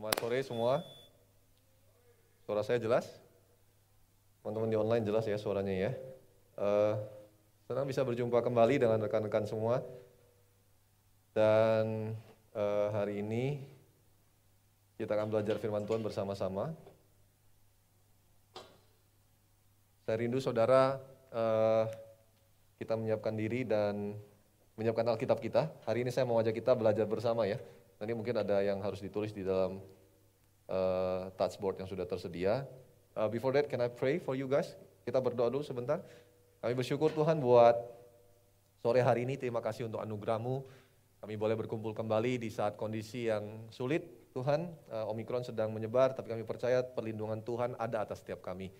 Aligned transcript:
Selamat 0.00 0.16
sore 0.16 0.40
semua. 0.40 0.74
Suara 2.48 2.64
saya 2.64 2.80
jelas? 2.80 3.04
Teman-teman 4.40 4.72
di 4.72 4.80
online 4.80 5.04
jelas 5.04 5.28
ya 5.28 5.36
suaranya 5.36 5.76
ya. 5.76 5.92
Uh, 6.56 6.96
senang 7.68 7.84
bisa 7.84 8.00
berjumpa 8.00 8.40
kembali 8.40 8.80
dengan 8.80 8.96
rekan-rekan 8.96 9.44
semua. 9.44 9.84
Dan 11.36 12.16
uh, 12.56 12.88
hari 12.96 13.20
ini 13.20 13.60
kita 14.96 15.20
akan 15.20 15.36
belajar 15.36 15.60
firman 15.60 15.84
Tuhan 15.84 16.00
bersama-sama. 16.00 16.72
Saya 20.08 20.16
rindu 20.16 20.40
saudara 20.40 20.96
uh, 21.28 21.84
kita 22.80 22.96
menyiapkan 22.96 23.36
diri 23.36 23.68
dan 23.68 24.16
menyiapkan 24.80 25.12
Alkitab 25.12 25.44
kita. 25.44 25.68
Hari 25.84 26.08
ini 26.08 26.08
saya 26.08 26.24
mau 26.24 26.40
ajak 26.40 26.56
kita 26.56 26.72
belajar 26.72 27.04
bersama 27.04 27.44
ya. 27.44 27.60
Nanti 28.00 28.16
mungkin 28.16 28.40
ada 28.40 28.64
yang 28.64 28.80
harus 28.80 29.04
ditulis 29.04 29.28
di 29.36 29.44
dalam 29.44 29.76
uh, 30.72 31.28
touchboard 31.36 31.76
yang 31.76 31.86
sudah 31.86 32.08
tersedia. 32.08 32.64
Uh, 33.12 33.28
before 33.28 33.52
that, 33.52 33.68
can 33.68 33.84
I 33.84 33.92
pray 33.92 34.16
for 34.16 34.32
you 34.32 34.48
guys? 34.48 34.72
Kita 35.04 35.20
berdoa 35.20 35.52
dulu 35.52 35.60
sebentar. 35.60 36.00
Kami 36.64 36.72
bersyukur 36.72 37.12
Tuhan 37.12 37.44
buat 37.44 37.76
sore 38.80 39.04
hari 39.04 39.28
ini. 39.28 39.36
Terima 39.36 39.60
kasih 39.60 39.92
untuk 39.92 40.00
anugerahmu. 40.00 40.64
Kami 41.20 41.34
boleh 41.36 41.52
berkumpul 41.60 41.92
kembali 41.92 42.40
di 42.40 42.48
saat 42.48 42.80
kondisi 42.80 43.28
yang 43.28 43.68
sulit. 43.68 44.32
Tuhan, 44.32 44.72
uh, 44.88 45.12
Omikron 45.12 45.44
sedang 45.44 45.68
menyebar, 45.68 46.16
tapi 46.16 46.32
kami 46.32 46.48
percaya 46.48 46.80
perlindungan 46.80 47.44
Tuhan 47.44 47.76
ada 47.76 48.08
atas 48.08 48.24
setiap 48.24 48.40
kami. 48.40 48.72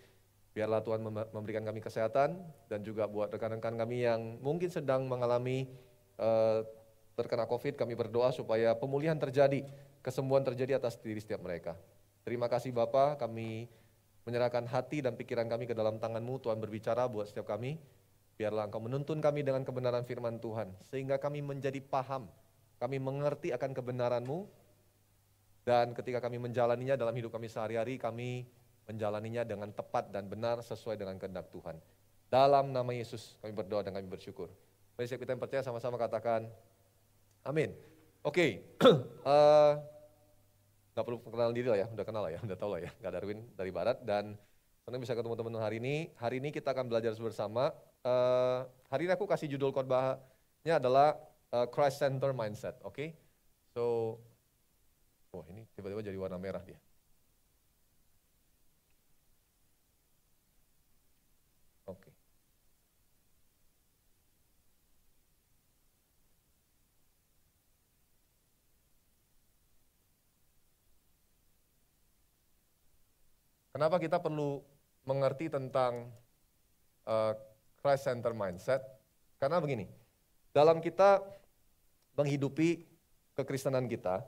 Biarlah 0.57 0.81
Tuhan 0.81 1.05
memberikan 1.31 1.63
kami 1.63 1.85
kesehatan 1.85 2.41
dan 2.73 2.81
juga 2.81 3.05
buat 3.05 3.29
rekan-rekan 3.31 3.77
kami 3.77 4.03
yang 4.03 4.41
mungkin 4.41 4.67
sedang 4.73 5.07
mengalami 5.07 5.69
uh, 6.19 6.65
terkena 7.21 7.45
COVID, 7.45 7.77
kami 7.77 7.93
berdoa 7.93 8.33
supaya 8.33 8.73
pemulihan 8.73 9.21
terjadi, 9.21 9.69
kesembuhan 10.01 10.41
terjadi 10.41 10.81
atas 10.81 10.97
diri 10.97 11.21
setiap 11.21 11.45
mereka. 11.45 11.77
Terima 12.25 12.49
kasih 12.49 12.73
Bapak, 12.73 13.21
kami 13.21 13.69
menyerahkan 14.25 14.65
hati 14.65 15.05
dan 15.05 15.17
pikiran 15.21 15.45
kami 15.45 15.69
ke 15.69 15.77
dalam 15.77 16.01
tanganmu, 16.01 16.41
Tuhan 16.41 16.57
berbicara 16.57 17.05
buat 17.13 17.29
setiap 17.29 17.53
kami. 17.53 17.77
Biarlah 18.41 18.73
Engkau 18.73 18.81
menuntun 18.81 19.21
kami 19.21 19.45
dengan 19.45 19.61
kebenaran 19.69 20.09
firman 20.09 20.41
Tuhan, 20.41 20.73
sehingga 20.89 21.21
kami 21.21 21.45
menjadi 21.45 21.77
paham, 21.85 22.25
kami 22.81 22.97
mengerti 22.97 23.53
akan 23.53 23.77
kebenaranmu, 23.77 24.49
dan 25.69 25.93
ketika 25.93 26.25
kami 26.25 26.41
menjalaninya 26.41 26.97
dalam 26.97 27.13
hidup 27.13 27.37
kami 27.37 27.53
sehari-hari, 27.53 28.01
kami 28.01 28.49
menjalaninya 28.89 29.45
dengan 29.45 29.69
tepat 29.71 30.09
dan 30.09 30.27
benar 30.27 30.65
sesuai 30.65 30.97
dengan 30.97 31.21
kehendak 31.21 31.53
Tuhan. 31.53 31.77
Dalam 32.33 32.73
nama 32.73 32.91
Yesus 32.97 33.37
kami 33.45 33.53
berdoa 33.53 33.85
dan 33.85 33.93
kami 33.93 34.09
bersyukur. 34.09 34.49
Mari 34.97 35.07
kita 35.09 35.33
yang 35.33 35.41
percaya 35.41 35.63
sama-sama 35.65 35.97
katakan, 35.97 36.49
Amin. 37.41 37.73
Oke, 38.21 38.61
okay. 38.77 38.85
uh, 39.25 39.81
eh, 40.93 41.01
perlu 41.01 41.25
perkenalan 41.25 41.57
diri 41.57 41.73
lah 41.73 41.81
ya, 41.81 41.87
udah 41.89 42.05
kenal 42.05 42.21
lah 42.29 42.33
ya, 42.37 42.41
udah 42.45 42.57
tahu 42.61 42.77
lah 42.77 42.81
ya, 42.85 42.91
gak 43.01 43.13
Darwin 43.17 43.41
dari 43.57 43.73
Barat 43.73 43.97
dan 44.05 44.37
senang 44.85 45.01
bisa 45.01 45.17
ketemu 45.17 45.41
teman-teman 45.41 45.65
hari 45.65 45.81
ini. 45.81 46.13
Hari 46.21 46.37
ini 46.37 46.53
kita 46.53 46.77
akan 46.77 46.93
belajar 46.93 47.17
bersama. 47.17 47.73
Uh, 48.05 48.69
hari 48.93 49.09
ini 49.09 49.17
aku 49.17 49.25
kasih 49.25 49.49
judul 49.49 49.73
khotbahnya 49.73 50.77
adalah 50.77 51.17
uh, 51.57 51.65
Christ 51.73 52.05
Center 52.05 52.37
Mindset, 52.37 52.77
oke? 52.85 52.93
Okay? 52.93 53.17
So, 53.73 54.17
oh 55.33 55.45
ini 55.49 55.65
tiba-tiba 55.73 56.05
jadi 56.05 56.21
warna 56.21 56.37
merah 56.37 56.61
dia. 56.61 56.77
Kenapa 73.81 73.97
kita 73.97 74.21
perlu 74.21 74.61
mengerti 75.09 75.49
tentang 75.49 76.13
uh, 77.09 77.33
Christ 77.81 78.13
Center 78.13 78.37
Mindset? 78.37 78.85
Karena 79.41 79.57
begini, 79.57 79.89
dalam 80.53 80.85
kita 80.85 81.25
menghidupi 82.13 82.85
kekristenan 83.33 83.89
kita, 83.89 84.21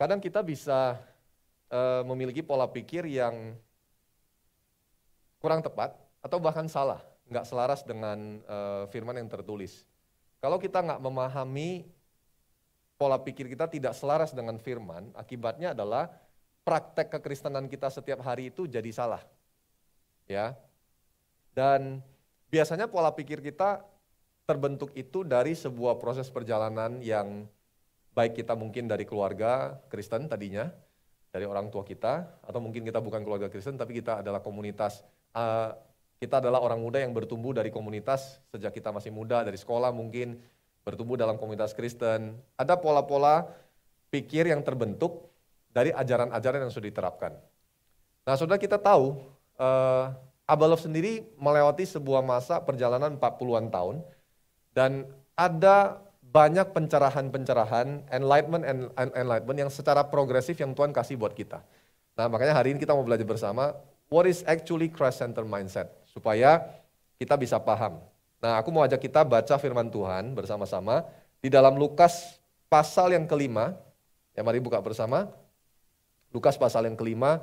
kadang 0.00 0.16
kita 0.16 0.40
bisa 0.40 0.96
uh, 1.68 2.08
memiliki 2.08 2.40
pola 2.40 2.64
pikir 2.64 3.04
yang 3.04 3.52
kurang 5.36 5.60
tepat 5.60 5.92
atau 6.24 6.40
bahkan 6.40 6.72
salah, 6.72 7.04
nggak 7.28 7.44
selaras 7.44 7.84
dengan 7.84 8.40
uh, 8.48 8.88
firman 8.88 9.20
yang 9.20 9.28
tertulis. 9.28 9.84
Kalau 10.40 10.56
kita 10.56 10.80
nggak 10.80 11.04
memahami 11.04 11.84
pola 12.96 13.20
pikir 13.20 13.44
kita 13.44 13.68
tidak 13.68 13.92
selaras 13.92 14.32
dengan 14.32 14.56
firman, 14.56 15.12
akibatnya 15.12 15.76
adalah 15.76 16.24
praktek 16.66 17.14
kekristenan 17.14 17.70
kita 17.70 17.86
setiap 17.86 18.26
hari 18.26 18.50
itu 18.50 18.66
jadi 18.66 18.90
salah. 18.90 19.22
Ya. 20.26 20.58
Dan 21.54 22.02
biasanya 22.50 22.90
pola 22.90 23.14
pikir 23.14 23.38
kita 23.38 23.86
terbentuk 24.50 24.90
itu 24.98 25.22
dari 25.22 25.54
sebuah 25.54 26.02
proses 26.02 26.26
perjalanan 26.26 26.98
yang 26.98 27.46
baik 28.18 28.42
kita 28.42 28.58
mungkin 28.58 28.90
dari 28.90 29.06
keluarga 29.06 29.78
Kristen 29.86 30.26
tadinya, 30.26 30.66
dari 31.30 31.46
orang 31.46 31.70
tua 31.70 31.86
kita, 31.86 32.42
atau 32.42 32.58
mungkin 32.58 32.82
kita 32.82 32.98
bukan 32.98 33.22
keluarga 33.22 33.46
Kristen, 33.46 33.78
tapi 33.78 34.02
kita 34.02 34.24
adalah 34.24 34.42
komunitas, 34.42 35.06
kita 36.16 36.40
adalah 36.40 36.64
orang 36.64 36.80
muda 36.80 36.98
yang 36.98 37.12
bertumbuh 37.12 37.52
dari 37.52 37.68
komunitas 37.68 38.40
sejak 38.50 38.72
kita 38.72 38.90
masih 38.90 39.12
muda, 39.12 39.44
dari 39.44 39.60
sekolah 39.60 39.92
mungkin, 39.92 40.40
bertumbuh 40.82 41.20
dalam 41.20 41.36
komunitas 41.36 41.76
Kristen. 41.76 42.40
Ada 42.56 42.80
pola-pola 42.80 43.52
pikir 44.08 44.48
yang 44.48 44.64
terbentuk 44.64 45.28
dari 45.76 45.92
ajaran-ajaran 45.92 46.64
yang 46.64 46.72
sudah 46.72 46.88
diterapkan. 46.88 47.36
Nah, 48.24 48.32
saudara 48.40 48.56
kita 48.56 48.80
tahu, 48.80 49.20
uh, 49.60 50.08
Abalov 50.48 50.80
sendiri 50.80 51.28
melewati 51.36 51.84
sebuah 51.84 52.24
masa 52.24 52.64
perjalanan 52.64 53.20
40-an 53.20 53.68
tahun, 53.68 54.00
dan 54.72 55.04
ada 55.36 56.00
banyak 56.24 56.72
pencerahan-pencerahan, 56.72 58.08
enlightenment 58.08 58.64
and 58.64 58.88
enlightenment 59.12 59.68
yang 59.68 59.72
secara 59.72 60.00
progresif 60.00 60.56
yang 60.56 60.72
Tuhan 60.72 60.96
kasih 60.96 61.20
buat 61.20 61.36
kita. 61.36 61.60
Nah, 62.16 62.32
makanya 62.32 62.56
hari 62.56 62.72
ini 62.72 62.80
kita 62.80 62.96
mau 62.96 63.04
belajar 63.04 63.28
bersama, 63.28 63.76
what 64.08 64.24
is 64.24 64.40
actually 64.48 64.88
Christ 64.88 65.20
Center 65.20 65.44
Mindset, 65.44 65.92
supaya 66.08 66.64
kita 67.20 67.36
bisa 67.36 67.60
paham. 67.60 68.00
Nah, 68.40 68.56
aku 68.56 68.72
mau 68.72 68.80
ajak 68.80 69.02
kita 69.02 69.28
baca 69.28 69.54
firman 69.60 69.92
Tuhan 69.92 70.32
bersama-sama 70.32 71.04
di 71.44 71.52
dalam 71.52 71.76
Lukas 71.76 72.40
pasal 72.72 73.12
yang 73.12 73.28
kelima, 73.28 73.76
ya 74.32 74.40
mari 74.40 74.60
buka 74.60 74.80
bersama, 74.80 75.28
Lukas 76.34 76.58
pasal 76.58 76.88
yang 76.90 76.98
kelima, 76.98 77.42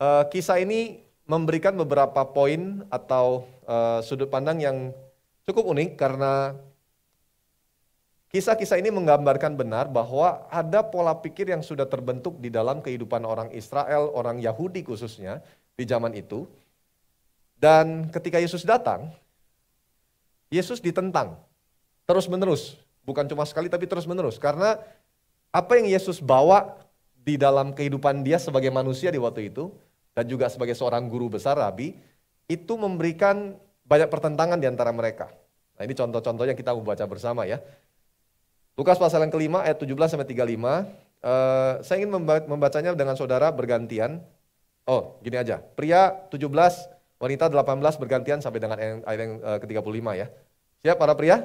uh, 0.00 0.24
kisah 0.28 0.60
ini 0.60 1.00
memberikan 1.26 1.74
beberapa 1.74 2.22
poin 2.28 2.86
atau 2.92 3.48
uh, 3.66 3.98
sudut 4.04 4.30
pandang 4.30 4.62
yang 4.62 4.76
cukup 5.48 5.66
unik 5.66 5.98
karena 5.98 6.54
kisah-kisah 8.30 8.78
ini 8.78 8.92
menggambarkan 8.92 9.56
benar 9.56 9.88
bahwa 9.90 10.46
ada 10.52 10.84
pola 10.84 11.16
pikir 11.16 11.50
yang 11.50 11.64
sudah 11.64 11.88
terbentuk 11.88 12.38
di 12.38 12.52
dalam 12.52 12.84
kehidupan 12.84 13.24
orang 13.26 13.48
Israel, 13.56 14.12
orang 14.14 14.38
Yahudi 14.38 14.84
khususnya 14.86 15.42
di 15.74 15.82
zaman 15.88 16.14
itu. 16.14 16.46
Dan 17.56 18.12
ketika 18.12 18.36
Yesus 18.36 18.68
datang, 18.68 19.08
Yesus 20.52 20.78
ditentang 20.84 21.40
terus 22.06 22.30
menerus, 22.30 22.78
bukan 23.02 23.26
cuma 23.26 23.42
sekali 23.44 23.66
tapi 23.66 23.84
terus 23.90 24.06
menerus. 24.06 24.38
Karena 24.38 24.78
apa 25.50 25.72
yang 25.76 25.90
Yesus 25.90 26.22
bawa 26.22 26.78
di 27.26 27.34
dalam 27.34 27.74
kehidupan 27.74 28.22
dia 28.22 28.38
sebagai 28.38 28.70
manusia 28.70 29.10
di 29.10 29.18
waktu 29.18 29.50
itu 29.50 29.74
dan 30.14 30.24
juga 30.30 30.46
sebagai 30.46 30.78
seorang 30.78 31.10
guru 31.10 31.34
besar 31.34 31.58
rabi 31.58 31.98
itu 32.46 32.72
memberikan 32.78 33.58
banyak 33.82 34.06
pertentangan 34.06 34.56
di 34.56 34.70
antara 34.70 34.94
mereka. 34.94 35.30
Nah, 35.76 35.82
ini 35.84 35.92
contoh-contohnya 35.92 36.54
kita 36.54 36.72
mau 36.72 36.86
baca 36.86 37.04
bersama 37.04 37.44
ya. 37.44 37.60
Lukas 38.78 38.96
pasal 38.96 39.24
yang 39.24 39.32
kelima 39.32 39.66
ayat 39.66 39.80
17 39.82 40.16
sampai 40.16 40.28
35. 40.28 40.46
Uh, 41.26 41.80
saya 41.82 41.96
ingin 41.98 42.12
membacanya 42.46 42.92
dengan 42.94 43.16
saudara 43.18 43.50
bergantian. 43.50 44.22
Oh, 44.86 45.18
gini 45.24 45.36
aja. 45.40 45.58
Pria 45.58 46.14
17, 46.30 46.46
wanita 47.18 47.50
18 47.50 48.02
bergantian 48.02 48.38
sampai 48.38 48.60
dengan 48.62 48.78
ayat 48.78 49.18
yang 49.18 49.32
uh, 49.42 49.58
ke-35 49.58 50.06
ya. 50.14 50.26
Siap 50.86 50.96
para 51.00 51.16
pria? 51.18 51.42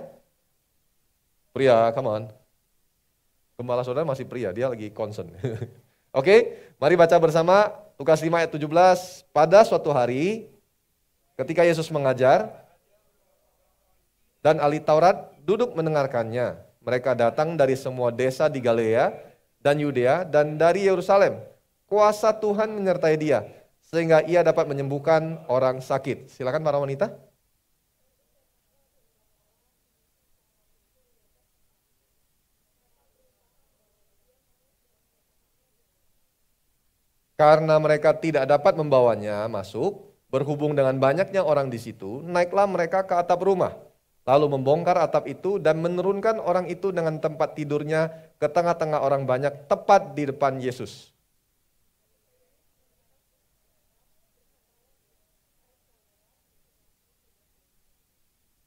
Pria, 1.51 1.91
come 1.91 2.07
on. 2.07 2.23
Gembala 3.59 3.83
saudara 3.83 4.07
masih 4.07 4.25
pria, 4.25 4.49
dia 4.55 4.71
lagi 4.71 4.89
concern. 4.89 5.29
Oke, 5.37 5.67
okay, 6.11 6.39
mari 6.81 6.97
baca 6.97 7.13
bersama 7.19 7.71
Lukas 7.99 8.23
5 8.23 8.31
ayat 8.33 8.51
17. 8.51 9.29
Pada 9.29 9.61
suatu 9.67 9.93
hari, 9.93 10.49
ketika 11.37 11.61
Yesus 11.61 11.91
mengajar, 11.93 12.49
dan 14.41 14.57
ahli 14.57 14.81
Taurat 14.81 15.29
duduk 15.45 15.77
mendengarkannya. 15.77 16.57
Mereka 16.81 17.13
datang 17.13 17.53
dari 17.53 17.77
semua 17.77 18.09
desa 18.09 18.49
di 18.49 18.57
Galilea 18.57 19.13
dan 19.61 19.77
Yudea 19.77 20.25
dan 20.25 20.57
dari 20.57 20.89
Yerusalem. 20.89 21.37
Kuasa 21.85 22.33
Tuhan 22.33 22.73
menyertai 22.73 23.15
dia, 23.21 23.45
sehingga 23.85 24.25
ia 24.25 24.41
dapat 24.41 24.65
menyembuhkan 24.65 25.45
orang 25.45 25.77
sakit. 25.77 26.33
Silakan 26.33 26.65
para 26.65 26.81
wanita. 26.81 27.13
Karena 37.41 37.81
mereka 37.81 38.13
tidak 38.13 38.45
dapat 38.45 38.77
membawanya 38.77 39.49
masuk, 39.49 40.13
berhubung 40.29 40.77
dengan 40.77 40.93
banyaknya 41.01 41.41
orang 41.41 41.73
di 41.73 41.81
situ, 41.81 42.21
naiklah 42.21 42.69
mereka 42.69 43.01
ke 43.01 43.17
atap 43.17 43.41
rumah, 43.41 43.81
lalu 44.29 44.45
membongkar 44.53 44.93
atap 45.01 45.25
itu 45.25 45.57
dan 45.57 45.81
menurunkan 45.81 46.37
orang 46.37 46.69
itu 46.69 46.93
dengan 46.93 47.17
tempat 47.17 47.57
tidurnya 47.57 48.13
ke 48.37 48.45
tengah-tengah 48.45 49.01
orang 49.01 49.25
banyak 49.25 49.57
tepat 49.65 50.13
di 50.13 50.29
depan 50.29 50.61
Yesus. 50.61 51.09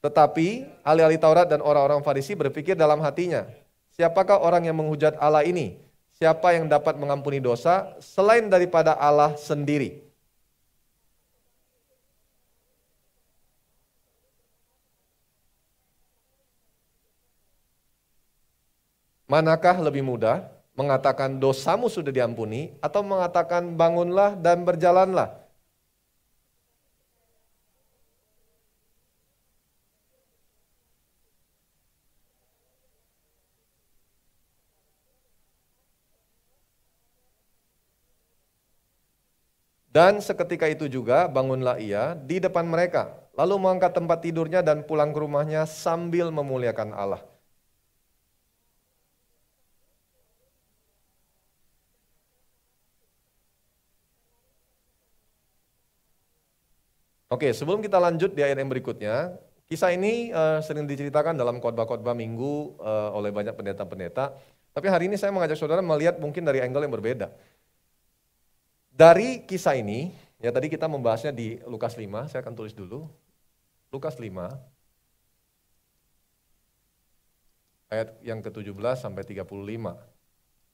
Tetapi 0.03 0.67
ahli-ahli 0.83 1.15
Taurat 1.15 1.47
dan 1.47 1.63
orang-orang 1.63 2.03
Farisi 2.03 2.35
berpikir 2.35 2.75
dalam 2.75 2.99
hatinya, 2.99 3.47
siapakah 3.95 4.43
orang 4.43 4.67
yang 4.67 4.75
menghujat 4.75 5.15
Allah 5.15 5.47
ini? 5.47 5.84
Siapa 6.15 6.55
yang 6.55 6.71
dapat 6.71 6.95
mengampuni 6.95 7.43
dosa 7.43 7.91
selain 7.99 8.47
daripada 8.47 8.95
Allah 8.95 9.35
sendiri? 9.35 9.99
Manakah 19.27 19.83
lebih 19.83 20.07
mudah 20.07 20.47
mengatakan 20.79 21.35
dosamu 21.35 21.91
sudah 21.91 22.15
diampuni 22.15 22.71
atau 22.79 23.03
mengatakan 23.03 23.75
bangunlah 23.75 24.39
dan 24.39 24.63
berjalanlah? 24.63 25.44
Dan 39.95 40.19
seketika 40.19 40.67
itu 40.67 40.91
juga 40.91 41.23
bangunlah 41.31 41.79
ia 41.79 42.19
di 42.19 42.43
depan 42.43 42.67
mereka, 42.67 43.15
lalu 43.31 43.55
mengangkat 43.63 43.95
tempat 43.95 44.19
tidurnya 44.19 44.59
dan 44.59 44.83
pulang 44.83 45.15
ke 45.15 45.19
rumahnya 45.23 45.63
sambil 45.63 46.27
memuliakan 46.35 46.91
Allah. 46.91 47.23
Oke, 57.31 57.55
sebelum 57.55 57.79
kita 57.79 57.95
lanjut 57.95 58.35
di 58.35 58.43
ayat 58.43 58.59
yang 58.59 58.67
berikutnya, 58.67 59.39
kisah 59.71 59.95
ini 59.95 60.35
uh, 60.35 60.59
sering 60.59 60.83
diceritakan 60.91 61.39
dalam 61.39 61.63
khotbah-khotbah 61.63 62.11
minggu 62.11 62.83
uh, 62.83 63.15
oleh 63.15 63.31
banyak 63.31 63.55
pendeta-pendeta. 63.55 64.35
Tapi 64.75 64.87
hari 64.91 65.07
ini 65.07 65.15
saya 65.15 65.31
mengajak 65.31 65.55
saudara 65.55 65.79
melihat 65.79 66.19
mungkin 66.19 66.43
dari 66.43 66.59
angle 66.59 66.83
yang 66.83 66.91
berbeda. 66.91 67.31
Dari 68.95 69.43
kisah 69.43 69.75
ini, 69.75 70.07
ya 70.39 70.55
tadi 70.55 70.71
kita 70.71 70.87
membahasnya 70.87 71.35
di 71.35 71.59
Lukas 71.67 71.99
5, 71.99 72.31
saya 72.31 72.39
akan 72.39 72.55
tulis 72.55 72.71
dulu. 72.71 73.03
Lukas 73.91 74.15
5, 74.15 74.55
ayat 77.91 78.15
yang 78.23 78.39
ke-17 78.39 78.95
sampai 78.95 79.27
35. 79.27 79.43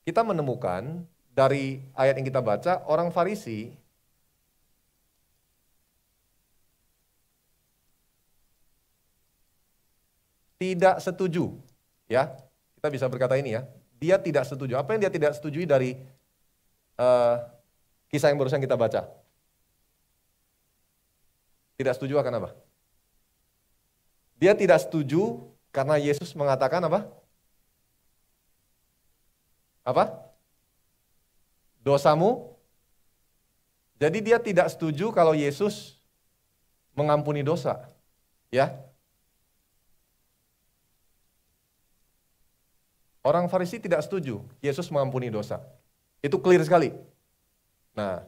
Kita 0.05 0.21
menemukan 0.21 1.01
dari 1.33 1.81
ayat 1.97 2.21
yang 2.21 2.27
kita 2.29 2.45
baca, 2.45 2.85
orang 2.85 3.09
Farisi 3.09 3.73
tidak 10.61 11.01
setuju. 11.01 11.57
Ya, 12.05 12.29
kita 12.77 12.87
bisa 12.93 13.09
berkata 13.09 13.33
ini 13.33 13.57
ya, 13.57 13.65
dia 13.97 14.21
tidak 14.21 14.45
setuju. 14.45 14.77
Apa 14.77 14.93
yang 14.93 15.09
dia 15.09 15.13
tidak 15.13 15.33
setujui 15.33 15.65
dari 15.65 15.97
uh, 17.01 17.60
Kisah 18.11 18.27
yang 18.27 18.37
barusan 18.37 18.59
kita 18.59 18.75
baca. 18.75 19.07
Tidak 21.79 21.93
setuju 21.95 22.19
akan 22.19 22.43
apa? 22.43 22.49
Dia 24.35 24.51
tidak 24.51 24.83
setuju 24.83 25.47
karena 25.71 25.95
Yesus 25.95 26.35
mengatakan 26.35 26.83
apa? 26.83 27.07
Apa? 29.87 30.11
Dosamu. 31.81 32.51
Jadi 33.95 34.19
dia 34.19 34.37
tidak 34.37 34.67
setuju 34.75 35.15
kalau 35.15 35.31
Yesus 35.31 35.95
mengampuni 36.93 37.41
dosa. 37.41 37.87
Ya. 38.51 38.75
Orang 43.21 43.47
Farisi 43.47 43.77
tidak 43.77 44.01
setuju 44.03 44.41
Yesus 44.59 44.89
mengampuni 44.91 45.29
dosa. 45.29 45.61
Itu 46.19 46.41
clear 46.41 46.65
sekali. 46.65 46.91
Nah, 47.91 48.23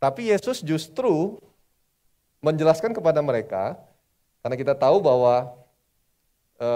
tapi 0.00 0.32
Yesus 0.32 0.64
justru 0.64 1.36
menjelaskan 2.40 2.96
kepada 2.96 3.20
mereka, 3.20 3.76
karena 4.40 4.56
kita 4.56 4.72
tahu 4.72 5.04
bahwa 5.04 5.52
e, 6.56 6.68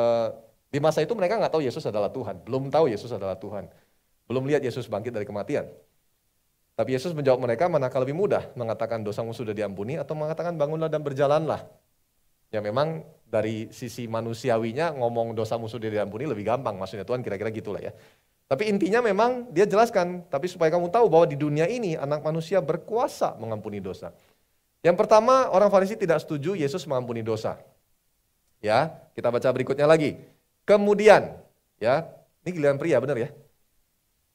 di 0.68 0.78
masa 0.80 1.00
itu 1.00 1.16
mereka 1.16 1.40
nggak 1.40 1.52
tahu 1.52 1.64
Yesus 1.64 1.84
adalah 1.88 2.12
Tuhan, 2.12 2.40
belum 2.44 2.68
tahu 2.68 2.92
Yesus 2.92 3.08
adalah 3.12 3.36
Tuhan, 3.40 3.68
belum 4.28 4.44
lihat 4.44 4.60
Yesus 4.60 4.84
bangkit 4.88 5.16
dari 5.16 5.24
kematian. 5.24 5.68
Tapi 6.74 6.90
Yesus 6.90 7.14
menjawab 7.14 7.38
mereka, 7.38 7.70
manakah 7.70 8.02
lebih 8.02 8.18
mudah 8.18 8.50
mengatakan 8.58 9.00
dosamu 9.06 9.30
sudah 9.30 9.54
diampuni 9.54 9.94
atau 9.94 10.18
mengatakan 10.18 10.58
bangunlah 10.58 10.90
dan 10.90 11.06
berjalanlah. 11.06 11.62
Ya 12.50 12.58
memang 12.58 13.06
dari 13.30 13.70
sisi 13.70 14.10
manusiawinya 14.10 14.94
ngomong 14.98 15.38
dosamu 15.38 15.70
sudah 15.70 15.90
diampuni 15.90 16.26
lebih 16.26 16.44
gampang, 16.46 16.74
maksudnya 16.74 17.06
Tuhan 17.06 17.22
kira-kira 17.22 17.54
gitulah 17.54 17.78
ya. 17.78 17.94
Tapi 18.44 18.68
intinya 18.68 19.00
memang 19.00 19.48
dia 19.48 19.64
jelaskan, 19.64 20.20
tapi 20.28 20.52
supaya 20.52 20.68
kamu 20.68 20.92
tahu 20.92 21.08
bahwa 21.08 21.24
di 21.24 21.34
dunia 21.34 21.64
ini 21.64 21.96
anak 21.96 22.20
manusia 22.20 22.60
berkuasa 22.60 23.34
mengampuni 23.40 23.80
dosa. 23.80 24.12
Yang 24.84 25.00
pertama, 25.00 25.48
orang 25.48 25.72
Farisi 25.72 25.96
tidak 25.96 26.20
setuju 26.20 26.52
Yesus 26.52 26.84
mengampuni 26.84 27.24
dosa. 27.24 27.56
Ya, 28.60 28.92
kita 29.16 29.32
baca 29.32 29.48
berikutnya 29.48 29.88
lagi. 29.88 30.20
Kemudian, 30.68 31.32
ya, 31.80 32.04
ini 32.44 32.50
giliran 32.52 32.76
pria 32.76 33.00
benar 33.00 33.16
ya. 33.16 33.32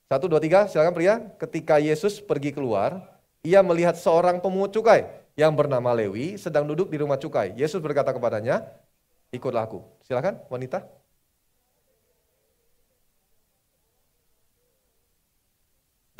Satu, 0.10 0.26
dua, 0.26 0.42
tiga, 0.42 0.66
silakan 0.66 0.98
pria. 0.98 1.22
Ketika 1.38 1.78
Yesus 1.78 2.18
pergi 2.18 2.50
keluar, 2.50 2.98
ia 3.46 3.62
melihat 3.62 3.94
seorang 3.94 4.42
pemungut 4.42 4.74
cukai 4.74 5.06
yang 5.38 5.54
bernama 5.54 5.94
Lewi 5.94 6.34
sedang 6.42 6.66
duduk 6.66 6.90
di 6.90 6.98
rumah 6.98 7.22
cukai. 7.22 7.54
Yesus 7.54 7.78
berkata 7.78 8.10
kepadanya, 8.10 8.66
ikutlah 9.30 9.70
aku. 9.70 9.86
Silakan 10.02 10.42
wanita. 10.50 10.82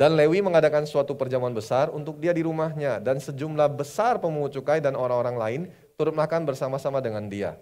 Dan 0.00 0.16
Lewi 0.16 0.40
mengadakan 0.40 0.88
suatu 0.88 1.12
perjamuan 1.12 1.52
besar 1.52 1.92
untuk 1.92 2.16
dia 2.24 2.32
di 2.32 2.40
rumahnya 2.40 3.04
dan 3.04 3.20
sejumlah 3.20 3.68
besar 3.76 4.16
pemungut 4.16 4.56
cukai 4.56 4.80
dan 4.80 4.96
orang-orang 4.96 5.36
lain 5.36 5.60
turut 6.00 6.16
makan 6.16 6.48
bersama-sama 6.48 7.04
dengan 7.04 7.28
dia. 7.28 7.60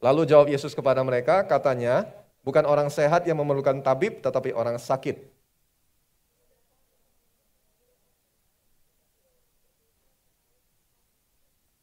Lalu 0.00 0.24
jawab 0.24 0.48
Yesus 0.48 0.72
kepada 0.72 1.04
mereka, 1.04 1.44
katanya, 1.44 2.08
bukan 2.40 2.64
orang 2.64 2.88
sehat 2.88 3.28
yang 3.28 3.36
memerlukan 3.36 3.84
tabib, 3.84 4.24
tetapi 4.24 4.56
orang 4.56 4.80
sakit. 4.80 5.28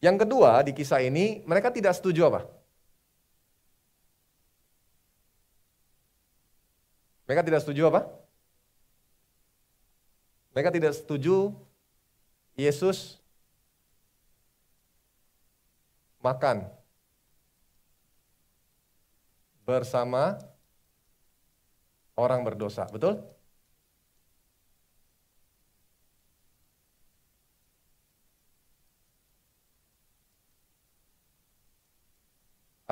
Yang 0.03 0.27
kedua 0.27 0.59
di 0.67 0.75
kisah 0.75 0.99
ini 0.99 1.39
mereka 1.47 1.71
tidak 1.71 1.95
setuju 1.95 2.27
apa? 2.27 2.43
Mereka 7.23 7.39
tidak 7.47 7.63
setuju 7.63 7.87
apa? 7.87 8.11
Mereka 10.51 10.75
tidak 10.75 10.91
setuju 10.99 11.55
Yesus 12.59 13.15
makan 16.19 16.67
bersama 19.63 20.35
orang 22.19 22.43
berdosa, 22.43 22.83
betul? 22.91 23.23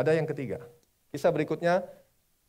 Ada 0.02 0.18
yang 0.18 0.26
ketiga. 0.26 0.66
Kisah 1.14 1.30
berikutnya, 1.30 1.86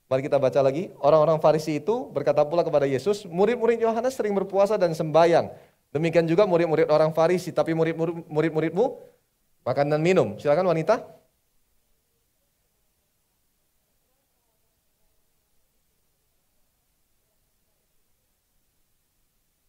mari 0.09 0.25
kita 0.25 0.41
baca 0.41 0.57
lagi. 0.65 0.89
Orang-orang 1.05 1.37
Farisi 1.37 1.77
itu 1.77 2.09
berkata 2.09 2.41
pula 2.49 2.65
kepada 2.65 2.89
Yesus, 2.89 3.29
murid-murid 3.29 3.77
Yohanes 3.77 4.17
sering 4.17 4.33
berpuasa 4.33 4.81
dan 4.81 4.97
sembahyang. 4.97 5.53
Demikian 5.93 6.25
juga 6.25 6.49
murid-murid 6.49 6.89
orang 6.89 7.13
Farisi, 7.13 7.53
tapi 7.53 7.77
murid-muridmu 7.77 8.85
makan 9.69 9.87
dan 9.93 10.01
minum. 10.01 10.41
Silakan 10.41 10.73
wanita. 10.73 11.05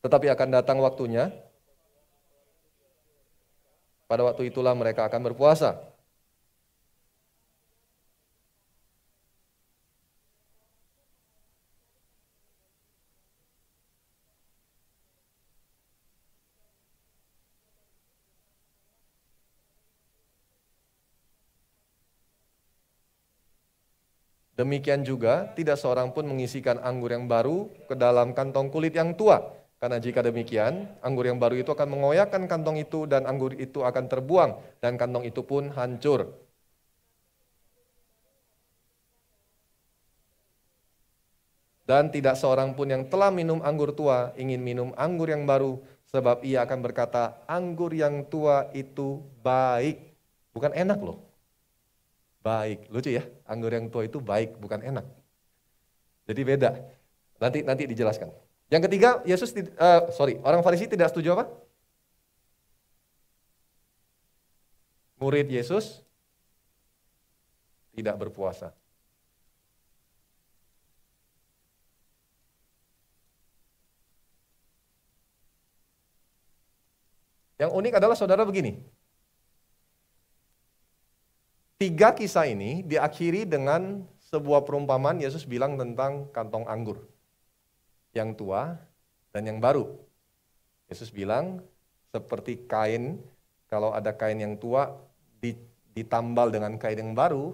Tetapi 0.08 0.32
akan 0.32 0.50
datang 0.52 0.80
waktunya 0.80 1.32
Pada 4.14 4.30
waktu 4.30 4.54
itulah 4.54 4.78
mereka 4.78 5.10
akan 5.10 5.26
berpuasa. 5.26 5.93
Demikian 24.54 25.02
juga 25.02 25.50
tidak 25.58 25.82
seorang 25.82 26.14
pun 26.14 26.30
mengisikan 26.30 26.78
anggur 26.86 27.10
yang 27.10 27.26
baru 27.26 27.74
ke 27.90 27.98
dalam 27.98 28.38
kantong 28.38 28.70
kulit 28.70 28.94
yang 28.94 29.18
tua. 29.18 29.42
Karena 29.82 29.98
jika 29.98 30.22
demikian, 30.22 30.94
anggur 31.02 31.26
yang 31.26 31.42
baru 31.42 31.58
itu 31.58 31.74
akan 31.74 31.90
mengoyakkan 31.90 32.46
kantong 32.46 32.78
itu 32.78 33.10
dan 33.10 33.26
anggur 33.26 33.58
itu 33.58 33.82
akan 33.82 34.06
terbuang 34.06 34.52
dan 34.78 34.96
kantong 34.96 35.26
itu 35.26 35.42
pun 35.42 35.74
hancur. 35.74 36.38
Dan 41.84 42.14
tidak 42.14 42.40
seorang 42.40 42.78
pun 42.78 42.88
yang 42.94 43.10
telah 43.10 43.28
minum 43.34 43.60
anggur 43.60 43.92
tua 43.92 44.32
ingin 44.40 44.62
minum 44.64 44.96
anggur 44.96 45.28
yang 45.34 45.44
baru 45.44 45.82
sebab 46.14 46.46
ia 46.46 46.64
akan 46.64 46.80
berkata 46.80 47.42
anggur 47.50 47.92
yang 47.92 48.24
tua 48.30 48.70
itu 48.72 49.20
baik. 49.42 50.14
Bukan 50.54 50.72
enak 50.78 51.02
loh 51.02 51.33
baik. 52.44 52.92
Lucu 52.92 53.10
ya, 53.16 53.24
anggur 53.48 53.72
yang 53.72 53.88
tua 53.88 54.04
itu 54.06 54.20
baik, 54.20 54.60
bukan 54.60 54.84
enak. 54.84 55.08
Jadi 56.28 56.42
beda. 56.44 56.72
Nanti 57.40 57.60
nanti 57.64 57.84
dijelaskan. 57.88 58.30
Yang 58.68 58.82
ketiga, 58.92 59.10
Yesus 59.24 59.56
uh, 59.56 60.12
sorry, 60.12 60.40
orang 60.44 60.62
Farisi 60.62 60.86
tidak 60.92 61.12
setuju 61.12 61.40
apa? 61.40 61.46
Murid 65.20 65.48
Yesus 65.48 66.04
tidak 67.96 68.20
berpuasa. 68.20 68.76
Yang 77.62 77.72
unik 77.80 77.94
adalah 77.96 78.18
saudara 78.18 78.44
begini, 78.44 78.82
Tiga 81.84 82.16
kisah 82.16 82.48
ini 82.48 82.80
diakhiri 82.88 83.44
dengan 83.44 84.08
sebuah 84.32 84.64
perumpamaan 84.64 85.20
Yesus 85.20 85.44
bilang 85.44 85.76
tentang 85.76 86.32
kantong 86.32 86.64
anggur. 86.64 87.04
Yang 88.16 88.40
tua 88.40 88.80
dan 89.36 89.44
yang 89.44 89.60
baru. 89.60 89.92
Yesus 90.88 91.12
bilang 91.12 91.60
seperti 92.08 92.64
kain, 92.72 93.20
kalau 93.68 93.92
ada 93.92 94.16
kain 94.16 94.40
yang 94.40 94.56
tua 94.56 94.96
ditambal 95.92 96.56
dengan 96.56 96.80
kain 96.80 97.04
yang 97.04 97.12
baru, 97.12 97.52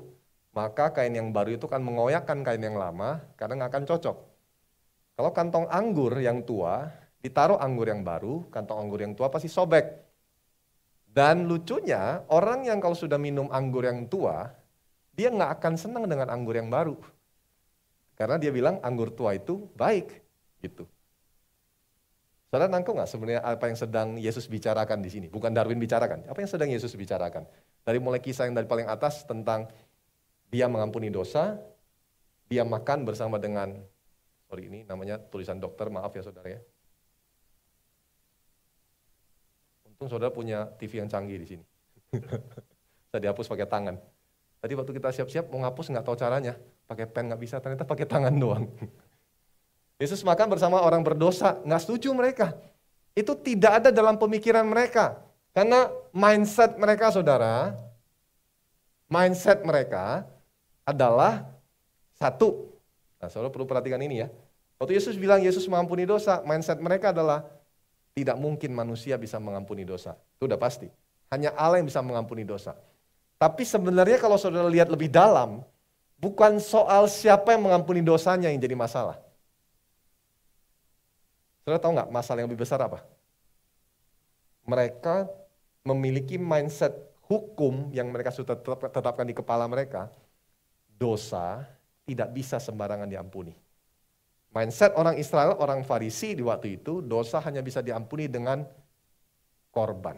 maka 0.54 0.94
kain 0.94 1.18
yang 1.18 1.34
baru 1.34 1.58
itu 1.58 1.66
akan 1.66 1.90
mengoyakkan 1.90 2.46
kain 2.46 2.62
yang 2.62 2.78
lama 2.78 3.26
karena 3.34 3.66
nggak 3.66 3.72
akan 3.74 3.86
cocok. 3.90 4.18
Kalau 5.18 5.32
kantong 5.34 5.66
anggur 5.74 6.14
yang 6.22 6.46
tua, 6.46 6.86
ditaruh 7.26 7.58
anggur 7.58 7.90
yang 7.90 8.06
baru, 8.06 8.46
kantong 8.54 8.78
anggur 8.78 9.02
yang 9.02 9.18
tua 9.18 9.34
pasti 9.34 9.50
sobek. 9.50 9.90
Dan 11.10 11.50
lucunya, 11.50 12.22
orang 12.30 12.70
yang 12.70 12.78
kalau 12.78 12.94
sudah 12.94 13.18
minum 13.18 13.50
anggur 13.50 13.82
yang 13.82 14.06
tua, 14.06 14.46
dia 15.18 15.34
nggak 15.34 15.58
akan 15.58 15.74
senang 15.76 16.06
dengan 16.06 16.30
anggur 16.30 16.54
yang 16.54 16.70
baru. 16.70 16.96
Karena 18.14 18.38
dia 18.38 18.54
bilang 18.54 18.78
anggur 18.86 19.10
tua 19.12 19.34
itu 19.34 19.68
baik. 19.74 20.22
gitu. 20.60 20.84
Saudara 22.52 22.68
nangkep 22.68 22.94
nggak 22.98 23.10
sebenarnya 23.10 23.42
apa 23.46 23.70
yang 23.70 23.78
sedang 23.78 24.08
Yesus 24.20 24.50
bicarakan 24.50 25.00
di 25.00 25.10
sini? 25.14 25.28
Bukan 25.32 25.54
Darwin 25.56 25.80
bicarakan. 25.80 26.28
Apa 26.28 26.40
yang 26.42 26.50
sedang 26.52 26.68
Yesus 26.68 26.98
bicarakan? 26.98 27.46
Dari 27.86 28.02
mulai 28.02 28.20
kisah 28.20 28.50
yang 28.50 28.58
dari 28.58 28.68
paling 28.68 28.90
atas 28.90 29.24
tentang 29.24 29.70
dia 30.50 30.66
mengampuni 30.66 31.14
dosa, 31.14 31.62
dia 32.50 32.66
makan 32.66 33.06
bersama 33.06 33.38
dengan, 33.38 33.78
sorry 34.50 34.66
ini 34.66 34.82
namanya 34.84 35.22
tulisan 35.22 35.62
dokter, 35.62 35.94
maaf 35.94 36.10
ya 36.10 36.26
saudara 36.26 36.58
ya. 36.58 36.62
Untung 40.00 40.16
saudara 40.16 40.32
punya 40.32 40.64
TV 40.80 41.04
yang 41.04 41.12
canggih 41.12 41.36
di 41.36 41.44
sini. 41.44 41.66
Saya 43.12 43.20
dihapus 43.20 43.52
pakai 43.52 43.68
tangan. 43.68 44.00
Tadi 44.64 44.72
waktu 44.72 44.96
kita 44.96 45.12
siap-siap 45.12 45.52
mau 45.52 45.60
ngapus 45.68 45.92
nggak 45.92 46.08
tahu 46.08 46.16
caranya, 46.16 46.56
pakai 46.88 47.04
pen 47.04 47.28
nggak 47.28 47.42
bisa, 47.44 47.60
ternyata 47.60 47.84
pakai 47.84 48.08
tangan 48.08 48.32
doang. 48.32 48.64
Yesus 50.00 50.24
makan 50.24 50.56
bersama 50.56 50.80
orang 50.80 51.04
berdosa, 51.04 51.60
nggak 51.68 51.84
setuju 51.84 52.16
mereka. 52.16 52.56
Itu 53.12 53.36
tidak 53.36 53.84
ada 53.84 53.90
dalam 53.92 54.16
pemikiran 54.16 54.64
mereka. 54.64 55.20
Karena 55.52 55.92
mindset 56.16 56.80
mereka 56.80 57.12
saudara, 57.12 57.76
mindset 59.12 59.68
mereka 59.68 60.24
adalah 60.88 61.44
satu. 62.16 62.72
Nah 63.20 63.28
saudara 63.28 63.52
perlu 63.52 63.68
perhatikan 63.68 64.00
ini 64.00 64.24
ya. 64.24 64.32
Waktu 64.80 64.96
Yesus 64.96 65.20
bilang 65.20 65.44
Yesus 65.44 65.68
mengampuni 65.68 66.08
dosa, 66.08 66.40
mindset 66.48 66.80
mereka 66.80 67.12
adalah 67.12 67.59
tidak 68.22 68.36
mungkin 68.36 68.76
manusia 68.76 69.16
bisa 69.16 69.40
mengampuni 69.40 69.88
dosa. 69.88 70.20
Itu 70.36 70.46
udah 70.50 70.60
pasti. 70.60 70.92
Hanya 71.32 71.56
Allah 71.56 71.80
yang 71.80 71.88
bisa 71.88 72.04
mengampuni 72.04 72.44
dosa. 72.44 72.76
Tapi 73.40 73.64
sebenarnya 73.64 74.20
kalau 74.20 74.36
saudara 74.36 74.68
lihat 74.68 74.92
lebih 74.92 75.08
dalam, 75.08 75.64
bukan 76.20 76.60
soal 76.60 77.08
siapa 77.08 77.56
yang 77.56 77.64
mengampuni 77.72 78.04
dosanya 78.04 78.52
yang 78.52 78.60
jadi 78.60 78.76
masalah. 78.76 79.16
Saudara 81.64 81.80
tahu 81.80 81.94
nggak 81.96 82.12
masalah 82.12 82.44
yang 82.44 82.50
lebih 82.52 82.68
besar 82.68 82.84
apa? 82.84 83.06
Mereka 84.68 85.32
memiliki 85.88 86.36
mindset 86.36 86.92
hukum 87.32 87.94
yang 87.96 88.12
mereka 88.12 88.36
sudah 88.36 88.60
tetapkan 88.92 89.24
di 89.24 89.38
kepala 89.38 89.70
mereka. 89.72 90.12
Dosa 91.00 91.64
tidak 92.04 92.36
bisa 92.36 92.60
sembarangan 92.60 93.08
diampuni. 93.08 93.56
Mindset 94.50 94.98
orang 94.98 95.22
Israel, 95.22 95.54
orang 95.62 95.86
Farisi 95.86 96.34
di 96.34 96.42
waktu 96.42 96.82
itu, 96.82 97.06
dosa 97.06 97.38
hanya 97.46 97.62
bisa 97.62 97.86
diampuni 97.86 98.26
dengan 98.26 98.66
korban. 99.70 100.18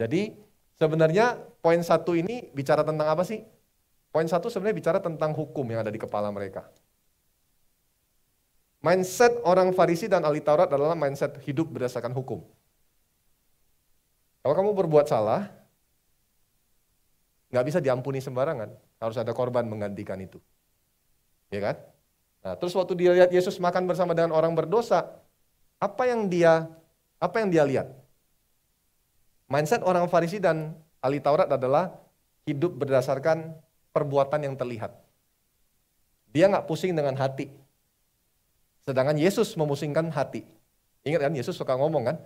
Jadi 0.00 0.32
sebenarnya 0.80 1.36
poin 1.60 1.84
satu 1.84 2.16
ini 2.16 2.48
bicara 2.56 2.80
tentang 2.80 3.04
apa 3.04 3.20
sih? 3.20 3.44
Poin 4.08 4.24
satu 4.24 4.48
sebenarnya 4.48 4.76
bicara 4.80 4.98
tentang 4.98 5.36
hukum 5.36 5.62
yang 5.68 5.84
ada 5.84 5.92
di 5.92 6.00
kepala 6.00 6.32
mereka. 6.32 6.66
Mindset 8.80 9.36
orang 9.44 9.76
Farisi 9.76 10.08
dan 10.08 10.24
ahli 10.24 10.40
Taurat 10.40 10.72
adalah 10.72 10.96
mindset 10.96 11.36
hidup 11.44 11.68
berdasarkan 11.68 12.16
hukum. 12.16 12.40
Kalau 14.40 14.56
kamu 14.56 14.72
berbuat 14.72 15.04
salah, 15.04 15.52
nggak 17.52 17.64
bisa 17.68 17.78
diampuni 17.84 18.24
sembarangan. 18.24 18.72
Harus 19.04 19.20
ada 19.20 19.36
korban 19.36 19.68
menggantikan 19.68 20.16
itu. 20.16 20.40
Ya 21.52 21.60
kan? 21.60 21.76
Nah, 22.40 22.56
terus 22.56 22.72
waktu 22.72 22.96
dia 22.96 23.12
lihat 23.12 23.28
Yesus 23.28 23.60
makan 23.60 23.84
bersama 23.84 24.16
dengan 24.16 24.32
orang 24.32 24.56
berdosa, 24.56 25.12
apa 25.76 26.08
yang 26.08 26.28
dia 26.28 26.68
apa 27.20 27.36
yang 27.44 27.48
dia 27.52 27.64
lihat? 27.68 27.88
Mindset 29.44 29.84
orang 29.84 30.08
Farisi 30.08 30.40
dan 30.40 30.72
ahli 31.04 31.20
Taurat 31.20 31.50
adalah 31.52 31.92
hidup 32.48 32.80
berdasarkan 32.80 33.52
perbuatan 33.92 34.40
yang 34.46 34.54
terlihat. 34.56 34.94
Dia 36.30 36.48
nggak 36.48 36.64
pusing 36.64 36.96
dengan 36.96 37.12
hati. 37.18 37.50
Sedangkan 38.86 39.18
Yesus 39.18 39.52
memusingkan 39.58 40.08
hati. 40.08 40.46
Ingat 41.04 41.28
kan 41.28 41.34
Yesus 41.36 41.58
suka 41.58 41.76
ngomong 41.76 42.14
kan? 42.14 42.16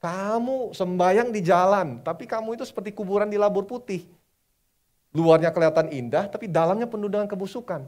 Kamu 0.00 0.72
sembayang 0.72 1.28
di 1.28 1.40
jalan, 1.44 2.00
tapi 2.00 2.24
kamu 2.24 2.56
itu 2.56 2.64
seperti 2.64 2.92
kuburan 2.96 3.28
di 3.28 3.36
labur 3.36 3.68
putih. 3.68 4.04
Luarnya 5.12 5.52
kelihatan 5.52 5.92
indah, 5.92 6.28
tapi 6.28 6.48
dalamnya 6.48 6.88
penuh 6.88 7.08
dengan 7.12 7.28
kebusukan. 7.28 7.84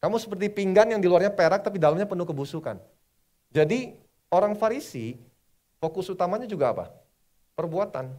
Kamu 0.00 0.16
seperti 0.20 0.52
pinggan 0.52 0.92
yang 0.92 1.00
di 1.00 1.08
luarnya 1.08 1.32
perak 1.32 1.64
tapi 1.64 1.80
dalamnya 1.80 2.04
penuh 2.04 2.28
kebusukan. 2.28 2.76
Jadi 3.50 3.96
orang 4.28 4.52
Farisi 4.54 5.16
fokus 5.80 6.06
utamanya 6.12 6.44
juga 6.44 6.72
apa? 6.72 6.86
Perbuatan. 7.56 8.12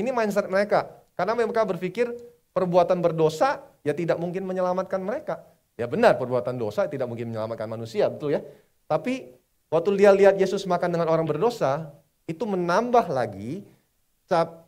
Ini 0.00 0.10
mindset 0.14 0.48
mereka. 0.48 0.88
Karena 1.12 1.36
mereka 1.36 1.68
berpikir 1.68 2.08
perbuatan 2.56 3.04
berdosa 3.04 3.60
ya 3.84 3.92
tidak 3.92 4.16
mungkin 4.16 4.48
menyelamatkan 4.48 5.00
mereka. 5.04 5.44
Ya 5.76 5.84
benar 5.88 6.16
perbuatan 6.16 6.56
dosa 6.56 6.88
tidak 6.88 7.08
mungkin 7.08 7.32
menyelamatkan 7.32 7.68
manusia, 7.68 8.08
betul 8.08 8.36
ya. 8.36 8.40
Tapi 8.88 9.32
waktu 9.72 9.88
dia 9.96 10.12
lihat 10.12 10.36
Yesus 10.36 10.64
makan 10.68 10.92
dengan 10.92 11.08
orang 11.08 11.24
berdosa, 11.24 11.92
itu 12.28 12.44
menambah 12.44 13.08
lagi 13.08 13.64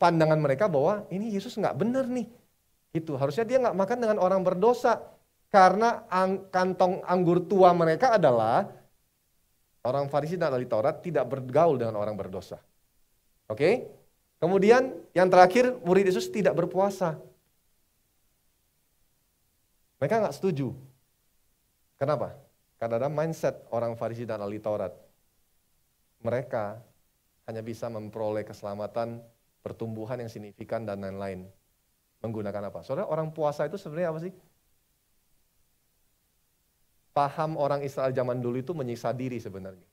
pandangan 0.01 0.41
mereka 0.41 0.67
bahwa 0.67 1.07
ini 1.13 1.33
Yesus 1.33 1.55
nggak 1.57 1.77
benar 1.77 2.05
nih. 2.09 2.27
Itu 2.93 3.17
harusnya 3.17 3.49
dia 3.49 3.59
nggak 3.59 3.77
makan 3.77 3.99
dengan 3.99 4.19
orang 4.21 4.45
berdosa 4.45 5.01
karena 5.53 6.05
ang, 6.09 6.49
kantong 6.49 7.05
anggur 7.05 7.45
tua 7.45 7.73
mereka 7.77 8.17
adalah 8.17 8.69
orang 9.85 10.09
Farisi 10.09 10.41
dan 10.41 10.53
ahli 10.53 10.65
Taurat 10.65 11.05
tidak 11.05 11.29
bergaul 11.29 11.77
dengan 11.77 12.01
orang 12.01 12.17
berdosa. 12.17 12.61
Oke? 13.49 13.89
Kemudian 14.41 14.97
yang 15.13 15.29
terakhir 15.29 15.77
murid 15.85 16.09
Yesus 16.09 16.33
tidak 16.33 16.57
berpuasa. 16.57 17.21
Mereka 20.01 20.19
nggak 20.19 20.35
setuju. 20.35 20.75
Kenapa? 22.01 22.35
Karena 22.81 22.99
ada 22.99 23.11
mindset 23.13 23.63
orang 23.71 23.95
Farisi 23.95 24.27
dan 24.27 24.43
ahli 24.43 24.59
Taurat. 24.59 24.91
Mereka 26.27 26.81
hanya 27.47 27.63
bisa 27.63 27.87
memperoleh 27.87 28.43
keselamatan, 28.43 29.23
pertumbuhan 29.63 30.19
yang 30.19 30.31
signifikan 30.31 30.83
dan 30.83 31.03
lain-lain. 31.07 31.47
Menggunakan 32.23 32.71
apa? 32.71 32.87
Saudara, 32.87 33.11
orang 33.11 33.35
puasa 33.35 33.67
itu 33.67 33.75
sebenarnya 33.75 34.15
apa 34.15 34.21
sih? 34.23 34.33
Paham 37.13 37.61
orang 37.61 37.85
Israel 37.85 38.15
zaman 38.15 38.41
dulu 38.41 38.63
itu 38.63 38.73
menyiksa 38.73 39.13
diri 39.13 39.37
sebenarnya. 39.43 39.85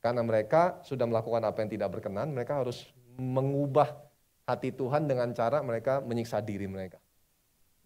Karena 0.00 0.24
mereka 0.24 0.80
sudah 0.82 1.04
melakukan 1.06 1.44
apa 1.44 1.62
yang 1.62 1.70
tidak 1.70 1.88
berkenan, 1.92 2.32
mereka 2.32 2.58
harus 2.58 2.88
mengubah 3.20 3.94
hati 4.48 4.72
Tuhan 4.72 5.04
dengan 5.10 5.30
cara 5.36 5.60
mereka 5.60 6.00
menyiksa 6.00 6.40
diri 6.40 6.66
mereka. 6.70 6.98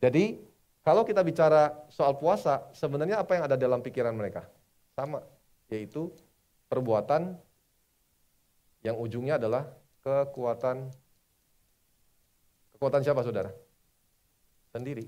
Jadi, 0.01 0.39
kalau 0.81 1.05
kita 1.05 1.21
bicara 1.21 1.77
soal 1.93 2.17
puasa, 2.17 2.69
sebenarnya 2.73 3.21
apa 3.21 3.37
yang 3.37 3.45
ada 3.45 3.57
dalam 3.57 3.85
pikiran 3.85 4.17
mereka? 4.17 4.49
Sama, 4.97 5.21
yaitu 5.69 6.09
perbuatan 6.69 7.37
yang 8.81 8.97
ujungnya 8.97 9.37
adalah 9.37 9.69
kekuatan 10.01 10.89
Kekuatan 12.81 13.05
siapa 13.05 13.21
saudara? 13.21 13.53
Sendiri. 14.73 15.05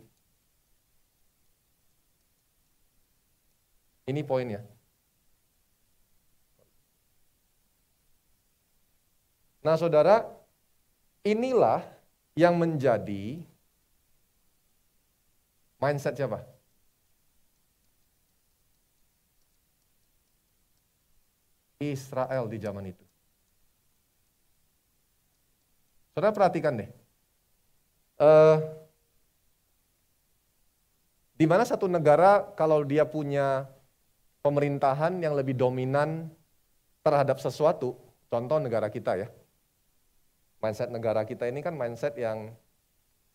Ini 4.04 4.20
poinnya. 4.28 4.60
Nah 9.64 9.80
saudara, 9.80 10.20
inilah 11.24 11.80
yang 12.36 12.60
menjadi 12.60 13.40
mindset 15.80 16.20
siapa? 16.20 16.44
Israel 21.80 22.52
di 22.52 22.60
zaman 22.60 22.92
itu. 22.92 23.04
Saudara 26.12 26.36
perhatikan 26.36 26.76
deh 26.76 27.01
uh, 28.22 28.56
di 31.34 31.44
mana 31.50 31.66
satu 31.66 31.90
negara 31.90 32.46
kalau 32.54 32.86
dia 32.86 33.02
punya 33.02 33.66
pemerintahan 34.46 35.18
yang 35.18 35.34
lebih 35.34 35.58
dominan 35.58 36.30
terhadap 37.02 37.42
sesuatu, 37.42 37.98
contoh 38.30 38.62
negara 38.62 38.86
kita 38.86 39.18
ya. 39.18 39.28
Mindset 40.62 40.94
negara 40.94 41.26
kita 41.26 41.50
ini 41.50 41.58
kan 41.58 41.74
mindset 41.74 42.14
yang 42.14 42.54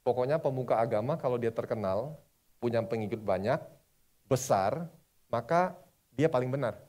pokoknya 0.07 0.39
pemuka 0.39 0.79
agama 0.79 1.19
kalau 1.19 1.35
dia 1.35 1.51
terkenal, 1.51 2.15
punya 2.63 2.79
pengikut 2.79 3.19
banyak, 3.19 3.59
besar, 4.31 4.87
maka 5.27 5.75
dia 6.15 6.31
paling 6.31 6.47
benar. 6.47 6.79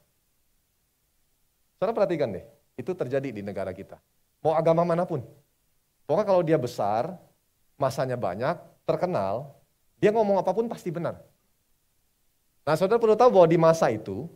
Saudara 1.75 1.95
perhatikan 1.95 2.31
deh, 2.31 2.47
itu 2.79 2.95
terjadi 2.95 3.35
di 3.35 3.43
negara 3.43 3.75
kita. 3.75 3.99
Mau 4.39 4.55
agama 4.55 4.87
mana 4.87 5.03
pun. 5.03 5.27
Pokoknya 6.07 6.27
kalau 6.27 6.43
dia 6.47 6.59
besar, 6.59 7.19
masanya 7.79 8.19
banyak, 8.19 8.59
terkenal, 8.85 9.55
dia 10.03 10.11
ngomong 10.11 10.43
apa 10.43 10.51
pun 10.51 10.67
pasti 10.67 10.91
benar. 10.91 11.23
Nah 12.67 12.75
saudara 12.77 13.01
perlu 13.01 13.17
tahu 13.17 13.31
bahwa 13.33 13.49
di 13.49 13.57
masa 13.57 13.89
itu, 13.89 14.29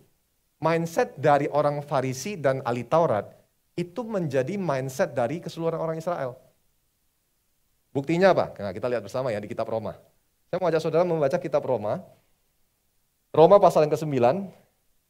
mindset 0.63 1.19
dari 1.19 1.51
orang 1.51 1.83
Farisi 1.83 2.39
dan 2.39 2.63
ahli 2.63 2.87
Taurat 2.87 3.29
itu 3.75 4.07
menjadi 4.07 4.55
mindset 4.55 5.13
dari 5.13 5.43
keseluruhan 5.43 5.83
orang 5.83 5.99
Israel. 5.99 6.39
Buktinya 7.93 8.33
apa? 8.33 8.57
Nah, 8.57 8.73
kita 8.73 8.89
lihat 8.89 9.05
bersama 9.05 9.29
ya 9.29 9.41
di 9.43 9.53
kitab 9.53 9.69
Roma. 9.69 10.01
Saya 10.49 10.57
mau 10.61 10.69
ajak 10.73 10.81
saudara 10.81 11.05
membaca 11.05 11.37
kitab 11.37 11.61
Roma. 11.61 12.01
Roma 13.33 13.61
pasal 13.61 13.85
yang 13.85 13.93
ke-9. 13.93 14.17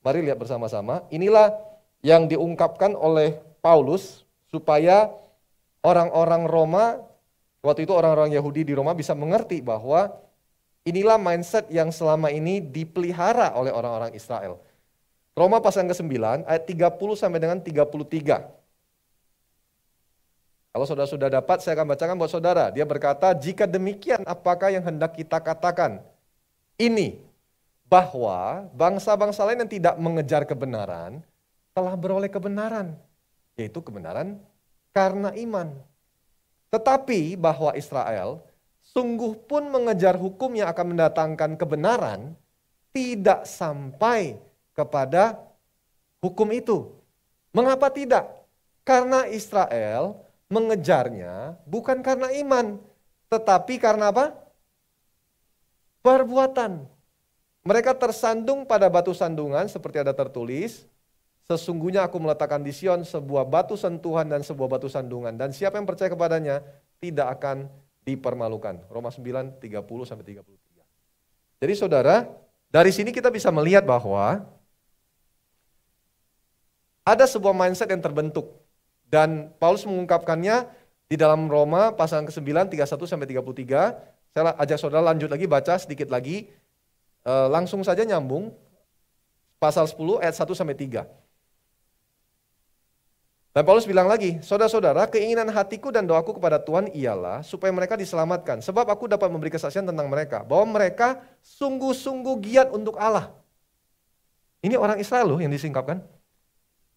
Mari 0.03 0.19
lihat 0.27 0.39
bersama-sama. 0.39 1.07
Inilah 1.15 1.55
yang 2.03 2.27
diungkapkan 2.27 2.99
oleh 2.99 3.39
Paulus 3.63 4.27
supaya 4.51 5.15
orang-orang 5.87 6.51
Roma 6.51 6.99
Waktu 7.63 7.87
itu 7.87 7.95
orang-orang 7.95 8.35
Yahudi 8.35 8.67
di 8.67 8.75
Roma 8.75 8.91
bisa 8.91 9.15
mengerti 9.15 9.63
bahwa 9.63 10.11
inilah 10.83 11.15
mindset 11.15 11.71
yang 11.71 11.95
selama 11.95 12.29
ini 12.29 12.59
dipelihara 12.59 13.55
oleh 13.55 13.71
orang-orang 13.71 14.11
Israel. 14.19 14.59
Roma 15.33 15.63
pasal 15.63 15.87
ke-9 15.87 16.43
ayat 16.45 16.63
30 16.67 16.99
sampai 17.15 17.39
dengan 17.39 17.63
33. 17.63 18.43
Kalau 20.73 20.89
saudara 20.89 21.09
sudah 21.09 21.29
dapat, 21.29 21.61
saya 21.61 21.77
akan 21.77 21.89
bacakan 21.93 22.17
buat 22.17 22.33
saudara. 22.33 22.73
Dia 22.73 22.89
berkata, 22.89 23.37
jika 23.37 23.69
demikian 23.69 24.25
apakah 24.25 24.73
yang 24.73 24.81
hendak 24.83 25.13
kita 25.17 25.37
katakan? 25.37 26.01
Ini, 26.81 27.21
bahwa 27.93 28.65
bangsa-bangsa 28.73 29.45
lain 29.45 29.69
yang 29.69 29.73
tidak 29.73 29.95
mengejar 30.01 30.49
kebenaran, 30.49 31.21
telah 31.77 31.93
beroleh 31.93 32.33
kebenaran. 32.33 32.97
Yaitu 33.53 33.85
kebenaran 33.85 34.41
karena 34.97 35.29
iman. 35.37 35.77
Tetapi 36.73 37.37
bahwa 37.37 37.77
Israel 37.77 38.41
sungguh 38.81 39.45
pun 39.45 39.69
mengejar 39.69 40.17
hukum 40.17 40.57
yang 40.57 40.73
akan 40.73 40.97
mendatangkan 40.97 41.61
kebenaran, 41.61 42.33
tidak 42.97 43.45
sampai 43.45 44.41
kepada 44.73 45.37
hukum 46.25 46.49
itu. 46.49 46.89
Mengapa 47.53 47.93
tidak? 47.93 48.25
Karena 48.89 49.29
Israel 49.29 50.17
mengejarnya 50.49 51.61
bukan 51.69 52.01
karena 52.01 52.33
iman, 52.41 52.81
tetapi 53.29 53.77
karena 53.77 54.09
apa? 54.09 54.33
Perbuatan. 56.01 56.89
Mereka 57.63 57.95
tersandung 57.95 58.67
pada 58.67 58.91
batu 58.91 59.15
sandungan 59.15 59.71
seperti 59.71 60.03
ada 60.03 60.11
tertulis, 60.11 60.83
Sesungguhnya 61.53 62.09
aku 62.09 62.17
meletakkan 62.17 62.65
di 62.65 62.73
Sion 62.73 63.05
sebuah 63.05 63.45
batu 63.45 63.77
sentuhan 63.77 64.25
dan 64.25 64.41
sebuah 64.41 64.73
batu 64.73 64.89
sandungan. 64.89 65.37
Dan 65.37 65.53
siapa 65.53 65.77
yang 65.77 65.85
percaya 65.85 66.09
kepadanya 66.09 66.65
tidak 66.97 67.37
akan 67.37 67.69
dipermalukan. 68.09 68.81
Roma 68.89 69.13
9, 69.13 69.61
30 69.61 70.09
sampai 70.09 70.25
33. 70.25 71.61
Jadi 71.61 71.73
saudara, 71.77 72.25
dari 72.73 72.89
sini 72.89 73.13
kita 73.13 73.29
bisa 73.29 73.53
melihat 73.53 73.85
bahwa 73.85 74.49
ada 77.05 77.25
sebuah 77.29 77.53
mindset 77.53 77.93
yang 77.93 78.01
terbentuk. 78.01 78.65
Dan 79.13 79.53
Paulus 79.61 79.85
mengungkapkannya 79.85 80.73
di 81.05 81.21
dalam 81.21 81.53
Roma 81.53 81.93
pasal 81.93 82.25
ke-9, 82.25 82.73
31 82.73 83.05
sampai 83.05 83.29
33. 83.29 83.93
Saya 84.33 84.57
ajak 84.57 84.79
saudara 84.81 85.13
lanjut 85.13 85.29
lagi, 85.29 85.45
baca 85.45 85.77
sedikit 85.77 86.09
lagi. 86.09 86.49
E, 87.21 87.33
langsung 87.53 87.85
saja 87.85 88.09
nyambung. 88.09 88.57
Pasal 89.61 89.85
10 89.85 90.25
ayat 90.25 90.33
1 90.33 90.57
sampai 90.57 90.73
3. 90.73 91.05
Dan 93.53 93.69
Paulus 93.69 93.85
bilang 93.85 94.09
lagi, 94.09 94.41
saudara-saudara, 94.41 95.05
keinginan 95.13 95.53
hatiku 95.53 95.93
dan 95.93 96.09
doaku 96.09 96.41
kepada 96.41 96.57
Tuhan 96.57 96.89
ialah 96.97 97.45
supaya 97.45 97.69
mereka 97.69 98.01
diselamatkan. 98.01 98.65
Sebab 98.65 98.89
aku 98.89 99.13
dapat 99.13 99.29
memberi 99.29 99.53
kesaksian 99.53 99.85
tentang 99.85 100.09
mereka. 100.09 100.41
Bahwa 100.41 100.81
mereka 100.81 101.21
sungguh-sungguh 101.45 102.41
giat 102.49 102.73
untuk 102.73 102.97
Allah. 102.97 103.29
Ini 104.65 104.81
orang 104.81 104.97
Israel 105.05 105.29
loh 105.29 105.37
yang 105.37 105.53
disingkapkan. 105.53 106.01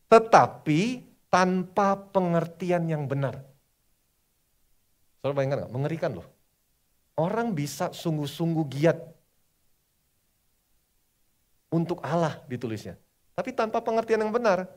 Tetapi 0.07 1.03
tanpa 1.27 1.99
pengertian 2.15 2.87
yang 2.87 3.03
benar. 3.03 3.43
Saudara 5.19 5.35
bayangkan 5.35 5.67
gak? 5.67 5.73
Mengerikan 5.75 6.11
loh. 6.15 6.27
Orang 7.19 7.51
bisa 7.51 7.91
sungguh-sungguh 7.91 8.63
giat 8.71 8.95
untuk 11.67 11.99
Allah 11.99 12.39
ditulisnya. 12.47 12.95
Tapi 13.35 13.51
tanpa 13.51 13.83
pengertian 13.83 14.23
yang 14.23 14.31
benar. 14.31 14.71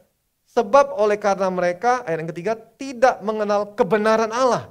Sebab 0.58 0.98
oleh 0.98 1.14
karena 1.22 1.46
mereka, 1.54 2.02
ayat 2.02 2.18
yang 2.26 2.30
ketiga, 2.34 2.58
tidak 2.58 3.22
mengenal 3.22 3.78
kebenaran 3.78 4.34
Allah. 4.34 4.66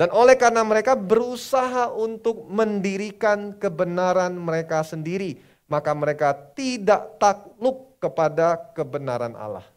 Dan 0.00 0.08
oleh 0.16 0.32
karena 0.32 0.64
mereka 0.64 0.96
berusaha 0.96 1.92
untuk 1.92 2.48
mendirikan 2.48 3.52
kebenaran 3.60 4.32
mereka 4.32 4.80
sendiri, 4.80 5.36
maka 5.68 5.92
mereka 5.92 6.32
tidak 6.56 7.20
takluk 7.20 8.00
kepada 8.00 8.56
kebenaran 8.72 9.36
Allah. 9.36 9.68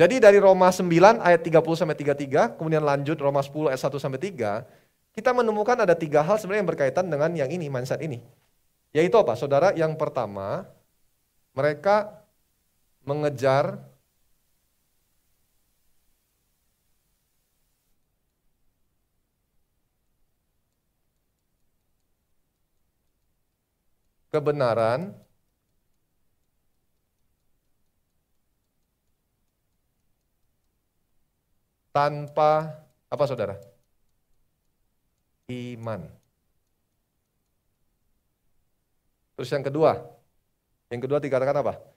Jadi 0.00 0.16
dari 0.16 0.40
Roma 0.40 0.72
9 0.72 1.20
ayat 1.20 1.44
30 1.44 1.60
sampai 1.76 1.92
33, 2.00 2.56
kemudian 2.56 2.80
lanjut 2.80 3.20
Roma 3.20 3.44
10 3.44 3.68
ayat 3.68 3.84
1 3.84 4.00
sampai 4.00 4.16
3, 4.16 4.64
kita 5.12 5.30
menemukan 5.36 5.76
ada 5.76 5.92
tiga 5.92 6.24
hal 6.24 6.40
sebenarnya 6.40 6.64
yang 6.64 6.72
berkaitan 6.72 7.04
dengan 7.12 7.30
yang 7.36 7.52
ini, 7.52 7.68
mindset 7.68 8.00
ini. 8.00 8.24
Yaitu 8.96 9.20
apa? 9.20 9.36
Saudara, 9.36 9.76
yang 9.76 9.92
pertama, 10.00 10.64
mereka 11.52 12.23
mengejar 13.04 13.78
kebenaran 24.34 25.14
tanpa 31.94 32.74
apa 33.06 33.24
saudara? 33.30 33.54
Iman. 35.46 36.10
Terus 39.38 39.50
yang 39.54 39.62
kedua, 39.62 40.02
yang 40.90 40.98
kedua 40.98 41.22
dikatakan 41.22 41.62
apa? 41.62 41.93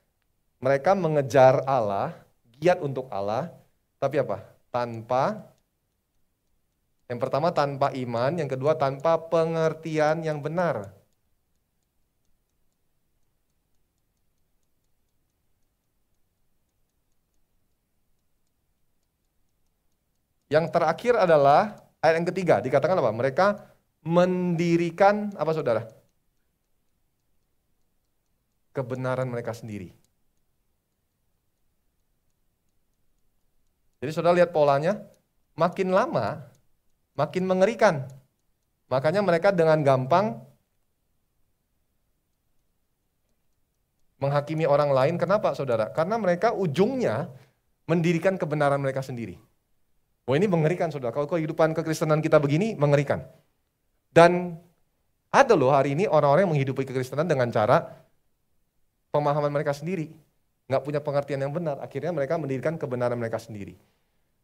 Mereka 0.58 0.98
mengejar 0.98 1.62
Allah, 1.70 2.17
giat 2.58 2.82
untuk 2.82 3.06
Allah, 3.13 3.54
tapi 4.02 4.17
apa? 4.17 4.41
Tanpa 4.74 5.24
yang 7.08 7.20
pertama 7.24 7.50
tanpa 7.56 7.88
iman, 7.96 8.32
yang 8.36 8.50
kedua 8.52 8.76
tanpa 8.76 9.15
pengertian 9.32 10.24
yang 10.28 10.43
benar. 10.43 10.91
Yang 20.48 20.65
terakhir 20.72 21.13
adalah 21.20 21.62
ayat 22.04 22.15
yang 22.24 22.28
ketiga, 22.32 22.56
dikatakan 22.63 23.00
apa? 23.00 23.12
Mereka 23.12 23.46
mendirikan 24.04 25.32
apa 25.36 25.52
saudara? 25.56 25.84
Kebenaran 28.76 29.28
mereka 29.28 29.52
sendiri. 29.52 30.07
Jadi 34.08 34.15
saudara 34.15 34.39
lihat 34.39 34.56
polanya, 34.56 35.04
makin 35.60 35.91
lama 35.91 36.48
makin 37.17 37.43
mengerikan. 37.43 38.08
Makanya 38.88 39.20
mereka 39.20 39.52
dengan 39.52 39.84
gampang 39.84 40.39
menghakimi 44.24 44.63
orang 44.63 44.96
lain. 44.96 45.20
Kenapa 45.20 45.52
saudara? 45.58 45.91
Karena 45.91 46.15
mereka 46.15 46.56
ujungnya 46.56 47.28
mendirikan 47.89 48.39
kebenaran 48.39 48.80
mereka 48.80 49.04
sendiri. 49.04 49.36
Wah 50.24 50.39
ini 50.39 50.48
mengerikan 50.48 50.88
saudara. 50.88 51.12
Kalau 51.12 51.28
kehidupan 51.28 51.76
kekristenan 51.76 52.24
kita 52.24 52.39
begini, 52.39 52.80
mengerikan. 52.80 53.28
Dan 54.08 54.56
ada 55.36 55.52
loh 55.52 55.76
hari 55.76 56.00
ini 56.00 56.08
orang-orang 56.08 56.48
yang 56.48 56.54
menghidupi 56.56 56.88
kekristenan 56.88 57.28
dengan 57.28 57.52
cara 57.52 57.84
pemahaman 59.12 59.52
mereka 59.52 59.76
sendiri. 59.76 60.15
Nggak 60.72 60.84
punya 60.84 61.00
pengertian 61.04 61.43
yang 61.43 61.52
benar. 61.52 61.80
Akhirnya 61.84 62.15
mereka 62.15 62.39
mendirikan 62.39 62.80
kebenaran 62.80 63.20
mereka 63.20 63.39
sendiri. 63.39 63.76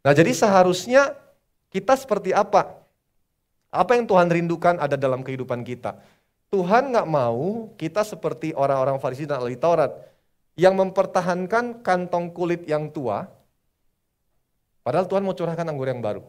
Nah 0.04 0.12
jadi 0.12 0.32
seharusnya 0.36 1.16
kita 1.72 1.96
seperti 1.96 2.36
apa? 2.36 2.76
Apa 3.74 3.98
yang 3.98 4.06
Tuhan 4.06 4.30
rindukan 4.30 4.78
ada 4.78 4.94
dalam 5.00 5.26
kehidupan 5.26 5.66
kita. 5.66 5.98
Tuhan 6.54 6.94
nggak 6.94 7.10
mau 7.10 7.74
kita 7.80 8.06
seperti 8.06 8.54
orang-orang 8.54 9.02
Farisi 9.02 9.26
dan 9.26 9.42
ahli 9.42 9.58
Taurat 9.58 9.90
yang 10.54 10.78
mempertahankan 10.78 11.82
kantong 11.82 12.30
kulit 12.30 12.70
yang 12.70 12.94
tua, 12.94 13.26
Padahal 14.84 15.08
Tuhan 15.08 15.24
mau 15.24 15.32
curahkan 15.32 15.64
anggur 15.64 15.88
yang 15.88 16.04
baru. 16.04 16.22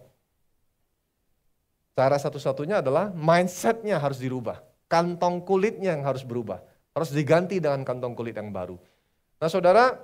Cara 1.98 2.14
satu-satunya 2.18 2.78
adalah 2.78 3.10
mindsetnya 3.10 3.98
harus 3.98 4.22
dirubah. 4.22 4.62
Kantong 4.86 5.42
kulitnya 5.42 5.90
yang 5.98 6.06
harus 6.06 6.22
berubah. 6.22 6.62
Harus 6.94 7.10
diganti 7.10 7.58
dengan 7.58 7.82
kantong 7.82 8.14
kulit 8.14 8.38
yang 8.38 8.54
baru. 8.54 8.78
Nah 9.42 9.50
saudara, 9.50 9.98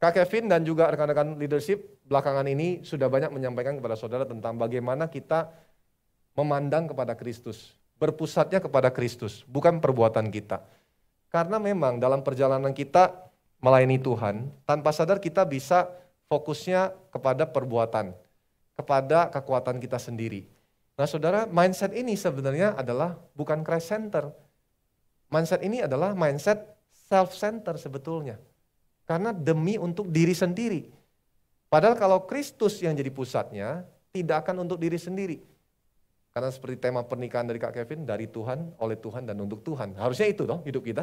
Kak 0.00 0.16
Kevin 0.16 0.48
dan 0.48 0.64
juga 0.64 0.88
rekan-rekan 0.88 1.36
leadership 1.36 1.93
belakangan 2.04 2.44
ini 2.48 2.84
sudah 2.84 3.08
banyak 3.08 3.32
menyampaikan 3.32 3.76
kepada 3.80 3.96
saudara 3.96 4.28
tentang 4.28 4.60
bagaimana 4.60 5.08
kita 5.08 5.48
memandang 6.36 6.88
kepada 6.92 7.16
Kristus. 7.16 7.72
Berpusatnya 7.96 8.58
kepada 8.60 8.90
Kristus, 8.90 9.46
bukan 9.46 9.78
perbuatan 9.78 10.28
kita. 10.28 10.60
Karena 11.30 11.58
memang 11.58 11.98
dalam 11.98 12.20
perjalanan 12.22 12.74
kita 12.74 13.10
melayani 13.62 13.98
Tuhan, 14.02 14.50
tanpa 14.68 14.92
sadar 14.92 15.22
kita 15.22 15.46
bisa 15.46 15.88
fokusnya 16.28 16.92
kepada 17.14 17.48
perbuatan, 17.48 18.12
kepada 18.76 19.30
kekuatan 19.30 19.78
kita 19.80 19.96
sendiri. 19.96 20.50
Nah 20.94 21.06
saudara, 21.10 21.46
mindset 21.46 21.90
ini 21.94 22.14
sebenarnya 22.14 22.78
adalah 22.78 23.18
bukan 23.34 23.66
Christ 23.66 23.90
center. 23.90 24.30
Mindset 25.30 25.62
ini 25.66 25.82
adalah 25.82 26.14
mindset 26.14 26.74
self-center 27.10 27.74
sebetulnya. 27.78 28.38
Karena 29.02 29.34
demi 29.34 29.74
untuk 29.74 30.10
diri 30.10 30.32
sendiri. 30.32 30.86
Padahal 31.74 31.98
kalau 31.98 32.22
Kristus 32.22 32.78
yang 32.78 32.94
jadi 32.94 33.10
pusatnya, 33.10 33.82
tidak 34.14 34.46
akan 34.46 34.62
untuk 34.62 34.78
diri 34.78 34.94
sendiri. 34.94 35.42
Karena 36.30 36.54
seperti 36.54 36.78
tema 36.78 37.02
pernikahan 37.02 37.50
dari 37.50 37.58
Kak 37.58 37.74
Kevin, 37.74 38.06
dari 38.06 38.30
Tuhan, 38.30 38.78
oleh 38.78 38.94
Tuhan, 38.94 39.26
dan 39.26 39.42
untuk 39.42 39.66
Tuhan. 39.66 39.98
Harusnya 39.98 40.30
itu 40.30 40.46
dong 40.46 40.62
hidup 40.62 40.86
kita. 40.86 41.02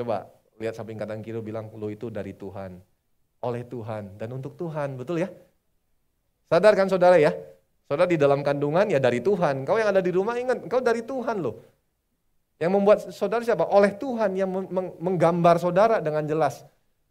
Coba 0.00 0.24
lihat 0.56 0.72
samping 0.72 0.96
kanan 0.96 1.20
kiri 1.20 1.36
bilang, 1.44 1.68
lo 1.76 1.92
itu 1.92 2.08
dari 2.08 2.32
Tuhan 2.32 2.80
oleh 3.44 3.62
Tuhan 3.68 4.16
dan 4.16 4.32
untuk 4.32 4.56
Tuhan, 4.56 4.96
betul 4.96 5.20
ya? 5.20 5.28
Sadar 6.48 6.72
kan 6.72 6.88
saudara 6.88 7.20
ya? 7.20 7.36
Saudara 7.84 8.08
di 8.08 8.16
dalam 8.16 8.40
kandungan 8.40 8.88
ya 8.88 8.96
dari 8.96 9.20
Tuhan. 9.20 9.68
Kau 9.68 9.76
yang 9.76 9.92
ada 9.92 10.00
di 10.00 10.10
rumah 10.16 10.40
ingat, 10.40 10.64
kau 10.66 10.80
dari 10.80 11.04
Tuhan 11.04 11.44
loh. 11.44 11.60
Yang 12.56 12.72
membuat 12.72 12.98
saudara 13.12 13.44
siapa? 13.44 13.68
Oleh 13.68 13.92
Tuhan 13.92 14.32
yang 14.32 14.48
menggambar 14.96 15.60
saudara 15.60 16.00
dengan 16.00 16.24
jelas. 16.24 16.64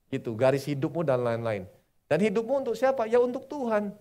Gitu, 0.09 0.33
garis 0.33 0.65
hidupmu 0.65 1.05
dan 1.05 1.21
lain-lain. 1.21 1.69
Dan 2.05 2.21
hidupmu 2.21 2.61
untuk 2.65 2.75
siapa? 2.77 3.09
Ya 3.09 3.17
untuk 3.17 3.49
Tuhan. 3.49 3.93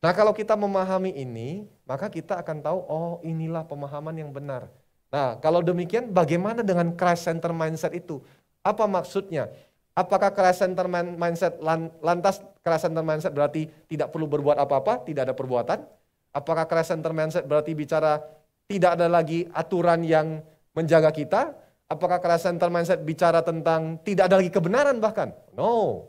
Nah 0.00 0.12
kalau 0.16 0.32
kita 0.32 0.56
memahami 0.56 1.12
ini, 1.12 1.68
maka 1.84 2.08
kita 2.08 2.40
akan 2.40 2.64
tahu, 2.64 2.78
oh 2.88 3.14
inilah 3.20 3.68
pemahaman 3.68 4.16
yang 4.16 4.32
benar. 4.32 4.72
Nah 5.12 5.36
kalau 5.42 5.60
demikian 5.60 6.08
bagaimana 6.08 6.64
dengan 6.64 6.96
Christ 6.96 7.28
Center 7.28 7.52
Mindset 7.52 7.92
itu? 7.92 8.24
Apa 8.64 8.88
maksudnya? 8.88 9.52
Apakah 9.90 10.32
Christ 10.32 10.64
center 10.64 10.86
mindset 10.88 11.58
lantas 12.00 12.40
Christ 12.62 12.88
center 12.88 13.04
mindset 13.04 13.34
berarti 13.34 13.68
tidak 13.90 14.14
perlu 14.14 14.30
berbuat 14.30 14.56
apa-apa, 14.56 15.02
tidak 15.04 15.28
ada 15.28 15.34
perbuatan? 15.34 15.82
Apakah 16.30 16.64
Christ 16.64 16.94
center 16.94 17.12
mindset 17.12 17.44
berarti 17.44 17.74
bicara 17.74 18.22
tidak 18.70 18.96
ada 18.96 19.10
lagi 19.10 19.50
aturan 19.50 20.00
yang 20.06 20.40
menjaga 20.72 21.10
kita? 21.10 21.52
Apakah 21.90 22.22
Christ 22.22 22.46
center 22.46 22.70
mindset 22.70 23.02
bicara 23.02 23.42
tentang 23.42 23.98
tidak 24.06 24.30
ada 24.30 24.38
lagi 24.38 24.48
kebenaran 24.48 25.02
bahkan? 25.02 25.34
No. 25.58 26.06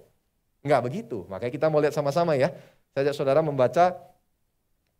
Enggak 0.61 0.81
begitu. 0.85 1.25
Makanya 1.29 1.53
kita 1.53 1.67
mau 1.73 1.81
lihat 1.81 1.93
sama-sama 1.93 2.37
ya. 2.37 2.53
Saya 2.93 3.09
ajak 3.09 3.15
saudara 3.17 3.41
membaca 3.41 3.97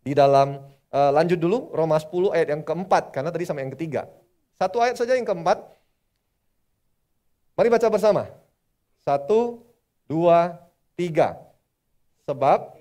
di 0.02 0.18
dalam 0.18 0.58
uh, 0.90 1.12
lanjut 1.14 1.38
dulu 1.38 1.70
Roma 1.70 2.02
10 2.02 2.34
ayat 2.34 2.48
yang 2.58 2.64
keempat 2.66 3.14
karena 3.14 3.30
tadi 3.30 3.46
sama 3.46 3.62
yang 3.62 3.74
ketiga. 3.74 4.10
Satu 4.58 4.82
ayat 4.82 4.98
saja 4.98 5.14
yang 5.14 5.26
keempat. 5.26 5.62
Mari 7.58 7.70
baca 7.70 7.88
bersama. 7.94 8.26
Satu, 9.06 9.62
dua, 10.10 10.58
tiga. 10.98 11.38
Sebab 12.26 12.78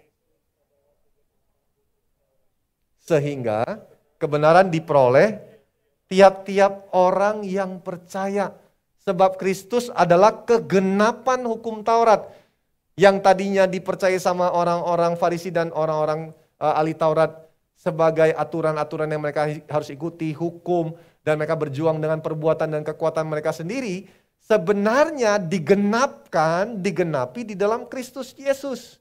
sehingga 3.01 3.81
kebenaran 4.21 4.69
diperoleh 4.69 5.41
tiap-tiap 6.09 6.93
orang 6.93 7.45
yang 7.45 7.81
percaya. 7.81 8.53
Sebab 9.01 9.41
Kristus 9.41 9.89
adalah 9.97 10.45
kegenapan 10.45 11.49
hukum 11.49 11.81
Taurat 11.81 12.40
yang 12.99 13.23
tadinya 13.23 13.67
dipercaya 13.69 14.17
sama 14.19 14.51
orang-orang 14.51 15.15
Farisi 15.15 15.51
dan 15.55 15.71
orang-orang 15.75 16.35
uh, 16.59 16.79
ahli 16.79 16.95
Taurat 16.95 17.51
sebagai 17.81 18.37
aturan-aturan 18.37 19.09
yang 19.09 19.25
mereka 19.25 19.49
harus 19.49 19.89
ikuti, 19.89 20.37
hukum, 20.37 20.93
dan 21.25 21.41
mereka 21.41 21.57
berjuang 21.57 21.97
dengan 21.97 22.21
perbuatan 22.21 22.69
dan 22.77 22.83
kekuatan 22.85 23.25
mereka 23.25 23.57
sendiri, 23.57 24.05
sebenarnya 24.45 25.41
digenapkan, 25.41 26.77
digenapi 26.77 27.49
di 27.49 27.57
dalam 27.57 27.89
Kristus 27.89 28.37
Yesus. 28.37 29.01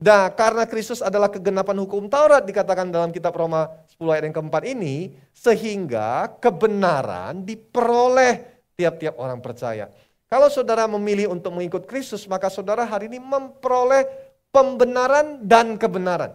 Nah, 0.00 0.32
karena 0.32 0.64
Kristus 0.64 1.04
adalah 1.04 1.28
kegenapan 1.28 1.76
hukum 1.84 2.08
Taurat 2.08 2.40
dikatakan 2.40 2.88
dalam 2.88 3.12
kitab 3.12 3.36
Roma 3.36 3.68
10 4.00 4.16
ayat 4.16 4.24
yang 4.32 4.36
keempat 4.40 4.62
ini, 4.64 5.12
sehingga 5.36 6.40
kebenaran 6.40 7.44
diperoleh 7.44 8.64
tiap-tiap 8.80 9.20
orang 9.20 9.44
percaya. 9.44 9.92
Kalau 10.30 10.46
saudara 10.46 10.86
memilih 10.86 11.26
untuk 11.34 11.50
mengikut 11.58 11.90
Kristus, 11.90 12.22
maka 12.30 12.46
saudara 12.46 12.86
hari 12.86 13.10
ini 13.10 13.18
memperoleh 13.18 14.06
pembenaran 14.54 15.42
dan 15.42 15.74
kebenaran. 15.74 16.30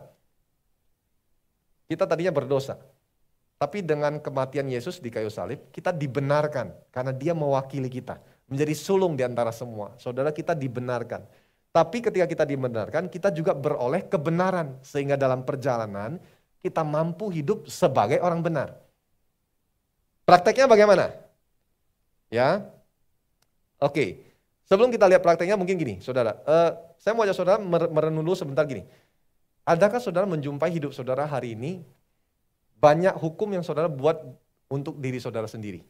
Kita 1.88 2.04
tadinya 2.04 2.36
berdosa, 2.36 2.76
tapi 3.56 3.80
dengan 3.80 4.20
kematian 4.20 4.68
Yesus 4.68 5.00
di 5.00 5.08
kayu 5.08 5.32
salib, 5.32 5.72
kita 5.72 5.96
dibenarkan 5.96 6.76
karena 6.92 7.16
dia 7.16 7.32
mewakili 7.32 7.88
kita. 7.88 8.20
Menjadi 8.52 8.76
sulung 8.76 9.16
di 9.16 9.24
antara 9.24 9.50
semua. 9.56 9.96
Saudara 9.96 10.30
kita 10.36 10.52
dibenarkan. 10.52 11.24
Tapi 11.72 12.04
ketika 12.04 12.28
kita 12.28 12.44
dibenarkan, 12.46 13.08
kita 13.08 13.32
juga 13.32 13.56
beroleh 13.56 14.06
kebenaran. 14.06 14.76
Sehingga 14.84 15.16
dalam 15.16 15.48
perjalanan, 15.48 16.20
kita 16.60 16.84
mampu 16.84 17.32
hidup 17.32 17.66
sebagai 17.72 18.20
orang 18.20 18.44
benar. 18.44 18.76
Prakteknya 20.28 20.68
bagaimana? 20.68 21.16
Ya, 22.28 22.70
Oke, 23.84 24.32
sebelum 24.64 24.88
kita 24.94 25.06
lihat 25.10 25.20
prakteknya 25.20 25.60
mungkin 25.60 25.76
gini, 25.76 26.00
saudara. 26.00 26.40
Uh, 26.48 26.72
saya 26.96 27.12
mau 27.14 27.28
ajak 27.28 27.36
saudara 27.36 27.60
merenung 27.66 28.24
dulu 28.24 28.38
sebentar 28.38 28.64
gini. 28.64 28.88
Adakah 29.66 29.98
saudara 29.98 30.30
menjumpai 30.30 30.70
hidup 30.70 30.94
saudara 30.94 31.26
hari 31.26 31.58
ini 31.58 31.82
banyak 32.78 33.18
hukum 33.18 33.50
yang 33.50 33.66
saudara 33.66 33.90
buat 33.90 34.22
untuk 34.70 35.02
diri 35.02 35.18
saudara 35.18 35.50
sendiri. 35.50 35.82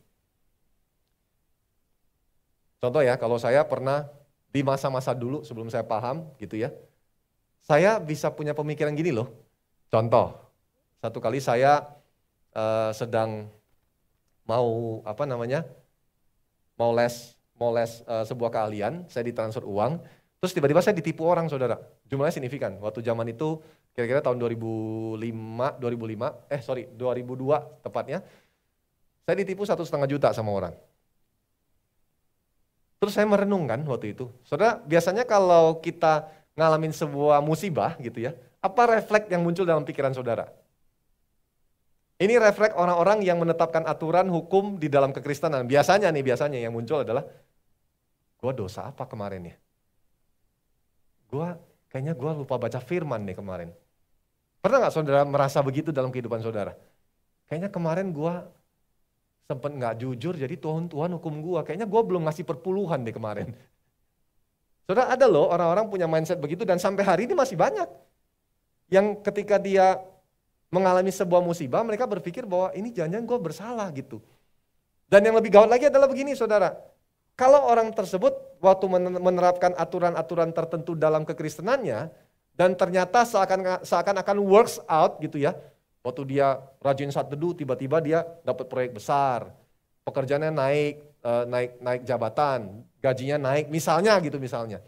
Contoh 2.80 3.04
ya, 3.04 3.19
kalau 3.19 3.36
saya 3.36 3.67
pernah 3.67 4.08
di 4.56 4.63
masa-masa 4.63 5.12
dulu 5.12 5.43
sebelum 5.43 5.67
saya 5.67 5.84
paham 5.84 6.24
gitu 6.39 6.56
ya, 6.56 6.71
saya 7.60 8.00
bisa 8.00 8.32
punya 8.32 8.56
pemikiran 8.56 8.95
gini 8.95 9.12
loh. 9.12 9.28
Contoh, 9.91 10.39
satu 11.04 11.19
kali 11.19 11.43
saya 11.43 11.84
uh, 12.56 12.95
sedang 12.95 13.52
mau 14.48 15.02
apa 15.04 15.28
namanya, 15.28 15.67
mau 16.80 16.95
les 16.95 17.35
mau 17.56 17.72
les 17.72 18.04
uh, 18.08 18.24
sebuah 18.28 18.52
keahlian, 18.52 19.08
saya 19.08 19.24
ditransfer 19.28 19.63
uang, 19.63 20.00
Terus 20.46 20.62
tiba-tiba 20.62 20.78
saya 20.78 20.94
ditipu 20.94 21.26
orang 21.26 21.50
saudara. 21.50 21.80
Jumlahnya 22.06 22.38
signifikan. 22.38 22.78
Waktu 22.78 23.02
zaman 23.02 23.26
itu 23.34 23.58
kira-kira 23.98 24.22
tahun 24.22 24.38
2005, 24.38 25.18
2005, 25.82 26.54
eh 26.54 26.62
sorry 26.62 26.86
2002 26.94 27.82
tepatnya. 27.82 28.22
Saya 29.26 29.36
ditipu 29.41 29.65
satu 29.65 29.82
setengah 29.82 30.06
juta 30.06 30.30
sama 30.38 30.54
orang. 30.54 30.78
Terus 33.02 33.18
saya 33.18 33.26
merenungkan 33.26 33.82
waktu 33.89 34.13
itu. 34.13 34.30
Saudara, 34.46 34.78
biasanya 34.86 35.26
kalau 35.26 35.82
kita 35.82 36.30
ngalamin 36.54 36.94
sebuah 36.94 37.41
musibah 37.41 37.98
gitu 37.98 38.30
ya, 38.30 38.38
apa 38.62 39.02
refleks 39.02 39.26
yang 39.34 39.41
muncul 39.41 39.65
dalam 39.65 39.82
pikiran 39.82 40.13
saudara? 40.13 40.46
Ini 42.22 42.38
refleks 42.38 42.78
orang-orang 42.78 43.26
yang 43.26 43.41
menetapkan 43.41 43.82
aturan 43.89 44.30
hukum 44.30 44.78
di 44.78 44.94
dalam 44.94 45.10
kekristenan. 45.10 45.65
Biasanya 45.65 46.13
nih, 46.13 46.22
biasanya 46.22 46.62
yang 46.62 46.72
muncul 46.72 47.04
adalah, 47.04 47.26
gue 48.39 48.52
dosa 48.56 48.89
apa 48.89 49.08
kemarin 49.08 49.54
ya? 49.54 49.56
Gue, 51.32 51.48
kayaknya 51.89 52.13
gue 52.13 52.32
lupa 52.45 52.56
baca 52.60 52.80
firman 52.80 53.24
nih 53.26 53.38
kemarin. 53.38 53.69
Pernah 54.60 54.89
gak 54.89 54.93
saudara 54.93 55.21
merasa 55.26 55.62
begitu 55.62 55.93
dalam 55.93 56.10
kehidupan 56.10 56.41
saudara? 56.41 56.74
Kayaknya 57.45 57.69
kemarin 57.69 58.10
gue 58.10 58.34
sempat 59.45 59.71
nggak 59.78 60.02
jujur 60.02 60.34
jadi 60.34 60.58
Tuhan 60.58 60.89
Tuhan 60.89 61.10
hukum 61.21 61.38
gua 61.45 61.62
kayaknya 61.62 61.86
gua 61.86 62.02
belum 62.02 62.26
ngasih 62.26 62.45
perpuluhan 62.50 63.06
deh 63.06 63.13
kemarin 63.13 63.54
Saudara 64.86 65.17
ada 65.17 65.26
loh 65.26 65.50
orang-orang 65.50 65.89
punya 65.89 66.06
mindset 66.06 66.38
begitu 66.38 66.62
dan 66.62 66.78
sampai 66.78 67.02
hari 67.02 67.21
ini 67.30 67.34
masih 67.34 67.58
banyak 67.58 67.89
yang 68.89 69.17
ketika 69.21 69.58
dia 69.58 69.98
mengalami 70.69 71.10
sebuah 71.10 71.41
musibah 71.41 71.82
mereka 71.82 72.06
berpikir 72.06 72.45
bahwa 72.45 72.74
ini 72.74 72.93
jangan-jangan 72.93 73.26
gue 73.26 73.39
bersalah 73.41 73.88
gitu 73.93 74.21
dan 75.10 75.26
yang 75.26 75.38
lebih 75.38 75.54
gawat 75.54 75.69
lagi 75.69 75.89
adalah 75.89 76.10
begini 76.10 76.34
saudara 76.34 76.74
kalau 77.36 77.67
orang 77.67 77.91
tersebut 77.91 78.32
waktu 78.63 78.86
menerapkan 79.19 79.76
aturan-aturan 79.76 80.56
tertentu 80.56 80.95
dalam 80.95 81.28
kekristenannya 81.28 82.12
dan 82.56 82.71
ternyata 82.80 83.28
seakan 83.28 83.84
seakan 83.84 84.15
akan 84.24 84.38
works 84.41 84.80
out 84.88 85.19
gitu 85.19 85.39
ya 85.39 85.56
Waktu 86.06 86.21
dia 86.38 86.62
rajin 86.86 87.10
saat 87.10 87.34
teduh, 87.34 87.58
tiba-tiba 87.58 87.98
dia 87.98 88.21
dapat 88.45 88.69
proyek 88.69 89.02
besar, 89.02 89.50
pekerjaannya 90.06 90.54
naik, 90.54 91.02
eh, 91.02 91.43
naik 91.50 91.82
naik 91.82 92.02
jabatan, 92.06 92.86
gajinya 93.02 93.41
naik, 93.41 93.74
misalnya 93.74 94.13
gitu 94.21 94.38
misalnya. 94.38 94.86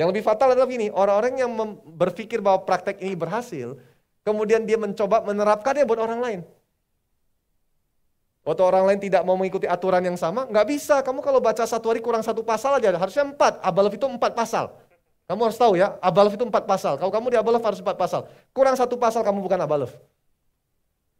Yang 0.00 0.08
lebih 0.16 0.24
fatal 0.24 0.56
adalah 0.56 0.64
ini, 0.72 0.88
orang-orang 0.88 1.36
yang 1.36 1.52
berpikir 1.84 2.40
bahwa 2.40 2.64
praktek 2.64 2.96
ini 3.04 3.12
berhasil, 3.12 3.76
kemudian 4.24 4.64
dia 4.64 4.80
mencoba 4.80 5.20
menerapkannya 5.28 5.84
buat 5.84 6.00
orang 6.00 6.20
lain. 6.24 6.40
Waktu 8.44 8.60
orang 8.60 8.84
lain 8.84 9.00
tidak 9.00 9.24
mau 9.24 9.40
mengikuti 9.40 9.64
aturan 9.64 10.04
yang 10.04 10.20
sama, 10.20 10.44
nggak 10.44 10.66
bisa. 10.68 11.00
Kamu 11.00 11.24
kalau 11.24 11.40
baca 11.40 11.64
satu 11.64 11.88
hari 11.88 12.04
kurang 12.04 12.20
satu 12.20 12.44
pasal 12.44 12.76
aja, 12.76 12.92
harusnya 12.92 13.24
empat. 13.24 13.56
Abalaf 13.64 13.96
itu 13.96 14.04
empat 14.04 14.36
pasal. 14.36 14.68
Kamu 15.24 15.48
harus 15.48 15.56
tahu 15.56 15.80
ya, 15.80 15.96
Abalaf 16.04 16.36
itu 16.36 16.44
empat 16.44 16.68
pasal. 16.68 17.00
Kalau 17.00 17.08
kamu 17.08 17.32
di 17.32 17.38
Abalaf 17.40 17.64
harus 17.64 17.80
empat 17.80 17.96
pasal. 17.96 18.28
Kurang 18.52 18.76
satu 18.76 19.00
pasal 19.00 19.24
kamu 19.24 19.40
bukan 19.40 19.56
Abalaf. 19.64 19.96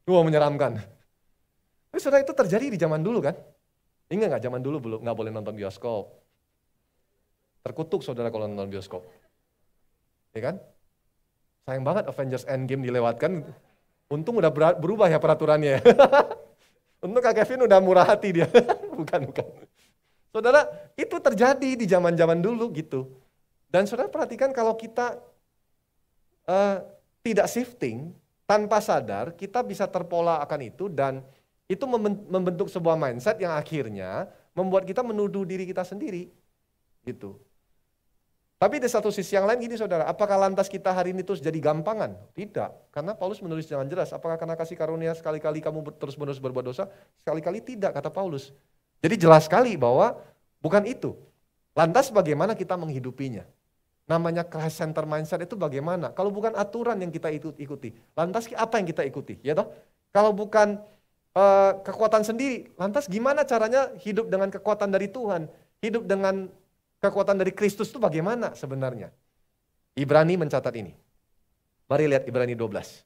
Wah 0.04 0.20
menyeramkan. 0.20 0.84
Tapi 1.88 1.96
saudara 1.96 2.20
itu 2.20 2.36
terjadi 2.36 2.68
di 2.68 2.76
zaman 2.76 3.00
dulu 3.00 3.24
kan? 3.24 3.32
Ingat 4.12 4.36
nggak 4.36 4.44
zaman 4.44 4.60
dulu 4.60 4.76
belum 4.84 5.00
nggak 5.08 5.16
boleh 5.16 5.32
nonton 5.32 5.56
bioskop. 5.56 6.12
Terkutuk 7.64 8.04
saudara 8.04 8.28
kalau 8.28 8.44
nonton 8.44 8.68
bioskop. 8.68 9.00
Ya 10.36 10.52
kan? 10.52 10.60
Sayang 11.64 11.88
banget 11.88 12.04
Avengers 12.04 12.44
Endgame 12.44 12.84
dilewatkan. 12.84 13.48
Untung 14.12 14.36
udah 14.36 14.52
berubah 14.52 15.08
ya 15.08 15.16
peraturannya. 15.16 15.80
Untung 17.04 17.20
Kak 17.20 17.36
Kevin 17.36 17.68
udah 17.68 17.78
murah 17.84 18.08
hati 18.08 18.32
dia. 18.32 18.48
bukan, 18.98 19.28
bukan. 19.28 19.46
Saudara, 20.32 20.64
itu 20.96 21.20
terjadi 21.20 21.70
di 21.76 21.84
zaman-zaman 21.84 22.40
dulu 22.40 22.72
gitu. 22.72 23.12
Dan 23.68 23.84
saudara 23.84 24.08
perhatikan 24.08 24.56
kalau 24.56 24.72
kita 24.72 25.20
uh, 26.48 26.80
tidak 27.20 27.46
shifting, 27.52 28.16
tanpa 28.48 28.80
sadar 28.80 29.36
kita 29.36 29.60
bisa 29.64 29.88
terpola 29.88 30.40
akan 30.44 30.60
itu 30.64 30.88
dan 30.88 31.24
itu 31.64 31.84
membentuk 32.28 32.68
sebuah 32.68 32.96
mindset 32.96 33.40
yang 33.40 33.56
akhirnya 33.56 34.28
membuat 34.52 34.84
kita 34.84 35.00
menuduh 35.00 35.44
diri 35.48 35.64
kita 35.64 35.84
sendiri. 35.84 36.28
Gitu. 37.04 37.36
Tapi 38.64 38.80
di 38.80 38.88
satu 38.88 39.12
sisi 39.12 39.36
yang 39.36 39.44
lain 39.44 39.60
gini 39.60 39.76
saudara, 39.76 40.08
apakah 40.08 40.40
lantas 40.40 40.72
kita 40.72 40.88
hari 40.88 41.12
ini 41.12 41.20
terus 41.20 41.44
jadi 41.44 41.60
gampangan? 41.60 42.16
Tidak, 42.32 42.88
karena 42.88 43.12
Paulus 43.12 43.44
menulis 43.44 43.68
dengan 43.68 43.84
jelas, 43.84 44.08
apakah 44.16 44.40
karena 44.40 44.56
kasih 44.56 44.72
karunia 44.72 45.12
sekali-kali 45.12 45.60
kamu 45.60 45.84
terus 46.00 46.16
menerus 46.16 46.40
berbuat 46.40 46.72
dosa? 46.72 46.88
Sekali-kali 47.20 47.60
tidak, 47.60 47.92
kata 47.92 48.08
Paulus. 48.08 48.56
Jadi 49.04 49.20
jelas 49.20 49.44
sekali 49.44 49.76
bahwa 49.76 50.16
bukan 50.64 50.80
itu. 50.88 51.12
Lantas 51.76 52.08
bagaimana 52.08 52.56
kita 52.56 52.72
menghidupinya? 52.80 53.44
namanya 54.04 54.44
Christ 54.44 54.80
center 54.80 55.04
mindset 55.08 55.44
itu 55.44 55.56
bagaimana? 55.56 56.12
Kalau 56.12 56.28
bukan 56.28 56.52
aturan 56.56 57.00
yang 57.00 57.08
kita 57.08 57.32
ikuti, 57.32 57.92
lantas 58.12 58.48
apa 58.52 58.80
yang 58.80 58.86
kita 58.88 59.02
ikuti? 59.04 59.40
Ya 59.40 59.56
toh? 59.56 59.72
Kalau 60.12 60.30
bukan 60.32 60.80
uh, 61.32 61.72
kekuatan 61.80 62.22
sendiri, 62.22 62.68
lantas 62.76 63.08
gimana 63.08 63.42
caranya 63.48 63.92
hidup 64.00 64.28
dengan 64.28 64.52
kekuatan 64.52 64.92
dari 64.92 65.08
Tuhan? 65.08 65.48
Hidup 65.80 66.04
dengan 66.08 66.48
kekuatan 67.04 67.36
dari 67.36 67.52
Kristus 67.52 67.92
itu 67.92 68.00
bagaimana 68.00 68.56
sebenarnya? 68.56 69.12
Ibrani 69.92 70.40
mencatat 70.40 70.72
ini. 70.80 70.96
Mari 71.84 72.08
lihat 72.08 72.24
Ibrani 72.24 72.56
12. 72.56 73.04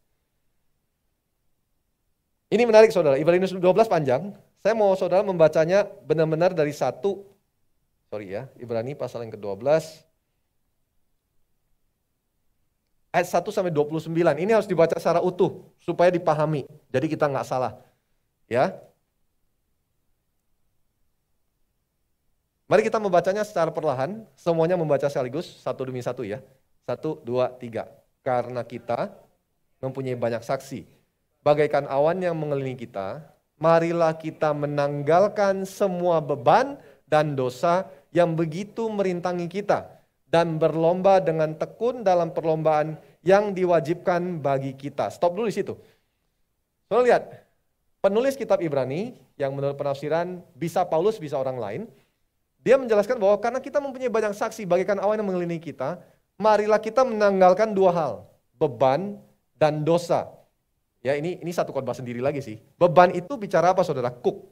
Ini 2.48 2.62
menarik 2.64 2.94
saudara, 2.94 3.18
Ibrani 3.18 3.42
12 3.44 3.61
panjang. 3.90 4.32
Saya 4.62 4.72
mau 4.78 4.94
saudara 4.94 5.26
membacanya 5.26 5.84
benar-benar 6.06 6.56
dari 6.56 6.72
satu, 6.72 7.26
sorry 8.08 8.32
ya, 8.32 8.48
Ibrani 8.56 8.96
pasal 8.96 9.26
yang 9.26 9.37
ke-12 9.37 10.08
ayat 13.12 13.28
1 13.28 13.50
sampai 13.50 13.72
29. 13.72 14.12
Ini 14.14 14.50
harus 14.54 14.68
dibaca 14.68 14.94
secara 14.96 15.20
utuh 15.24 15.64
supaya 15.82 16.12
dipahami. 16.12 16.68
Jadi 16.92 17.06
kita 17.11 17.26
nggak 17.26 17.46
salah. 17.46 17.80
Ya. 18.46 18.76
Mari 22.68 22.85
kita 22.85 23.00
membacanya 23.00 23.48
secara 23.48 23.72
perlahan, 23.72 24.28
semuanya 24.37 24.76
membaca 24.76 25.09
sekaligus, 25.09 25.57
satu 25.64 25.88
demi 25.88 26.04
satu 26.04 26.20
ya. 26.20 26.44
Satu, 26.85 27.16
dua, 27.24 27.48
tiga. 27.57 27.88
Karena 28.20 28.61
kita 28.61 29.09
mempunyai 29.81 30.12
banyak 30.12 30.44
saksi. 30.44 30.85
Bagaikan 31.40 31.88
awan 31.88 32.20
yang 32.20 32.37
mengelilingi 32.37 32.85
kita, 32.85 33.24
marilah 33.57 34.12
kita 34.12 34.52
menanggalkan 34.52 35.64
semua 35.64 36.20
beban 36.20 36.76
dan 37.09 37.33
dosa 37.33 37.88
yang 38.12 38.37
begitu 38.37 38.85
merintangi 38.92 39.48
kita 39.48 39.88
dan 40.28 40.61
berlomba 40.61 41.24
dengan 41.24 41.57
tekun 41.57 42.04
dalam 42.04 42.37
perlombaan 42.37 43.00
yang 43.24 43.57
diwajibkan 43.57 44.44
bagi 44.44 44.76
kita. 44.76 45.09
Stop 45.09 45.33
dulu 45.40 45.48
di 45.48 45.57
situ. 45.57 45.72
So 46.92 47.00
lihat, 47.00 47.48
penulis 48.04 48.37
kitab 48.37 48.61
Ibrani 48.61 49.16
yang 49.40 49.57
menurut 49.57 49.81
penafsiran 49.81 50.44
bisa 50.52 50.85
Paulus, 50.85 51.16
bisa 51.16 51.40
orang 51.40 51.57
lain, 51.57 51.83
dia 52.62 52.74
menjelaskan 52.74 53.16
bahwa 53.16 53.38
karena 53.38 53.60
kita 53.62 53.78
mempunyai 53.78 54.10
banyak 54.10 54.34
saksi 54.34 54.66
bagaikan 54.66 54.98
awan 54.98 55.22
yang 55.22 55.28
mengelilingi 55.30 55.62
kita, 55.72 56.02
marilah 56.38 56.82
kita 56.82 57.06
menanggalkan 57.06 57.70
dua 57.70 57.90
hal, 57.94 58.12
beban 58.58 59.18
dan 59.54 59.86
dosa. 59.86 60.30
Ya 60.98 61.14
ini 61.14 61.38
ini 61.38 61.54
satu 61.54 61.70
khotbah 61.70 61.94
sendiri 61.94 62.18
lagi 62.18 62.42
sih. 62.42 62.58
Beban 62.74 63.14
itu 63.14 63.38
bicara 63.38 63.70
apa 63.70 63.86
saudara? 63.86 64.10
Kuk. 64.10 64.50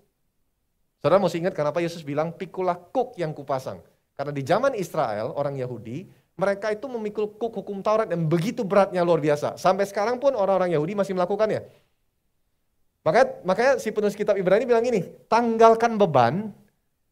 Saudara 1.02 1.18
mesti 1.18 1.42
ingat 1.42 1.54
kenapa 1.54 1.82
Yesus 1.82 2.06
bilang 2.06 2.34
pikulah 2.34 2.78
kuk 2.78 3.18
yang 3.18 3.34
kupasang. 3.34 3.82
Karena 4.16 4.32
di 4.32 4.42
zaman 4.46 4.72
Israel, 4.78 5.36
orang 5.36 5.60
Yahudi, 5.60 6.08
mereka 6.40 6.72
itu 6.72 6.88
memikul 6.88 7.36
kuk 7.36 7.52
hukum 7.52 7.84
Taurat 7.84 8.08
yang 8.08 8.24
begitu 8.24 8.64
beratnya 8.64 9.04
luar 9.04 9.20
biasa. 9.20 9.60
Sampai 9.60 9.84
sekarang 9.84 10.16
pun 10.16 10.32
orang-orang 10.32 10.72
Yahudi 10.72 10.96
masih 10.96 11.12
melakukannya. 11.12 11.64
Makanya, 13.04 13.26
makanya 13.46 13.72
si 13.78 13.92
penulis 13.94 14.18
kitab 14.18 14.34
Ibrani 14.34 14.66
bilang 14.66 14.82
ini, 14.82 15.04
tanggalkan 15.30 15.94
beban, 15.94 16.50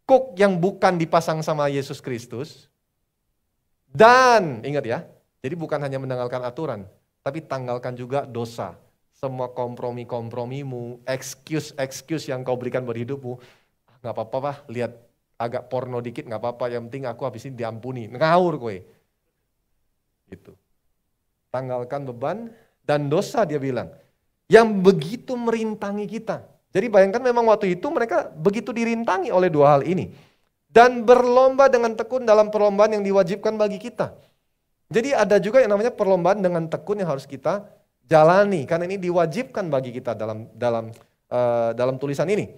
kuk 0.04 0.36
yang 0.36 0.60
bukan 0.60 1.00
dipasang 1.00 1.40
sama 1.40 1.68
Yesus 1.72 2.00
Kristus, 2.00 2.68
dan 3.88 4.60
ingat 4.64 4.84
ya, 4.84 4.98
jadi 5.40 5.54
bukan 5.56 5.80
hanya 5.80 6.00
menanggalkan 6.00 6.42
aturan, 6.44 6.80
tapi 7.20 7.44
tanggalkan 7.44 7.96
juga 7.96 8.24
dosa. 8.28 8.76
Semua 9.14 9.48
kompromi-kompromimu, 9.48 11.00
excuse-excuse 11.06 12.28
yang 12.28 12.42
kau 12.42 12.58
berikan 12.58 12.84
buat 12.84 12.98
hidupmu, 12.98 13.38
ah, 13.88 13.96
nggak 14.02 14.12
apa-apa 14.12 14.38
lah, 14.42 14.56
lihat 14.68 14.92
agak 15.38 15.70
porno 15.70 15.98
dikit 16.02 16.26
nggak 16.26 16.40
apa-apa, 16.42 16.74
yang 16.74 16.90
penting 16.90 17.06
aku 17.08 17.22
habis 17.26 17.46
ini 17.46 17.54
diampuni. 17.54 18.10
Ngawur 18.10 18.54
kowe. 18.58 18.76
Gitu. 20.28 20.52
Tanggalkan 21.54 22.02
beban 22.10 22.50
dan 22.82 23.06
dosa 23.06 23.46
dia 23.46 23.62
bilang. 23.62 23.90
Yang 24.50 24.68
begitu 24.84 25.32
merintangi 25.38 26.04
kita. 26.04 26.44
Jadi 26.74 26.90
bayangkan 26.90 27.22
memang 27.22 27.46
waktu 27.46 27.78
itu 27.78 27.86
mereka 27.86 28.26
begitu 28.34 28.74
dirintangi 28.74 29.30
oleh 29.30 29.46
dua 29.46 29.78
hal 29.78 29.86
ini. 29.86 30.10
Dan 30.66 31.06
berlomba 31.06 31.70
dengan 31.70 31.94
tekun 31.94 32.26
dalam 32.26 32.50
perlombaan 32.50 32.98
yang 32.98 33.06
diwajibkan 33.06 33.54
bagi 33.54 33.78
kita. 33.78 34.10
Jadi 34.90 35.14
ada 35.14 35.38
juga 35.38 35.62
yang 35.62 35.70
namanya 35.70 35.94
perlombaan 35.94 36.42
dengan 36.42 36.66
tekun 36.66 36.98
yang 36.98 37.14
harus 37.14 37.30
kita 37.30 37.62
jalani. 38.10 38.66
Karena 38.66 38.90
ini 38.90 38.98
diwajibkan 38.98 39.70
bagi 39.70 39.94
kita 39.94 40.18
dalam 40.18 40.50
dalam 40.50 40.90
uh, 41.30 41.70
dalam 41.78 41.94
tulisan 41.94 42.26
ini. 42.26 42.50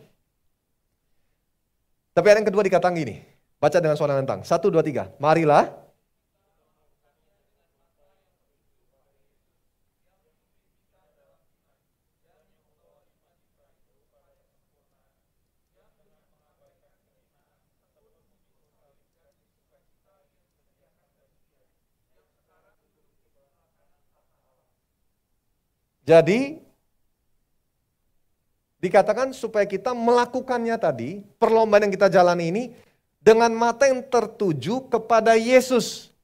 Tapi 2.17 2.25
ayat 2.33 2.41
yang 2.41 2.49
kedua 2.49 2.65
dikatakan 2.65 2.97
gini, 2.97 3.21
baca 3.61 3.77
dengan 3.77 4.01
suara 4.01 4.17
nentang. 4.17 4.41
Satu, 4.49 4.73
dua, 4.73 4.81
tiga. 4.81 5.13
Marilah 5.21 5.69
Jadi 26.07 26.63
dikatakan 28.79 29.35
supaya 29.35 29.67
kita 29.67 29.91
melakukannya 29.91 30.79
tadi, 30.79 31.27
perlombaan 31.43 31.91
yang 31.91 31.95
kita 31.99 32.07
jalani 32.07 32.55
ini 32.55 32.65
dengan 33.19 33.51
mata 33.51 33.91
yang 33.91 34.07
tertuju 34.07 34.87
kepada 34.87 35.35
Yesus. 35.35 36.15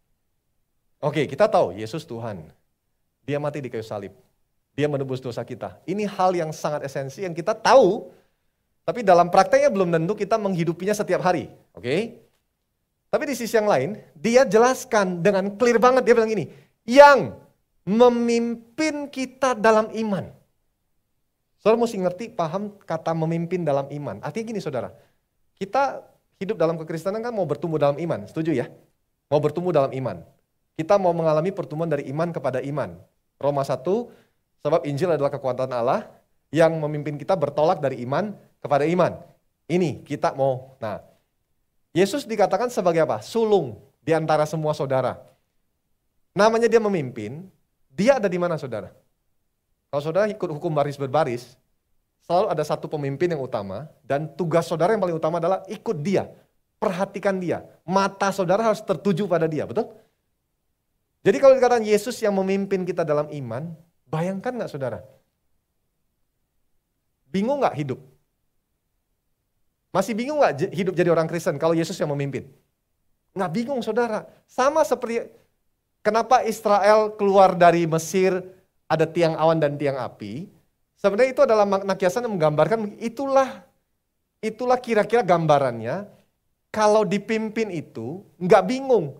Oke, 1.02 1.26
kita 1.26 1.50
tahu 1.50 1.74
Yesus 1.74 2.06
Tuhan. 2.06 2.46
Dia 3.26 3.42
mati 3.42 3.58
di 3.58 3.66
kayu 3.66 3.82
salib. 3.82 4.14
Dia 4.78 4.86
menebus 4.86 5.18
dosa 5.18 5.42
kita. 5.42 5.82
Ini 5.82 6.06
hal 6.06 6.30
yang 6.38 6.54
sangat 6.54 6.86
esensi 6.86 7.26
yang 7.26 7.34
kita 7.34 7.58
tahu, 7.58 8.06
tapi 8.86 9.02
dalam 9.02 9.26
prakteknya 9.34 9.66
belum 9.74 9.90
tentu 9.90 10.14
kita 10.14 10.38
menghidupinya 10.38 10.94
setiap 10.94 11.26
hari. 11.26 11.50
Oke? 11.74 12.22
Tapi 13.10 13.24
di 13.28 13.34
sisi 13.34 13.58
yang 13.58 13.66
lain, 13.66 13.98
dia 14.14 14.46
jelaskan 14.46 15.20
dengan 15.20 15.52
clear 15.58 15.76
banget, 15.82 16.06
dia 16.06 16.14
bilang 16.16 16.32
ini, 16.32 16.48
yang 16.86 17.34
memimpin 17.82 19.10
kita 19.10 19.58
dalam 19.58 19.90
iman. 19.94 20.30
Saudara 21.62 21.78
mesti 21.78 21.98
ngerti, 21.98 22.24
paham 22.34 22.74
kata 22.82 23.14
memimpin 23.14 23.62
dalam 23.62 23.86
iman. 23.86 24.18
Artinya 24.18 24.50
gini 24.50 24.58
saudara, 24.58 24.90
kita 25.54 26.02
hidup 26.42 26.58
dalam 26.58 26.74
kekristenan 26.74 27.22
kan 27.22 27.30
mau 27.30 27.46
bertumbuh 27.46 27.78
dalam 27.78 27.94
iman, 28.02 28.26
setuju 28.26 28.50
ya? 28.50 28.66
Mau 29.30 29.38
bertumbuh 29.38 29.70
dalam 29.70 29.94
iman. 29.94 30.26
Kita 30.74 30.98
mau 30.98 31.14
mengalami 31.14 31.54
pertumbuhan 31.54 31.86
dari 31.86 32.10
iman 32.10 32.34
kepada 32.34 32.58
iman. 32.66 32.98
Roma 33.38 33.62
1, 33.62 33.78
sebab 34.62 34.82
Injil 34.86 35.14
adalah 35.14 35.30
kekuatan 35.30 35.70
Allah 35.70 36.10
yang 36.50 36.74
memimpin 36.82 37.14
kita 37.14 37.38
bertolak 37.38 37.78
dari 37.78 38.02
iman 38.02 38.34
kepada 38.58 38.82
iman. 38.86 39.22
Ini 39.70 40.02
kita 40.02 40.34
mau. 40.34 40.74
Nah, 40.82 40.98
Yesus 41.94 42.26
dikatakan 42.26 42.72
sebagai 42.74 43.06
apa? 43.06 43.22
Sulung 43.22 43.78
di 44.02 44.10
antara 44.10 44.42
semua 44.48 44.74
saudara. 44.74 45.22
Namanya 46.34 46.66
dia 46.66 46.80
memimpin, 46.82 47.46
dia 47.92 48.16
ada 48.16 48.26
di 48.26 48.40
mana 48.40 48.56
saudara? 48.56 48.90
Kalau 49.92 50.02
saudara 50.02 50.24
ikut 50.32 50.48
hukum 50.56 50.72
baris 50.72 50.96
berbaris, 50.96 51.52
selalu 52.24 52.48
ada 52.48 52.64
satu 52.64 52.88
pemimpin 52.88 53.28
yang 53.28 53.44
utama, 53.44 53.92
dan 54.08 54.24
tugas 54.32 54.64
saudara 54.64 54.96
yang 54.96 55.02
paling 55.04 55.20
utama 55.20 55.36
adalah 55.36 55.60
ikut 55.68 56.00
dia, 56.00 56.32
perhatikan 56.80 57.36
dia. 57.36 57.60
Mata 57.84 58.32
saudara 58.32 58.64
harus 58.64 58.80
tertuju 58.80 59.28
pada 59.28 59.44
dia, 59.44 59.68
betul? 59.68 59.92
Jadi 61.22 61.36
kalau 61.38 61.54
dikatakan 61.54 61.84
Yesus 61.84 62.18
yang 62.24 62.34
memimpin 62.34 62.82
kita 62.82 63.04
dalam 63.04 63.28
iman, 63.30 63.70
bayangkan 64.08 64.56
nggak 64.56 64.72
saudara? 64.72 65.04
Bingung 67.28 67.60
nggak 67.60 67.76
hidup? 67.78 68.00
Masih 69.92 70.16
bingung 70.16 70.40
nggak 70.40 70.72
hidup 70.72 70.96
jadi 70.96 71.12
orang 71.12 71.28
Kristen 71.28 71.60
kalau 71.60 71.76
Yesus 71.76 71.94
yang 72.00 72.08
memimpin? 72.10 72.48
Nggak 73.36 73.50
bingung 73.52 73.80
saudara. 73.84 74.24
Sama 74.48 74.82
seperti 74.88 75.28
kenapa 76.02 76.44
Israel 76.44 77.14
keluar 77.16 77.54
dari 77.56 77.86
Mesir 77.88 78.42
ada 78.90 79.08
tiang 79.08 79.38
awan 79.40 79.56
dan 79.56 79.80
tiang 79.80 79.96
api. 79.96 80.50
Sebenarnya 81.00 81.30
itu 81.32 81.42
adalah 81.42 81.64
makna 81.64 81.96
kiasan 81.96 82.28
yang 82.28 82.36
menggambarkan 82.36 83.00
itulah 83.00 83.64
itulah 84.44 84.76
kira-kira 84.76 85.24
gambarannya. 85.24 86.06
Kalau 86.68 87.04
dipimpin 87.08 87.72
itu 87.72 88.20
nggak 88.36 88.64
bingung. 88.68 89.16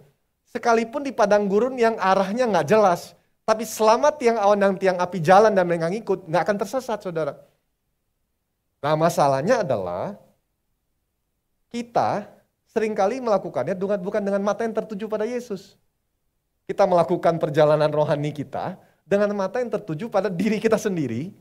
Sekalipun 0.53 1.01
di 1.01 1.12
padang 1.16 1.49
gurun 1.49 1.81
yang 1.81 1.97
arahnya 1.97 2.45
nggak 2.45 2.68
jelas. 2.68 3.16
Tapi 3.42 3.66
selama 3.66 4.12
tiang 4.14 4.38
awan 4.38 4.61
dan 4.61 4.77
tiang 4.79 4.99
api 5.01 5.18
jalan 5.18 5.51
dan 5.51 5.66
mereka 5.66 5.90
ngikut, 5.90 6.29
nggak 6.31 6.42
akan 6.47 6.57
tersesat 6.62 7.03
saudara. 7.03 7.35
Nah 8.85 8.95
masalahnya 8.95 9.66
adalah 9.66 10.14
kita 11.73 12.29
sering 12.68 12.92
kali 12.92 13.18
melakukannya 13.18 13.75
bukan 13.77 14.23
dengan 14.23 14.40
mata 14.45 14.62
yang 14.62 14.77
tertuju 14.77 15.09
pada 15.09 15.27
Yesus. 15.27 15.77
Kita 16.66 16.87
melakukan 16.87 17.37
perjalanan 17.42 17.90
rohani 17.90 18.31
kita 18.31 18.79
dengan 19.03 19.35
mata 19.35 19.59
yang 19.59 19.68
tertuju 19.68 20.07
pada 20.09 20.31
diri 20.31 20.62
kita 20.62 20.79
sendiri, 20.79 21.35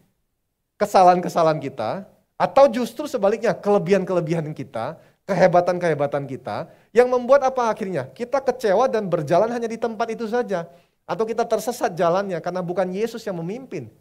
kesalahan-kesalahan 0.82 1.62
kita, 1.62 2.10
atau 2.42 2.66
justru 2.68 3.06
sebaliknya 3.06 3.54
kelebihan-kelebihan 3.54 4.50
kita, 4.52 4.98
kehebatan-kehebatan 5.30 6.26
kita, 6.26 6.66
yang 6.90 7.06
membuat 7.06 7.46
apa 7.46 7.70
akhirnya? 7.70 8.10
Kita 8.10 8.42
kecewa 8.42 8.90
dan 8.90 9.06
berjalan 9.06 9.48
hanya 9.54 9.70
di 9.70 9.78
tempat 9.78 10.10
itu 10.10 10.26
saja. 10.26 10.66
Atau 11.06 11.28
kita 11.30 11.46
tersesat 11.46 11.94
jalannya 11.94 12.42
karena 12.42 12.62
bukan 12.66 12.90
Yesus 12.90 13.22
yang 13.26 13.38
memimpin. 13.38 13.94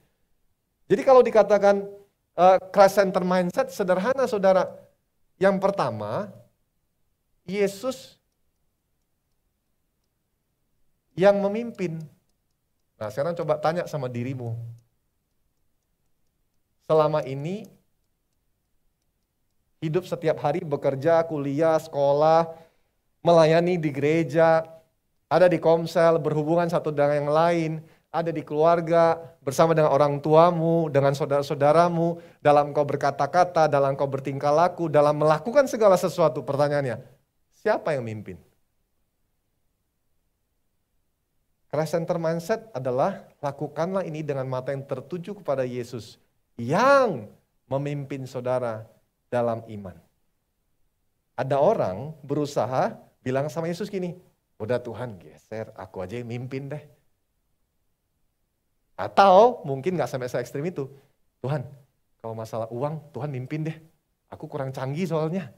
Jadi 0.88 1.02
kalau 1.04 1.20
dikatakan 1.20 1.84
uh, 2.36 2.56
Christ 2.72 2.96
center 2.98 3.22
mindset, 3.24 3.68
sederhana 3.70 4.24
saudara. 4.24 4.68
Yang 5.40 5.56
pertama, 5.60 6.28
Yesus 7.48 8.19
yang 11.14 11.38
memimpin. 11.38 11.98
Nah 13.00 13.08
sekarang 13.08 13.32
coba 13.38 13.56
tanya 13.56 13.88
sama 13.88 14.06
dirimu. 14.06 14.54
Selama 16.84 17.22
ini 17.22 17.70
hidup 19.80 20.04
setiap 20.04 20.36
hari 20.44 20.60
bekerja, 20.60 21.24
kuliah, 21.24 21.80
sekolah, 21.80 22.50
melayani 23.24 23.80
di 23.80 23.88
gereja, 23.88 24.66
ada 25.30 25.46
di 25.48 25.56
komsel, 25.56 26.20
berhubungan 26.20 26.68
satu 26.68 26.92
dengan 26.92 27.24
yang 27.24 27.30
lain, 27.32 27.72
ada 28.10 28.34
di 28.34 28.42
keluarga, 28.42 29.16
bersama 29.40 29.72
dengan 29.72 29.94
orang 29.94 30.18
tuamu, 30.18 30.90
dengan 30.90 31.14
saudara-saudaramu, 31.14 32.18
dalam 32.42 32.74
kau 32.74 32.82
berkata-kata, 32.82 33.70
dalam 33.70 33.94
kau 33.94 34.10
bertingkah 34.10 34.50
laku, 34.50 34.90
dalam 34.90 35.16
melakukan 35.16 35.70
segala 35.70 35.94
sesuatu. 35.94 36.42
Pertanyaannya, 36.42 36.98
siapa 37.54 37.94
yang 37.94 38.02
mimpin? 38.02 38.49
Christ 41.70 41.94
center 41.94 42.18
mindset 42.18 42.66
adalah 42.74 43.30
lakukanlah 43.38 44.02
ini 44.02 44.26
dengan 44.26 44.42
mata 44.50 44.74
yang 44.74 44.82
tertuju 44.82 45.38
kepada 45.38 45.62
Yesus 45.62 46.18
yang 46.58 47.30
memimpin 47.70 48.26
saudara 48.26 48.82
dalam 49.30 49.62
iman. 49.70 49.94
Ada 51.38 51.62
orang 51.62 52.10
berusaha 52.26 52.98
bilang 53.22 53.46
sama 53.46 53.70
Yesus 53.70 53.86
gini, 53.86 54.18
udah 54.58 54.82
Tuhan 54.82 55.14
geser, 55.22 55.70
aku 55.78 56.02
aja 56.02 56.18
yang 56.18 56.26
mimpin 56.26 56.66
deh. 56.66 56.82
Atau 58.98 59.62
mungkin 59.62 59.94
gak 59.94 60.10
sampai 60.10 60.26
se 60.26 60.42
ekstrim 60.42 60.66
itu, 60.66 60.90
Tuhan 61.40 61.64
kalau 62.20 62.36
masalah 62.36 62.68
uang 62.68 63.00
Tuhan 63.16 63.30
mimpin 63.32 63.64
deh, 63.64 63.76
aku 64.28 64.44
kurang 64.50 64.74
canggih 64.74 65.08
soalnya. 65.08 65.48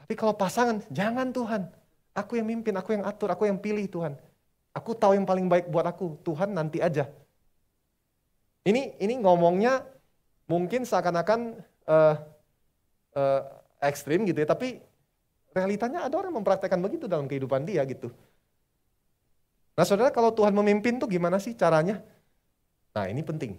Tapi 0.00 0.16
kalau 0.16 0.32
pasangan, 0.32 0.80
jangan 0.88 1.34
Tuhan, 1.34 1.68
aku 2.16 2.40
yang 2.40 2.48
mimpin, 2.48 2.72
aku 2.78 2.96
yang 2.96 3.04
atur, 3.04 3.28
aku 3.28 3.44
yang 3.44 3.60
pilih 3.60 3.84
Tuhan. 3.90 4.16
Aku 4.78 4.94
tahu 4.94 5.18
yang 5.18 5.26
paling 5.26 5.50
baik 5.50 5.66
buat 5.66 5.82
aku, 5.82 6.22
Tuhan 6.22 6.54
nanti 6.54 6.78
aja. 6.78 7.10
Ini 8.62 8.94
ini 9.02 9.14
ngomongnya 9.18 9.82
mungkin 10.46 10.86
seakan-akan 10.86 11.58
uh, 11.90 12.14
uh, 13.18 13.42
ekstrim 13.82 14.22
gitu 14.22 14.38
ya, 14.38 14.46
tapi 14.46 14.78
realitanya 15.50 16.06
ada 16.06 16.14
orang 16.14 16.30
mempraktekkan 16.38 16.78
begitu 16.78 17.10
dalam 17.10 17.26
kehidupan 17.26 17.66
dia 17.66 17.82
gitu. 17.90 18.14
Nah 19.74 19.82
saudara 19.82 20.14
kalau 20.14 20.30
Tuhan 20.30 20.54
memimpin 20.54 20.98
tuh 21.02 21.10
gimana 21.10 21.42
sih 21.42 21.58
caranya? 21.58 21.98
Nah 22.94 23.10
ini 23.10 23.22
penting. 23.22 23.58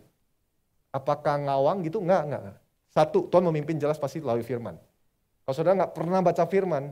Apakah 0.96 1.36
ngawang 1.48 1.84
gitu? 1.84 2.00
Enggak, 2.00 2.22
enggak. 2.28 2.44
Satu, 2.90 3.30
Tuhan 3.30 3.46
memimpin 3.46 3.78
jelas 3.78 4.02
pasti 4.02 4.18
melalui 4.20 4.42
firman. 4.42 4.76
Kalau 5.46 5.56
saudara 5.56 5.86
nggak 5.86 5.94
pernah 5.94 6.20
baca 6.20 6.44
firman, 6.50 6.84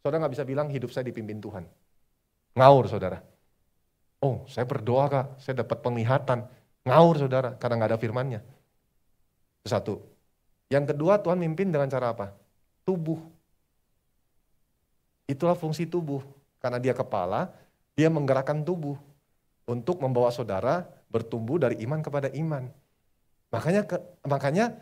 saudara 0.00 0.24
nggak 0.24 0.34
bisa 0.38 0.44
bilang 0.46 0.70
hidup 0.70 0.90
saya 0.94 1.04
dipimpin 1.06 1.42
Tuhan. 1.42 1.66
Ngaur 2.54 2.86
saudara. 2.86 3.18
Oh, 4.18 4.42
saya 4.50 4.66
berdoa 4.66 5.06
kak, 5.06 5.26
saya 5.38 5.62
dapat 5.62 5.78
penglihatan. 5.78 6.42
Ngaur 6.82 7.14
saudara, 7.22 7.54
karena 7.54 7.74
nggak 7.78 7.90
ada 7.94 8.00
firmannya. 8.00 8.40
Satu. 9.62 10.02
Yang 10.68 10.94
kedua, 10.94 11.22
Tuhan 11.22 11.38
mimpin 11.38 11.70
dengan 11.70 11.86
cara 11.86 12.10
apa? 12.10 12.34
Tubuh. 12.82 13.20
Itulah 15.28 15.54
fungsi 15.54 15.84
tubuh. 15.84 16.24
Karena 16.58 16.82
dia 16.82 16.96
kepala, 16.96 17.54
dia 17.94 18.10
menggerakkan 18.10 18.66
tubuh 18.66 18.98
untuk 19.68 20.02
membawa 20.02 20.32
saudara 20.34 20.88
bertumbuh 21.12 21.60
dari 21.60 21.78
iman 21.84 22.00
kepada 22.02 22.32
iman. 22.34 22.66
Makanya 23.52 23.86
makanya 24.26 24.76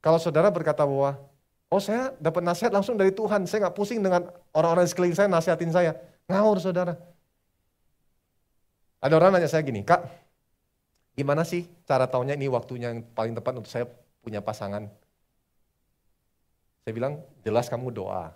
kalau 0.00 0.16
saudara 0.16 0.48
berkata 0.48 0.86
bahwa 0.86 1.18
oh 1.68 1.82
saya 1.82 2.14
dapat 2.18 2.42
nasihat 2.42 2.72
langsung 2.72 2.96
dari 2.96 3.12
Tuhan, 3.12 3.44
saya 3.44 3.68
nggak 3.68 3.76
pusing 3.76 4.00
dengan 4.00 4.30
orang-orang 4.54 4.86
di 4.86 4.90
sekeliling 4.90 5.16
saya 5.18 5.28
nasihatin 5.28 5.72
saya. 5.74 5.92
Ngawur 6.30 6.58
saudara. 6.62 6.96
Ada 8.98 9.14
orang 9.14 9.38
nanya 9.38 9.46
saya 9.46 9.62
gini, 9.62 9.86
Kak, 9.86 10.02
gimana 11.14 11.46
sih 11.46 11.70
cara 11.86 12.10
taunya 12.10 12.34
ini 12.34 12.50
waktunya 12.50 12.90
yang 12.90 13.06
paling 13.14 13.30
tepat 13.30 13.54
untuk 13.54 13.70
saya 13.70 13.86
punya 14.22 14.42
pasangan? 14.42 14.90
Saya 16.82 16.92
bilang, 16.96 17.22
jelas 17.46 17.70
kamu 17.70 17.94
doa, 17.94 18.34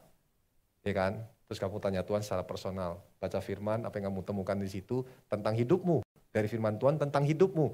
ya 0.86 0.92
kan? 0.94 1.18
Terus 1.50 1.58
kamu 1.58 1.82
tanya 1.82 2.06
Tuhan 2.06 2.22
secara 2.22 2.46
personal, 2.46 3.02
baca 3.18 3.42
firman, 3.42 3.82
apa 3.82 3.98
yang 3.98 4.14
kamu 4.14 4.22
temukan 4.22 4.56
di 4.56 4.70
situ 4.70 5.02
tentang 5.26 5.58
hidupmu. 5.58 6.06
Dari 6.32 6.48
firman 6.48 6.78
Tuhan 6.78 6.96
tentang 6.96 7.26
hidupmu, 7.26 7.66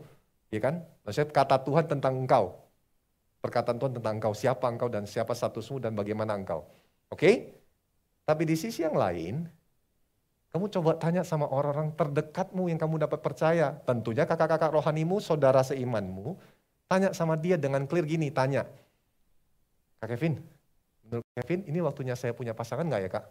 ya 0.51 0.59
kan? 0.59 0.83
Maksudnya 1.05 1.29
kata 1.31 1.63
Tuhan 1.63 1.87
tentang 1.87 2.25
engkau. 2.25 2.57
Perkataan 3.39 3.79
Tuhan 3.79 3.95
tentang 3.95 4.19
engkau, 4.19 4.33
siapa 4.35 4.67
engkau 4.67 4.91
dan 4.91 5.07
siapa 5.07 5.31
statusmu 5.31 5.79
dan 5.79 5.95
bagaimana 5.95 6.35
engkau. 6.35 6.67
Oke? 7.13 7.55
Tapi 8.27 8.43
di 8.43 8.59
sisi 8.59 8.83
yang 8.83 8.99
lain, 8.99 9.47
Kamu 10.49 10.65
coba 10.73 10.97
tanya 10.97 11.21
sama 11.29 11.45
orang-orang 11.45 11.93
terdekatmu 11.93 12.73
yang 12.73 12.81
kamu 12.81 13.05
dapat 13.05 13.21
percaya. 13.21 13.77
Tentunya 13.85 14.25
kakak-kakak 14.25 14.73
rohanimu, 14.73 15.21
saudara 15.21 15.61
seimanmu. 15.61 16.41
Tanya 16.89 17.13
sama 17.13 17.37
dia 17.37 17.61
dengan 17.61 17.85
clear 17.85 18.09
gini, 18.09 18.33
tanya. 18.33 18.65
Kak 20.01 20.09
Kevin, 20.15 20.41
menurut 21.05 21.27
Kevin 21.37 21.61
ini 21.69 21.79
waktunya 21.85 22.15
saya 22.17 22.33
punya 22.33 22.57
pasangan 22.57 22.87
nggak 22.87 23.03
ya 23.03 23.11
kak? 23.13 23.25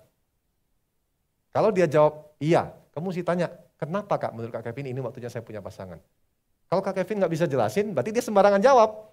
Kalau 1.55 1.73
dia 1.73 1.87
jawab 1.89 2.37
iya, 2.37 2.69
kamu 2.93 3.09
sih 3.15 3.25
tanya, 3.25 3.49
kenapa 3.81 4.19
kak 4.19 4.35
menurut 4.35 4.53
kak 4.53 4.67
Kevin 4.69 4.93
ini 4.93 4.99
waktunya 5.01 5.31
saya 5.31 5.41
punya 5.41 5.63
pasangan? 5.63 5.97
Kalau 6.67 6.83
kak 6.83 7.01
Kevin 7.01 7.23
nggak 7.23 7.33
bisa 7.33 7.45
jelasin, 7.47 7.95
berarti 7.95 8.11
dia 8.13 8.21
sembarangan 8.21 8.61
jawab. 8.61 9.09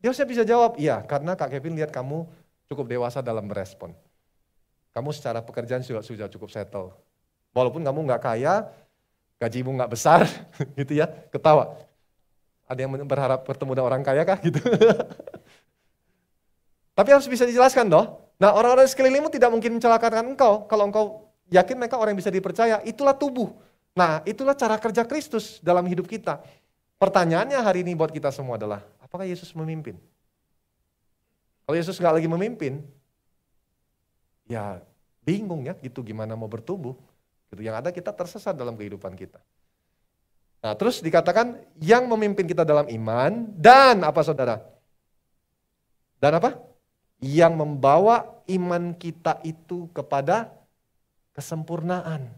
Dia 0.00 0.10
harusnya 0.10 0.26
bisa 0.26 0.42
jawab, 0.42 0.80
iya 0.80 1.04
karena 1.04 1.36
kak 1.36 1.52
Kevin 1.52 1.76
lihat 1.76 1.92
kamu 1.92 2.24
cukup 2.72 2.88
dewasa 2.88 3.20
dalam 3.20 3.44
merespon. 3.44 3.92
Kamu 4.90 5.12
secara 5.14 5.44
pekerjaan 5.44 5.84
juga 5.84 6.00
sudah 6.02 6.26
cukup 6.26 6.50
settle. 6.50 6.96
Walaupun 7.50 7.82
kamu 7.82 8.06
nggak 8.06 8.22
kaya, 8.22 8.70
gajimu 9.42 9.74
nggak 9.74 9.90
besar, 9.90 10.28
gitu 10.78 11.00
ya, 11.00 11.10
ketawa. 11.34 11.74
Ada 12.70 12.86
yang 12.86 12.94
berharap 13.02 13.42
bertemu 13.42 13.74
dengan 13.74 13.88
orang 13.90 14.02
kaya 14.06 14.22
kah 14.22 14.38
gitu? 14.38 14.62
Tapi 16.98 17.08
harus 17.10 17.26
bisa 17.26 17.42
dijelaskan 17.42 17.90
doh. 17.90 18.06
Nah 18.38 18.54
orang-orang 18.54 18.86
sekelilingmu 18.86 19.32
tidak 19.32 19.50
mungkin 19.50 19.76
mencelakakan 19.76 20.36
engkau. 20.36 20.68
Kalau 20.70 20.86
engkau 20.86 21.04
yakin 21.50 21.76
mereka 21.76 21.98
orang 21.98 22.14
yang 22.14 22.22
bisa 22.22 22.30
dipercaya, 22.30 22.78
itulah 22.86 23.16
tubuh. 23.16 23.50
Nah 23.96 24.22
itulah 24.22 24.54
cara 24.54 24.78
kerja 24.78 25.02
Kristus 25.02 25.58
dalam 25.58 25.82
hidup 25.90 26.06
kita. 26.06 26.38
Pertanyaannya 27.00 27.58
hari 27.58 27.82
ini 27.82 27.96
buat 27.96 28.12
kita 28.12 28.28
semua 28.28 28.60
adalah, 28.60 28.84
apakah 29.00 29.24
Yesus 29.24 29.50
memimpin? 29.56 29.96
Kalau 31.64 31.74
Yesus 31.74 31.96
nggak 31.96 32.20
lagi 32.20 32.28
memimpin, 32.28 32.84
ya 34.44 34.84
bingung 35.24 35.64
ya 35.64 35.74
gitu 35.80 36.04
gimana 36.04 36.36
mau 36.36 36.46
bertumbuh. 36.46 36.92
Gitu. 37.50 37.66
Yang 37.66 37.76
ada 37.82 37.90
kita 37.90 38.10
tersesat 38.14 38.54
dalam 38.54 38.78
kehidupan 38.78 39.18
kita. 39.18 39.42
Nah 40.60 40.76
terus 40.76 41.02
dikatakan 41.02 41.58
yang 41.82 42.06
memimpin 42.06 42.46
kita 42.46 42.62
dalam 42.62 42.86
iman 42.86 43.48
dan 43.58 44.06
apa 44.06 44.20
saudara? 44.22 44.62
Dan 46.20 46.36
apa? 46.36 46.60
Yang 47.18 47.52
membawa 47.56 48.44
iman 48.46 48.94
kita 48.94 49.40
itu 49.42 49.88
kepada 49.90 50.52
kesempurnaan. 51.32 52.28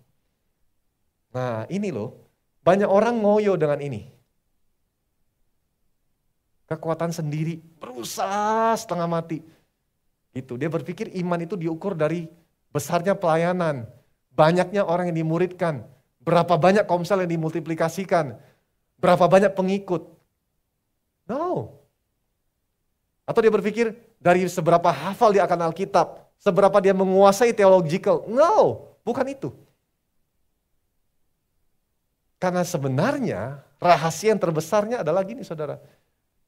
Nah 1.35 1.67
ini 1.67 1.91
loh, 1.91 2.15
banyak 2.63 2.87
orang 2.87 3.19
ngoyo 3.19 3.59
dengan 3.59 3.83
ini. 3.83 4.07
Kekuatan 6.71 7.13
sendiri, 7.13 7.61
berusaha 7.77 8.73
setengah 8.79 9.11
mati. 9.11 9.45
Itu 10.33 10.57
dia 10.57 10.73
berpikir 10.73 11.13
iman 11.21 11.43
itu 11.45 11.59
diukur 11.59 11.93
dari 11.93 12.25
besarnya 12.73 13.13
pelayanan, 13.13 13.85
banyaknya 14.33 14.85
orang 14.85 15.13
yang 15.13 15.25
dimuridkan, 15.25 15.87
Berapa 16.23 16.55
banyak 16.55 16.87
komsel 16.87 17.27
yang 17.27 17.35
dimultiplikasikan? 17.35 18.39
Berapa 19.03 19.27
banyak 19.27 19.53
pengikut? 19.59 20.07
No. 21.27 21.75
Atau 23.27 23.43
dia 23.43 23.51
berpikir 23.51 23.99
dari 24.23 24.47
seberapa 24.47 24.87
hafal 24.87 25.35
dia 25.35 25.43
akan 25.43 25.71
Alkitab, 25.71 26.31
seberapa 26.39 26.79
dia 26.79 26.95
menguasai 26.95 27.51
theological. 27.51 28.23
No, 28.31 28.87
bukan 29.03 29.27
itu. 29.35 29.51
Karena 32.39 32.63
sebenarnya 32.63 33.63
rahasia 33.83 34.35
yang 34.35 34.39
terbesarnya 34.43 35.03
adalah 35.03 35.27
gini 35.27 35.43
saudara. 35.43 35.83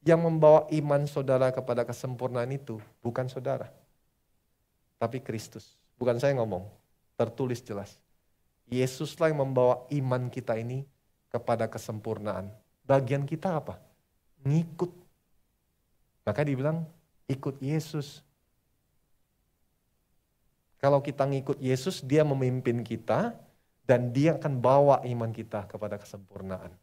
Yang 0.07 0.21
membawa 0.23 0.69
iman 0.71 1.03
saudara 1.03 1.51
kepada 1.51 1.83
kesempurnaan 1.83 2.51
itu 2.55 2.79
bukan 3.03 3.27
saudara. 3.27 3.67
Tapi 4.95 5.19
Kristus. 5.19 5.75
Bukan 5.95 6.19
saya 6.19 6.35
ngomong, 6.35 6.67
tertulis 7.15 7.63
jelas. 7.63 7.99
Yesuslah 8.67 9.31
yang 9.31 9.45
membawa 9.45 9.85
iman 9.93 10.27
kita 10.31 10.57
ini 10.59 10.83
kepada 11.31 11.67
kesempurnaan. 11.67 12.49
Bagian 12.85 13.27
kita 13.27 13.59
apa? 13.59 13.81
Ngikut. 14.45 14.91
Maka 16.25 16.41
dibilang 16.41 16.85
ikut 17.29 17.57
Yesus. 17.61 18.21
Kalau 20.81 21.01
kita 21.01 21.25
ngikut 21.25 21.57
Yesus, 21.61 22.01
dia 22.01 22.21
memimpin 22.21 22.85
kita 22.85 23.33
dan 23.85 24.09
dia 24.13 24.37
akan 24.37 24.57
bawa 24.57 25.01
iman 25.05 25.29
kita 25.33 25.65
kepada 25.69 25.97
kesempurnaan. 25.97 26.73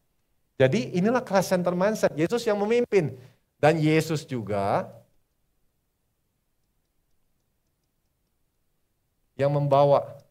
Jadi 0.58 0.94
inilah 0.94 1.22
Christ 1.22 1.50
center 1.50 1.74
mindset. 1.74 2.14
Yesus 2.14 2.46
yang 2.46 2.58
memimpin. 2.62 3.18
Dan 3.62 3.78
Yesus 3.78 4.26
juga 4.26 4.90
yang 9.38 9.50
membawa 9.54 10.21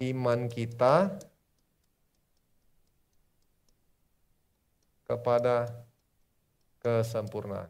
iman 0.00 0.48
kita 0.48 1.12
kepada 5.04 5.68
kesempurnaan. 6.80 7.68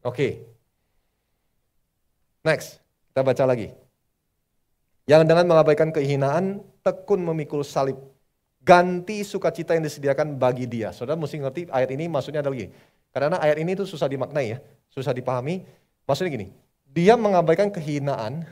Oke. 0.00 0.42
Next, 2.40 2.80
kita 3.12 3.20
baca 3.20 3.44
lagi. 3.44 3.68
Yang 5.04 5.22
dengan 5.28 5.44
mengabaikan 5.44 5.92
kehinaan, 5.92 6.64
tekun 6.80 7.20
memikul 7.20 7.60
salib 7.60 8.09
ganti 8.60 9.24
sukacita 9.24 9.72
yang 9.72 9.84
disediakan 9.84 10.36
bagi 10.36 10.68
dia. 10.68 10.92
Saudara 10.92 11.16
mesti 11.16 11.40
ngerti 11.40 11.60
ayat 11.72 11.90
ini 11.96 12.06
maksudnya 12.06 12.44
adalah 12.44 12.56
gini. 12.56 12.70
Karena 13.10 13.36
ayat 13.42 13.58
ini 13.58 13.74
tuh 13.74 13.88
susah 13.88 14.06
dimaknai 14.06 14.54
ya, 14.54 14.58
susah 14.92 15.10
dipahami. 15.10 15.66
Maksudnya 16.06 16.30
gini, 16.30 16.46
dia 16.86 17.18
mengabaikan 17.18 17.72
kehinaan, 17.72 18.46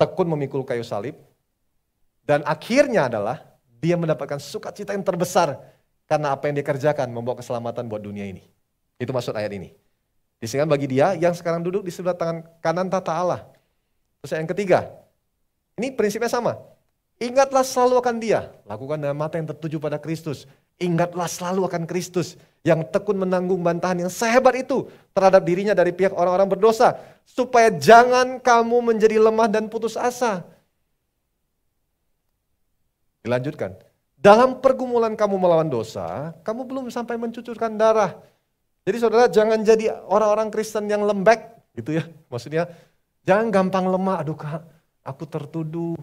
tekun 0.00 0.28
memikul 0.32 0.64
kayu 0.64 0.80
salib, 0.80 1.16
dan 2.24 2.40
akhirnya 2.48 3.08
adalah 3.08 3.44
dia 3.80 3.96
mendapatkan 4.00 4.40
sukacita 4.40 4.96
yang 4.96 5.04
terbesar 5.04 5.60
karena 6.08 6.32
apa 6.32 6.48
yang 6.48 6.56
dia 6.56 6.66
kerjakan 6.66 7.12
membawa 7.12 7.36
keselamatan 7.36 7.84
buat 7.84 8.00
dunia 8.00 8.24
ini. 8.24 8.44
Itu 8.96 9.12
maksud 9.12 9.36
ayat 9.36 9.52
ini. 9.52 9.72
Disingkat 10.38 10.70
bagi 10.70 10.86
dia 10.86 11.18
yang 11.18 11.34
sekarang 11.34 11.60
duduk 11.60 11.84
di 11.84 11.92
sebelah 11.92 12.16
tangan 12.16 12.46
kanan 12.64 12.88
tata 12.88 13.12
Allah. 13.12 13.40
Terus 14.22 14.38
yang 14.38 14.48
ketiga, 14.50 14.88
ini 15.78 15.92
prinsipnya 15.94 16.30
sama. 16.30 16.58
Ingatlah 17.18 17.66
selalu 17.66 17.98
akan 17.98 18.16
dia. 18.22 18.54
Lakukan 18.62 19.02
dengan 19.02 19.18
mata 19.18 19.34
yang 19.42 19.50
tertuju 19.50 19.82
pada 19.82 19.98
Kristus. 19.98 20.46
Ingatlah 20.78 21.26
selalu 21.26 21.66
akan 21.66 21.82
Kristus 21.90 22.38
yang 22.62 22.86
tekun 22.86 23.18
menanggung 23.18 23.58
bantahan 23.58 24.06
yang 24.06 24.10
sehebat 24.10 24.54
itu 24.54 24.86
terhadap 25.10 25.42
dirinya 25.42 25.74
dari 25.74 25.90
pihak 25.90 26.14
orang-orang 26.14 26.46
berdosa. 26.46 26.94
Supaya 27.26 27.74
jangan 27.74 28.38
kamu 28.38 28.94
menjadi 28.94 29.18
lemah 29.18 29.50
dan 29.50 29.66
putus 29.66 29.98
asa. 29.98 30.46
Dilanjutkan. 33.26 33.74
Dalam 34.18 34.62
pergumulan 34.62 35.18
kamu 35.18 35.38
melawan 35.38 35.66
dosa, 35.66 36.34
kamu 36.46 36.66
belum 36.66 36.84
sampai 36.90 37.18
mencucurkan 37.18 37.74
darah. 37.74 38.18
Jadi 38.86 38.96
saudara 39.02 39.26
jangan 39.26 39.58
jadi 39.66 39.90
orang-orang 40.06 40.54
Kristen 40.54 40.86
yang 40.86 41.02
lembek 41.02 41.44
gitu 41.74 41.98
ya. 41.98 42.06
Maksudnya 42.30 42.70
jangan 43.26 43.50
gampang 43.50 43.90
lemah. 43.90 44.22
Aduh 44.22 44.38
kak, 44.38 44.62
aku 45.02 45.26
tertuduh 45.26 45.98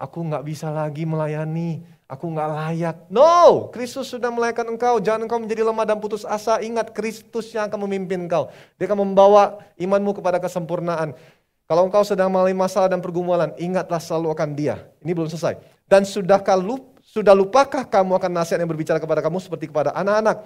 aku 0.00 0.24
nggak 0.24 0.42
bisa 0.48 0.72
lagi 0.72 1.04
melayani, 1.04 1.84
aku 2.08 2.32
nggak 2.32 2.48
layak. 2.48 2.96
No, 3.12 3.68
Kristus 3.68 4.08
sudah 4.08 4.32
melayakan 4.32 4.74
engkau. 4.74 4.96
Jangan 4.98 5.28
engkau 5.28 5.36
menjadi 5.36 5.68
lemah 5.68 5.84
dan 5.84 6.00
putus 6.00 6.24
asa. 6.24 6.58
Ingat 6.64 6.96
Kristus 6.96 7.52
yang 7.52 7.68
akan 7.68 7.84
memimpin 7.84 8.24
engkau. 8.24 8.48
Dia 8.80 8.88
akan 8.88 9.04
membawa 9.04 9.60
imanmu 9.76 10.16
kepada 10.16 10.40
kesempurnaan. 10.40 11.12
Kalau 11.68 11.86
engkau 11.86 12.02
sedang 12.02 12.32
mengalami 12.32 12.56
masalah 12.56 12.90
dan 12.90 12.98
pergumulan, 12.98 13.54
ingatlah 13.54 14.02
selalu 14.02 14.34
akan 14.34 14.48
dia. 14.58 14.90
Ini 15.06 15.14
belum 15.14 15.30
selesai. 15.30 15.54
Dan 15.86 16.02
sudahkah 16.02 16.58
lup, 16.58 16.98
sudah 16.98 17.30
lupakah 17.30 17.86
kamu 17.86 18.18
akan 18.18 18.32
nasihat 18.42 18.58
yang 18.58 18.70
berbicara 18.74 18.98
kepada 18.98 19.22
kamu 19.22 19.38
seperti 19.38 19.70
kepada 19.70 19.94
anak-anak? 19.94 20.42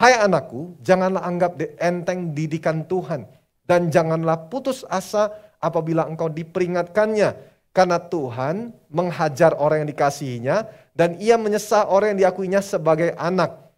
Hai 0.00 0.16
anakku, 0.16 0.80
janganlah 0.80 1.28
anggap 1.28 1.60
enteng 1.76 2.32
didikan 2.32 2.88
Tuhan. 2.88 3.28
Dan 3.68 3.92
janganlah 3.92 4.48
putus 4.48 4.80
asa 4.88 5.28
apabila 5.60 6.08
engkau 6.08 6.32
diperingatkannya 6.32 7.36
karena 7.70 8.02
Tuhan 8.02 8.74
menghajar 8.90 9.54
orang 9.54 9.86
yang 9.86 9.90
dikasihinya 9.94 10.56
dan 10.94 11.16
ia 11.22 11.38
menyesal 11.38 11.86
orang 11.86 12.14
yang 12.14 12.28
diakuinya 12.28 12.60
sebagai 12.60 13.14
anak. 13.14 13.70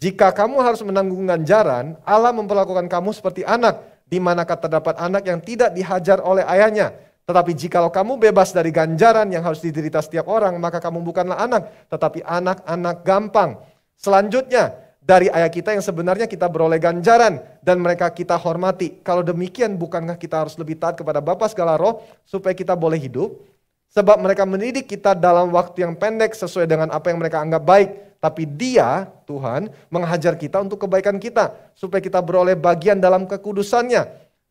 Jika 0.00 0.32
kamu 0.32 0.64
harus 0.64 0.80
menanggung 0.80 1.28
ganjaran, 1.28 1.98
Allah 2.08 2.32
memperlakukan 2.32 2.88
kamu 2.88 3.12
seperti 3.12 3.44
anak, 3.44 3.84
di 4.08 4.16
manakah 4.16 4.56
terdapat 4.56 4.96
anak 4.96 5.28
yang 5.28 5.38
tidak 5.44 5.76
dihajar 5.76 6.24
oleh 6.24 6.40
ayahnya. 6.48 6.96
Tetapi 7.28 7.52
jikalau 7.52 7.92
kamu 7.92 8.16
bebas 8.16 8.50
dari 8.50 8.72
ganjaran 8.72 9.28
yang 9.28 9.44
harus 9.44 9.60
diderita 9.60 10.00
setiap 10.00 10.26
orang, 10.26 10.56
maka 10.56 10.80
kamu 10.80 11.04
bukanlah 11.04 11.38
anak, 11.38 11.68
tetapi 11.92 12.24
anak-anak 12.24 12.96
gampang. 13.04 13.60
Selanjutnya, 13.94 14.72
dari 15.00 15.32
ayah 15.32 15.48
kita 15.48 15.72
yang 15.72 15.80
sebenarnya 15.80 16.28
kita 16.28 16.44
beroleh 16.46 16.76
ganjaran 16.76 17.40
dan 17.64 17.80
mereka 17.80 18.12
kita 18.12 18.36
hormati. 18.36 19.00
Kalau 19.00 19.24
demikian 19.24 19.74
bukankah 19.80 20.20
kita 20.20 20.44
harus 20.44 20.54
lebih 20.60 20.76
taat 20.76 21.00
kepada 21.00 21.24
Bapa 21.24 21.48
segala 21.48 21.80
roh 21.80 22.04
supaya 22.28 22.52
kita 22.52 22.76
boleh 22.76 23.00
hidup? 23.00 23.32
Sebab 23.90 24.22
mereka 24.22 24.46
mendidik 24.46 24.86
kita 24.86 25.18
dalam 25.18 25.50
waktu 25.50 25.82
yang 25.82 25.98
pendek 25.98 26.36
sesuai 26.38 26.70
dengan 26.70 26.94
apa 26.94 27.10
yang 27.10 27.18
mereka 27.18 27.42
anggap 27.42 27.64
baik. 27.64 27.90
Tapi 28.20 28.44
dia, 28.46 29.08
Tuhan, 29.26 29.72
menghajar 29.88 30.36
kita 30.38 30.62
untuk 30.62 30.86
kebaikan 30.86 31.18
kita. 31.18 31.72
Supaya 31.74 31.98
kita 31.98 32.22
beroleh 32.22 32.54
bagian 32.54 33.02
dalam 33.02 33.26
kekudusannya. 33.26 34.06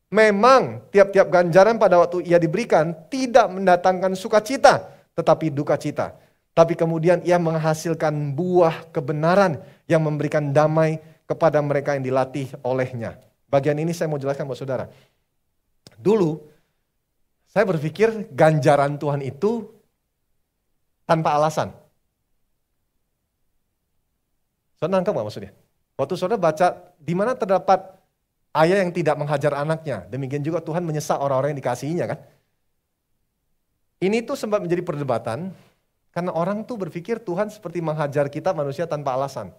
Memang 0.10 0.90
tiap-tiap 0.90 1.30
ganjaran 1.30 1.78
pada 1.78 2.02
waktu 2.02 2.26
ia 2.26 2.42
diberikan 2.42 2.98
tidak 3.14 3.46
mendatangkan 3.54 4.18
sukacita, 4.18 4.90
tetapi 5.14 5.54
duka 5.54 5.78
cita. 5.78 6.18
Tapi 6.58 6.74
kemudian 6.74 7.22
ia 7.24 7.38
menghasilkan 7.38 8.34
buah 8.34 8.90
kebenaran 8.90 9.62
yang 9.90 10.06
memberikan 10.06 10.54
damai 10.54 11.02
kepada 11.26 11.58
mereka 11.66 11.98
yang 11.98 12.06
dilatih 12.06 12.54
olehnya. 12.62 13.18
Bagian 13.50 13.76
ini 13.82 13.90
saya 13.90 14.06
mau 14.06 14.22
jelaskan 14.22 14.46
buat 14.46 14.62
saudara. 14.62 14.86
Dulu, 15.98 16.38
saya 17.50 17.66
berpikir 17.66 18.30
ganjaran 18.30 19.02
Tuhan 19.02 19.26
itu 19.26 19.66
tanpa 21.10 21.34
alasan. 21.34 21.74
Saudara 24.78 25.02
nangkep 25.02 25.12
gak 25.18 25.26
maksudnya? 25.26 25.52
Waktu 25.98 26.14
saudara 26.16 26.40
baca, 26.40 26.96
di 27.02 27.12
mana 27.18 27.34
terdapat 27.34 28.00
ayah 28.54 28.86
yang 28.86 28.94
tidak 28.94 29.18
menghajar 29.18 29.58
anaknya. 29.58 30.06
Demikian 30.08 30.46
juga 30.46 30.62
Tuhan 30.62 30.86
menyesak 30.86 31.18
orang-orang 31.18 31.58
yang 31.58 31.60
dikasihinya 31.60 32.06
kan. 32.16 32.20
Ini 34.00 34.24
tuh 34.24 34.40
sempat 34.40 34.64
menjadi 34.64 34.80
perdebatan 34.80 35.52
karena 36.16 36.32
orang 36.32 36.64
tuh 36.64 36.80
berpikir 36.80 37.20
Tuhan 37.20 37.52
seperti 37.52 37.84
menghajar 37.84 38.32
kita 38.32 38.56
manusia 38.56 38.88
tanpa 38.88 39.18
alasan. 39.18 39.52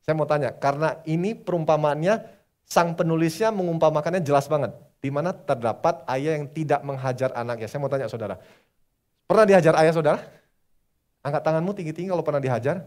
Saya 0.00 0.16
mau 0.16 0.24
tanya, 0.24 0.50
karena 0.56 0.98
ini 1.04 1.36
perumpamaannya 1.36 2.24
sang 2.64 2.96
penulisnya 2.96 3.52
mengumpamakannya 3.52 4.24
jelas 4.24 4.48
banget. 4.48 4.72
Di 5.00 5.08
mana 5.08 5.32
terdapat 5.32 6.04
ayah 6.12 6.36
yang 6.36 6.48
tidak 6.52 6.80
menghajar 6.84 7.32
anaknya. 7.32 7.68
Saya 7.68 7.80
mau 7.80 7.88
tanya 7.88 8.08
saudara, 8.08 8.36
pernah 9.24 9.44
dihajar 9.48 9.74
ayah 9.80 9.92
saudara? 9.96 10.20
Angkat 11.20 11.42
tanganmu 11.44 11.72
tinggi-tinggi 11.76 12.08
kalau 12.08 12.24
pernah 12.24 12.40
dihajar. 12.40 12.84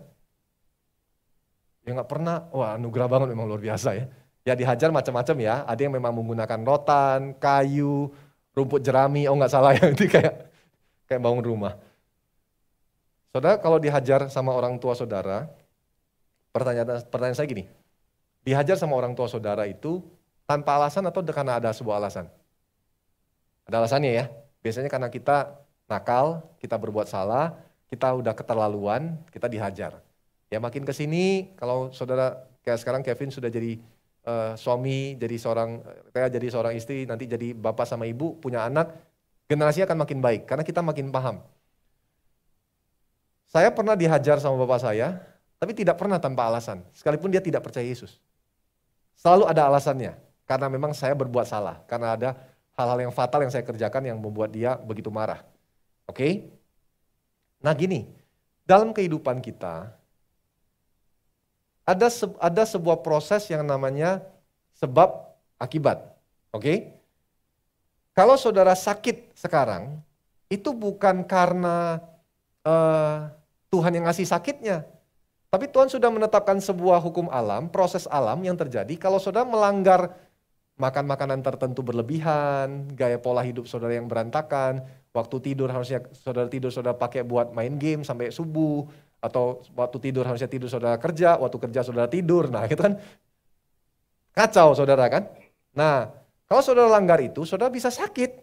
Ya 1.84 1.92
nggak 1.94 2.10
pernah, 2.10 2.48
wah 2.50 2.80
anugerah 2.80 3.08
banget 3.12 3.28
memang 3.36 3.46
luar 3.46 3.62
biasa 3.62 3.94
ya. 3.94 4.06
Ya 4.44 4.54
dihajar 4.56 4.92
macam-macam 4.92 5.36
ya, 5.40 5.56
ada 5.64 5.80
yang 5.80 5.94
memang 5.94 6.12
menggunakan 6.16 6.60
rotan, 6.64 7.36
kayu, 7.40 8.12
rumput 8.56 8.84
jerami, 8.84 9.28
oh 9.28 9.36
nggak 9.36 9.52
salah 9.52 9.76
ya, 9.76 9.90
itu 9.94 10.08
kayak 10.08 10.50
kayak 11.08 11.22
bangun 11.22 11.44
rumah. 11.44 11.74
Saudara 13.34 13.58
kalau 13.58 13.82
dihajar 13.82 14.30
sama 14.30 14.54
orang 14.54 14.78
tua 14.78 14.94
saudara, 14.94 15.50
pertanyaan 16.54 17.02
pertanyaan 17.10 17.38
saya 17.38 17.50
gini, 17.50 17.66
dihajar 18.46 18.78
sama 18.78 18.94
orang 18.94 19.18
tua 19.18 19.26
saudara 19.26 19.66
itu 19.66 20.06
tanpa 20.46 20.78
alasan 20.78 21.04
atau 21.10 21.26
karena 21.26 21.58
ada 21.58 21.74
sebuah 21.74 21.98
alasan? 21.98 22.30
Ada 23.66 23.82
alasannya 23.84 24.12
ya. 24.14 24.26
Biasanya 24.64 24.88
karena 24.88 25.12
kita 25.12 25.60
nakal, 25.90 26.46
kita 26.62 26.80
berbuat 26.80 27.10
salah, 27.10 27.58
kita 27.92 28.14
udah 28.16 28.32
keterlaluan, 28.32 29.20
kita 29.34 29.52
dihajar. 29.52 30.00
Ya 30.48 30.62
makin 30.62 30.86
ke 30.86 30.94
sini 30.94 31.52
kalau 31.58 31.90
saudara 31.92 32.46
kayak 32.62 32.80
sekarang 32.80 33.02
Kevin 33.02 33.34
sudah 33.34 33.50
jadi 33.50 33.82
uh, 34.24 34.54
suami, 34.54 35.18
jadi 35.18 35.36
seorang 35.36 35.82
kayak 36.14 36.30
jadi 36.32 36.48
seorang 36.54 36.74
istri, 36.78 37.10
nanti 37.10 37.26
jadi 37.26 37.52
bapak 37.58 37.90
sama 37.90 38.06
ibu, 38.06 38.38
punya 38.38 38.64
anak, 38.64 38.94
generasi 39.50 39.84
akan 39.84 40.06
makin 40.06 40.22
baik 40.22 40.46
karena 40.46 40.64
kita 40.64 40.80
makin 40.86 41.10
paham. 41.10 41.42
Saya 43.50 43.70
pernah 43.70 43.94
dihajar 43.94 44.42
sama 44.42 44.58
bapak 44.66 44.82
saya, 44.82 45.22
tapi 45.64 45.72
tidak 45.72 45.96
pernah 45.96 46.20
tanpa 46.20 46.52
alasan, 46.52 46.84
sekalipun 46.92 47.32
dia 47.32 47.40
tidak 47.40 47.64
percaya 47.64 47.88
Yesus. 47.88 48.20
Selalu 49.16 49.48
ada 49.48 49.72
alasannya, 49.72 50.20
karena 50.44 50.68
memang 50.68 50.92
saya 50.92 51.16
berbuat 51.16 51.48
salah, 51.48 51.80
karena 51.88 52.20
ada 52.20 52.30
hal-hal 52.76 53.08
yang 53.08 53.16
fatal 53.16 53.48
yang 53.48 53.54
saya 53.56 53.64
kerjakan 53.64 54.04
yang 54.04 54.20
membuat 54.20 54.52
dia 54.52 54.76
begitu 54.76 55.08
marah. 55.08 55.40
Oke? 56.04 56.20
Okay? 56.20 56.34
Nah 57.64 57.72
gini, 57.72 58.12
dalam 58.68 58.92
kehidupan 58.92 59.40
kita, 59.40 59.88
ada 61.88 62.08
se 62.12 62.28
ada 62.44 62.64
sebuah 62.68 63.00
proses 63.00 63.48
yang 63.48 63.64
namanya 63.64 64.20
sebab 64.76 65.16
akibat. 65.56 66.04
Oke? 66.52 66.60
Okay? 66.60 66.78
Kalau 68.12 68.36
saudara 68.36 68.76
sakit 68.76 69.32
sekarang, 69.32 69.96
itu 70.52 70.76
bukan 70.76 71.24
karena 71.24 72.04
uh, 72.68 73.32
Tuhan 73.72 73.96
yang 73.96 74.12
ngasih 74.12 74.28
sakitnya. 74.28 74.93
Tapi 75.54 75.70
Tuhan 75.70 75.86
sudah 75.86 76.10
menetapkan 76.10 76.58
sebuah 76.58 76.98
hukum 76.98 77.30
alam, 77.30 77.70
proses 77.70 78.10
alam 78.10 78.42
yang 78.42 78.58
terjadi 78.58 78.90
kalau 78.98 79.22
saudara 79.22 79.46
melanggar 79.46 80.18
makan 80.82 81.06
makanan 81.06 81.46
tertentu 81.46 81.86
berlebihan, 81.86 82.90
gaya 82.98 83.22
pola 83.22 83.46
hidup 83.46 83.70
saudara 83.70 83.94
yang 83.94 84.10
berantakan, 84.10 84.82
waktu 85.14 85.38
tidur 85.46 85.70
harusnya 85.70 86.02
saudara 86.18 86.50
tidur 86.50 86.74
saudara 86.74 86.98
pakai 86.98 87.22
buat 87.22 87.54
main 87.54 87.78
game 87.78 88.02
sampai 88.02 88.34
subuh, 88.34 88.90
atau 89.22 89.62
waktu 89.78 90.02
tidur 90.02 90.26
harusnya 90.26 90.50
tidur 90.50 90.74
saudara 90.74 90.98
kerja, 90.98 91.38
waktu 91.38 91.62
kerja 91.62 91.86
saudara 91.86 92.10
tidur. 92.10 92.50
Nah 92.50 92.66
itu 92.66 92.82
kan 92.82 92.98
kacau 94.34 94.74
saudara 94.74 95.06
kan. 95.06 95.30
Nah 95.78 96.10
kalau 96.50 96.66
saudara 96.66 96.90
langgar 96.90 97.22
itu, 97.22 97.46
saudara 97.46 97.70
bisa 97.70 97.94
sakit. 97.94 98.42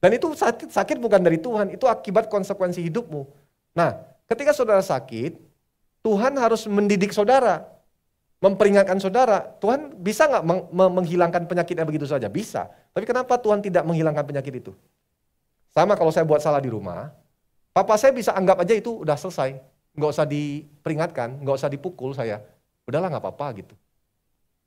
Dan 0.00 0.16
itu 0.16 0.32
sakit, 0.32 0.72
sakit 0.72 0.96
bukan 1.04 1.20
dari 1.20 1.36
Tuhan, 1.36 1.68
itu 1.68 1.84
akibat 1.84 2.32
konsekuensi 2.32 2.80
hidupmu. 2.86 3.26
Nah, 3.74 3.98
ketika 4.30 4.54
saudara 4.54 4.78
sakit, 4.78 5.47
Tuhan 6.02 6.34
harus 6.38 6.64
mendidik 6.70 7.10
saudara, 7.10 7.66
memperingatkan 8.38 8.98
saudara. 9.02 9.44
Tuhan 9.58 9.98
bisa 9.98 10.30
nggak 10.30 10.44
meng 10.46 10.60
menghilangkan 10.70 11.44
penyakitnya 11.50 11.84
begitu 11.84 12.06
saja? 12.06 12.30
Bisa. 12.30 12.70
Tapi 12.94 13.04
kenapa 13.04 13.36
Tuhan 13.38 13.62
tidak 13.62 13.82
menghilangkan 13.82 14.24
penyakit 14.24 14.62
itu? 14.62 14.72
Sama 15.74 15.98
kalau 15.98 16.14
saya 16.14 16.24
buat 16.24 16.40
salah 16.40 16.62
di 16.62 16.70
rumah, 16.70 17.12
papa 17.74 17.94
saya 18.00 18.14
bisa 18.14 18.32
anggap 18.32 18.62
aja 18.62 18.74
itu 18.74 19.02
udah 19.02 19.18
selesai. 19.18 19.58
Nggak 19.98 20.10
usah 20.14 20.26
diperingatkan, 20.26 21.28
nggak 21.42 21.56
usah 21.58 21.70
dipukul 21.70 22.14
saya. 22.14 22.40
Udahlah 22.86 23.10
nggak 23.10 23.22
apa-apa 23.22 23.46
gitu. 23.58 23.74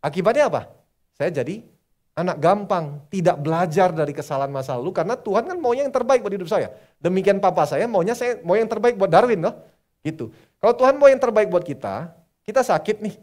Akibatnya 0.04 0.52
apa? 0.52 0.68
Saya 1.16 1.32
jadi 1.32 1.64
Anak 2.12 2.44
gampang, 2.44 3.08
tidak 3.08 3.40
belajar 3.40 3.96
dari 3.96 4.12
kesalahan 4.12 4.52
masa 4.52 4.76
lalu 4.76 4.92
karena 4.92 5.16
Tuhan 5.16 5.48
kan 5.48 5.56
maunya 5.56 5.88
yang 5.88 5.96
terbaik 5.96 6.20
buat 6.20 6.36
hidup 6.36 6.52
saya. 6.52 6.68
Demikian 7.00 7.40
papa 7.40 7.64
saya 7.64 7.88
maunya 7.88 8.12
saya 8.12 8.36
mau 8.44 8.60
yang 8.60 8.68
terbaik 8.68 9.00
buat 9.00 9.08
Darwin 9.08 9.40
loh. 9.40 9.56
Gitu. 10.02 10.34
Kalau 10.58 10.74
Tuhan 10.74 10.98
mau 10.98 11.08
yang 11.10 11.22
terbaik 11.22 11.50
buat 11.50 11.66
kita, 11.66 12.14
kita 12.46 12.62
sakit 12.66 13.02
nih. 13.06 13.16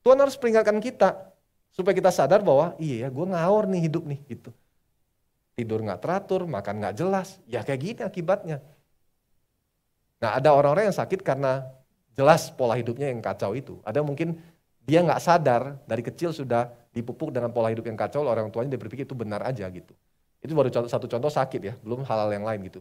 Tuhan 0.00 0.16
harus 0.16 0.38
peringatkan 0.38 0.78
kita 0.80 1.30
supaya 1.70 1.94
kita 1.94 2.10
sadar 2.10 2.40
bahwa 2.40 2.74
iya 2.80 3.06
ya 3.06 3.08
gue 3.12 3.26
ngawur 3.26 3.68
nih 3.68 3.82
hidup 3.90 4.02
nih 4.06 4.20
gitu. 4.26 4.50
Tidur 5.54 5.84
nggak 5.84 6.00
teratur, 6.00 6.48
makan 6.48 6.80
nggak 6.80 6.94
jelas, 6.96 7.36
ya 7.44 7.60
kayak 7.60 7.80
gini 7.82 8.00
akibatnya. 8.00 8.64
Nah 10.24 10.40
ada 10.40 10.56
orang-orang 10.56 10.88
yang 10.88 10.96
sakit 10.96 11.20
karena 11.20 11.68
jelas 12.16 12.48
pola 12.48 12.78
hidupnya 12.80 13.12
yang 13.12 13.20
kacau 13.20 13.52
itu. 13.52 13.76
Ada 13.84 14.00
mungkin 14.00 14.40
dia 14.84 15.04
nggak 15.04 15.20
sadar 15.20 15.76
dari 15.84 16.00
kecil 16.00 16.32
sudah 16.32 16.72
dipupuk 16.90 17.30
dengan 17.30 17.52
pola 17.52 17.70
hidup 17.70 17.86
yang 17.86 17.98
kacau, 17.98 18.24
orang 18.26 18.48
tuanya 18.50 18.74
dia 18.74 18.80
berpikir 18.80 19.04
itu 19.04 19.14
benar 19.14 19.44
aja 19.44 19.68
gitu. 19.68 19.92
Itu 20.40 20.56
baru 20.56 20.72
satu 20.72 21.06
contoh 21.06 21.28
sakit 21.28 21.60
ya, 21.60 21.74
belum 21.84 22.02
hal-hal 22.08 22.30
yang 22.32 22.44
lain 22.48 22.60
gitu. 22.72 22.80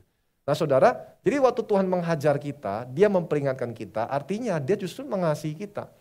Nah 0.49 0.57
saudara, 0.57 0.97
jadi 1.21 1.37
waktu 1.37 1.61
Tuhan 1.61 1.85
menghajar 1.85 2.41
kita, 2.41 2.89
dia 2.89 3.05
memperingatkan 3.05 3.69
kita, 3.69 4.09
artinya 4.09 4.57
dia 4.57 4.73
justru 4.73 5.05
mengasihi 5.05 5.53
kita. 5.53 5.93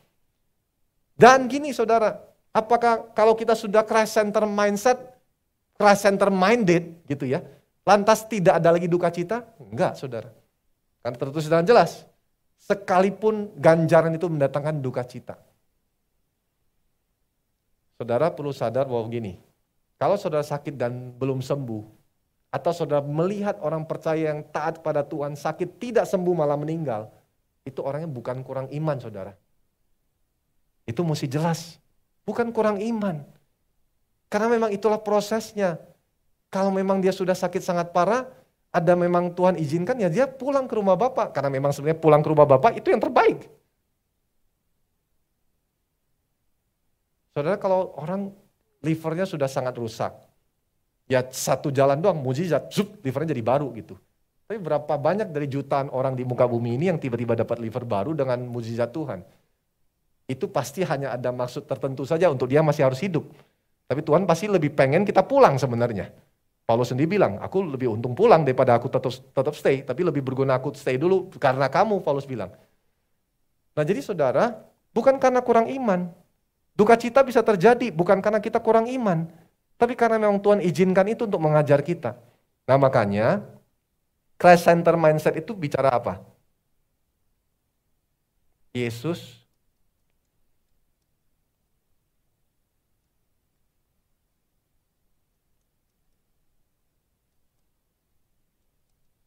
Dan 1.13 1.53
gini 1.53 1.69
saudara, 1.77 2.17
apakah 2.49 3.13
kalau 3.13 3.37
kita 3.37 3.53
sudah 3.53 3.85
crash 3.85 4.17
center 4.17 4.49
mindset, 4.49 4.97
crash 5.77 6.01
center 6.01 6.33
minded 6.33 6.97
gitu 7.05 7.29
ya, 7.29 7.45
lantas 7.85 8.25
tidak 8.25 8.57
ada 8.57 8.73
lagi 8.73 8.89
duka 8.89 9.13
cita? 9.13 9.45
Enggak 9.61 10.01
saudara. 10.01 10.33
Kan 11.05 11.13
tertulis 11.13 11.45
dengan 11.45 11.69
jelas, 11.69 12.09
sekalipun 12.57 13.53
ganjaran 13.53 14.17
itu 14.17 14.33
mendatangkan 14.33 14.81
duka 14.81 15.05
cita. 15.05 15.37
Saudara 18.01 18.33
perlu 18.33 18.57
sadar 18.57 18.89
bahwa 18.89 19.05
gini, 19.13 19.37
kalau 20.01 20.17
saudara 20.17 20.41
sakit 20.41 20.73
dan 20.73 21.13
belum 21.21 21.45
sembuh, 21.45 21.98
atau 22.49 22.73
saudara 22.73 23.05
melihat 23.05 23.61
orang 23.61 23.85
percaya 23.85 24.33
yang 24.33 24.41
taat 24.49 24.81
pada 24.81 25.05
Tuhan 25.05 25.37
sakit 25.37 25.77
tidak 25.77 26.09
sembuh 26.09 26.33
malah 26.33 26.57
meninggal, 26.57 27.13
itu 27.69 27.85
orangnya 27.85 28.09
bukan 28.09 28.41
kurang 28.41 28.67
iman 28.73 28.97
saudara. 28.97 29.37
Itu 30.89 31.05
mesti 31.05 31.29
jelas, 31.29 31.77
bukan 32.25 32.49
kurang 32.49 32.81
iman. 32.81 33.21
Karena 34.33 34.49
memang 34.49 34.73
itulah 34.73 35.01
prosesnya. 35.01 35.77
Kalau 36.49 36.73
memang 36.73 37.05
dia 37.05 37.13
sudah 37.13 37.37
sakit 37.37 37.61
sangat 37.61 37.93
parah, 37.93 38.25
ada 38.73 38.93
memang 38.97 39.33
Tuhan 39.37 39.61
izinkan 39.61 40.01
ya 40.01 40.09
dia 40.09 40.25
pulang 40.25 40.65
ke 40.65 40.77
rumah 40.77 40.97
Bapak. 40.97 41.37
Karena 41.37 41.53
memang 41.53 41.77
sebenarnya 41.77 42.01
pulang 42.01 42.25
ke 42.25 42.29
rumah 42.33 42.49
Bapak 42.49 42.77
itu 42.81 42.89
yang 42.89 43.01
terbaik. 43.01 43.45
Saudara 47.37 47.61
kalau 47.61 47.93
orang 48.01 48.33
livernya 48.81 49.29
sudah 49.29 49.47
sangat 49.47 49.77
rusak, 49.77 50.11
ya 51.09 51.25
satu 51.25 51.73
jalan 51.73 51.99
doang 51.99 52.21
mujizat, 52.21 52.69
zup, 52.69 53.01
livernya 53.01 53.33
jadi 53.33 53.43
baru 53.43 53.73
gitu. 53.75 53.97
Tapi 54.49 54.61
berapa 54.61 54.95
banyak 54.97 55.29
dari 55.29 55.49
jutaan 55.49 55.93
orang 55.93 56.17
di 56.17 56.25
muka 56.25 56.49
bumi 56.49 56.77
ini 56.81 56.89
yang 56.89 56.97
tiba-tiba 57.01 57.37
dapat 57.37 57.61
liver 57.61 57.85
baru 57.85 58.17
dengan 58.17 58.41
mujizat 58.49 58.93
Tuhan? 58.93 59.21
Itu 60.29 60.49
pasti 60.49 60.85
hanya 60.85 61.17
ada 61.17 61.33
maksud 61.33 61.65
tertentu 61.65 62.05
saja 62.05 62.29
untuk 62.33 62.49
dia 62.49 62.61
masih 62.65 62.85
harus 62.85 63.01
hidup. 63.01 63.29
Tapi 63.89 64.05
Tuhan 64.05 64.29
pasti 64.29 64.49
lebih 64.49 64.77
pengen 64.77 65.05
kita 65.05 65.25
pulang 65.25 65.57
sebenarnya. 65.57 66.13
Paulus 66.69 66.93
sendiri 66.93 67.17
bilang, 67.17 67.41
aku 67.41 67.65
lebih 67.65 67.89
untung 67.89 68.13
pulang 68.13 68.45
daripada 68.45 68.77
aku 68.77 68.93
tetap 68.93 69.09
tetap 69.09 69.55
stay, 69.57 69.81
tapi 69.81 70.05
lebih 70.05 70.21
berguna 70.21 70.61
aku 70.61 70.77
stay 70.77 71.01
dulu 71.01 71.33
karena 71.41 71.65
kamu, 71.65 72.05
Paulus 72.05 72.29
bilang. 72.29 72.53
Nah 73.73 73.85
jadi 73.89 74.05
saudara, 74.05 74.53
bukan 74.93 75.17
karena 75.17 75.41
kurang 75.41 75.73
iman. 75.73 76.13
Duka 76.77 77.01
cita 77.01 77.25
bisa 77.25 77.41
terjadi 77.41 77.89
bukan 77.89 78.21
karena 78.21 78.41
kita 78.45 78.61
kurang 78.61 78.85
iman, 78.85 79.29
tapi 79.79 79.95
karena 79.95 80.19
memang 80.19 80.43
Tuhan 80.43 80.61
izinkan 80.61 81.07
itu 81.07 81.25
untuk 81.25 81.39
mengajar 81.39 81.81
kita. 81.87 82.19
Nah 82.67 82.77
makanya, 82.77 83.47
Christ 84.37 84.67
Center 84.67 84.99
Mindset 84.99 85.39
itu 85.39 85.55
bicara 85.55 85.95
apa? 85.95 86.21
Yesus 88.75 89.39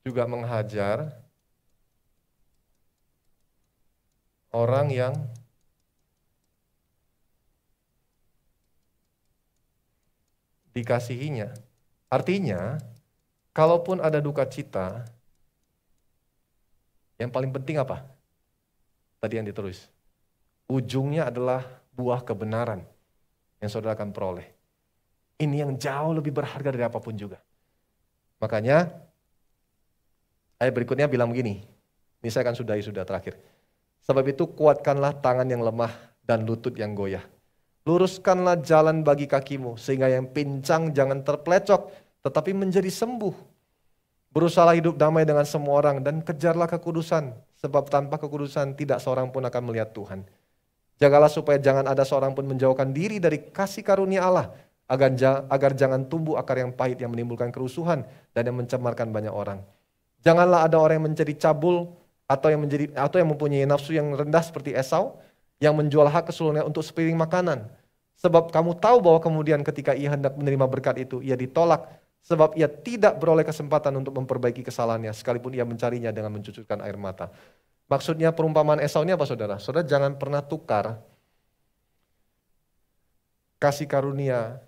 juga 0.05 0.27
menghajar 0.27 1.13
orang 4.51 4.91
yang 4.91 5.13
dikasihinya. 10.75 11.51
Artinya, 12.11 12.79
kalaupun 13.55 14.03
ada 14.03 14.19
duka 14.19 14.43
cita, 14.47 15.05
yang 17.19 17.31
paling 17.31 17.53
penting 17.53 17.79
apa? 17.79 18.03
Tadi 19.21 19.37
yang 19.37 19.47
ditulis. 19.47 19.87
Ujungnya 20.65 21.29
adalah 21.29 21.63
buah 21.93 22.23
kebenaran 22.23 22.81
yang 23.61 23.69
saudara 23.69 23.93
akan 23.93 24.09
peroleh. 24.09 24.47
Ini 25.37 25.67
yang 25.67 25.77
jauh 25.77 26.17
lebih 26.17 26.33
berharga 26.33 26.69
dari 26.73 26.85
apa 26.85 26.97
pun 26.97 27.13
juga. 27.13 27.37
Makanya 28.41 28.89
Ayat 30.61 30.77
berikutnya 30.77 31.09
bilang 31.09 31.33
begini. 31.33 31.65
Ini 32.21 32.29
saya 32.29 32.45
akan 32.45 32.53
sudahi 32.53 32.85
sudah 32.85 33.01
terakhir. 33.01 33.33
Sebab 34.05 34.21
itu 34.29 34.45
kuatkanlah 34.45 35.17
tangan 35.17 35.49
yang 35.49 35.65
lemah 35.65 35.89
dan 36.21 36.45
lutut 36.45 36.77
yang 36.77 36.93
goyah. 36.93 37.25
Luruskanlah 37.81 38.61
jalan 38.61 39.01
bagi 39.01 39.25
kakimu 39.25 39.73
sehingga 39.73 40.05
yang 40.05 40.29
pincang 40.29 40.93
jangan 40.93 41.25
terplecok 41.25 41.89
tetapi 42.21 42.53
menjadi 42.53 42.89
sembuh. 42.89 43.33
Berusahalah 44.31 44.77
hidup 44.77 44.95
damai 44.95 45.25
dengan 45.27 45.43
semua 45.43 45.81
orang 45.81 45.99
dan 45.99 46.21
kejarlah 46.21 46.69
kekudusan 46.69 47.33
sebab 47.57 47.89
tanpa 47.89 48.21
kekudusan 48.21 48.77
tidak 48.77 49.01
seorang 49.01 49.33
pun 49.33 49.43
akan 49.43 49.61
melihat 49.65 49.91
Tuhan. 49.91 50.23
Jagalah 51.01 51.27
supaya 51.33 51.57
jangan 51.57 51.89
ada 51.89 52.05
seorang 52.05 52.37
pun 52.37 52.45
menjauhkan 52.45 52.93
diri 52.93 53.17
dari 53.17 53.49
kasih 53.49 53.81
karunia 53.81 54.21
Allah 54.21 54.53
agar, 54.85 55.09
agar 55.49 55.71
jangan 55.73 56.05
tumbuh 56.05 56.37
akar 56.37 56.61
yang 56.61 56.71
pahit 56.71 57.01
yang 57.01 57.09
menimbulkan 57.09 57.49
kerusuhan 57.49 58.05
dan 58.37 58.41
yang 58.45 58.55
mencemarkan 58.61 59.09
banyak 59.09 59.33
orang. 59.33 59.65
Janganlah 60.21 60.69
ada 60.69 60.77
orang 60.77 61.01
yang 61.01 61.07
menjadi 61.09 61.33
cabul 61.49 61.89
atau 62.29 62.47
yang 62.53 62.61
menjadi 62.61 62.93
atau 62.93 63.17
yang 63.17 63.33
mempunyai 63.33 63.65
nafsu 63.65 63.97
yang 63.97 64.13
rendah 64.13 64.45
seperti 64.45 64.77
Esau 64.77 65.17
yang 65.61 65.77
menjual 65.77 66.09
hak 66.09 66.33
keseluruhannya 66.33 66.65
untuk 66.65 66.81
sepiring 66.81 67.15
makanan. 67.15 67.69
Sebab 68.17 68.49
kamu 68.49 68.81
tahu 68.81 68.97
bahwa 69.01 69.21
kemudian 69.21 69.61
ketika 69.61 69.93
ia 69.93 70.13
hendak 70.13 70.33
menerima 70.33 70.65
berkat 70.65 70.97
itu, 71.05 71.21
ia 71.21 71.37
ditolak 71.37 72.01
sebab 72.21 72.53
ia 72.53 72.69
tidak 72.69 73.17
beroleh 73.17 73.41
kesempatan 73.41 73.97
untuk 73.97 74.13
memperbaiki 74.13 74.61
kesalahannya 74.61 75.09
sekalipun 75.13 75.57
ia 75.57 75.65
mencarinya 75.65 76.13
dengan 76.13 76.33
mencucurkan 76.33 76.81
air 76.85 76.97
mata. 76.97 77.33
Maksudnya 77.89 78.29
perumpamaan 78.31 78.79
Esau 78.79 79.01
ini 79.01 79.13
apa 79.13 79.25
saudara? 79.25 79.57
Saudara 79.57 79.83
jangan 79.83 80.15
pernah 80.15 80.39
tukar 80.45 81.01
kasih 83.57 83.85
karunia, 83.85 84.61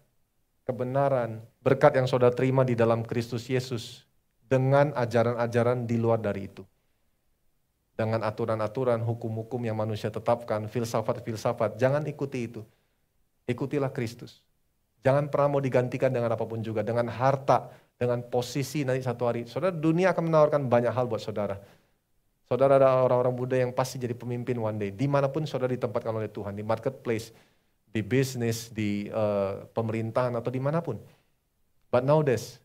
kebenaran, 0.66 1.42
berkat 1.62 1.98
yang 1.98 2.06
saudara 2.10 2.34
terima 2.34 2.62
di 2.62 2.78
dalam 2.78 3.02
Kristus 3.02 3.50
Yesus 3.50 4.06
dengan 4.46 4.92
ajaran-ajaran 4.94 5.88
di 5.88 5.98
luar 5.98 6.22
dari 6.22 6.52
itu. 6.52 6.62
Dengan 7.94 8.26
aturan-aturan, 8.26 9.02
hukum-hukum 9.06 9.62
yang 9.62 9.78
manusia 9.78 10.10
tetapkan, 10.10 10.66
filsafat-filsafat, 10.66 11.78
jangan 11.78 12.02
ikuti 12.10 12.50
itu. 12.50 12.62
Ikutilah 13.46 13.94
Kristus. 13.94 14.42
Jangan 15.06 15.30
pernah 15.30 15.58
mau 15.58 15.62
digantikan 15.62 16.10
dengan 16.10 16.34
apa 16.34 16.42
pun 16.48 16.64
juga, 16.64 16.82
dengan 16.82 17.06
harta, 17.12 17.70
dengan 18.00 18.26
posisi 18.26 18.82
nanti 18.82 19.06
satu 19.06 19.30
hari. 19.30 19.46
Saudara, 19.46 19.76
dunia 19.76 20.10
akan 20.16 20.26
menawarkan 20.26 20.62
banyak 20.66 20.90
hal 20.90 21.06
buat 21.06 21.22
saudara. 21.22 21.60
Saudara 22.50 22.82
ada 22.82 23.04
orang-orang 23.04 23.36
muda 23.36 23.56
yang 23.60 23.70
pasti 23.76 24.02
jadi 24.02 24.18
pemimpin 24.18 24.58
one 24.58 24.80
day. 24.80 24.90
Di 24.90 25.06
mana 25.06 25.30
pun 25.30 25.46
saudara 25.46 25.70
ditempatkan 25.76 26.18
oleh 26.18 26.34
Tuhan, 26.34 26.58
di 26.58 26.66
marketplace, 26.66 27.30
di 27.94 28.02
bisnis, 28.02 28.74
di 28.74 29.06
uh, 29.14 29.70
pemerintahan, 29.70 30.34
atau 30.34 30.50
di 30.50 30.62
mana 30.64 30.82
pun. 30.82 30.98
But 31.94 32.02
nowadays, 32.08 32.64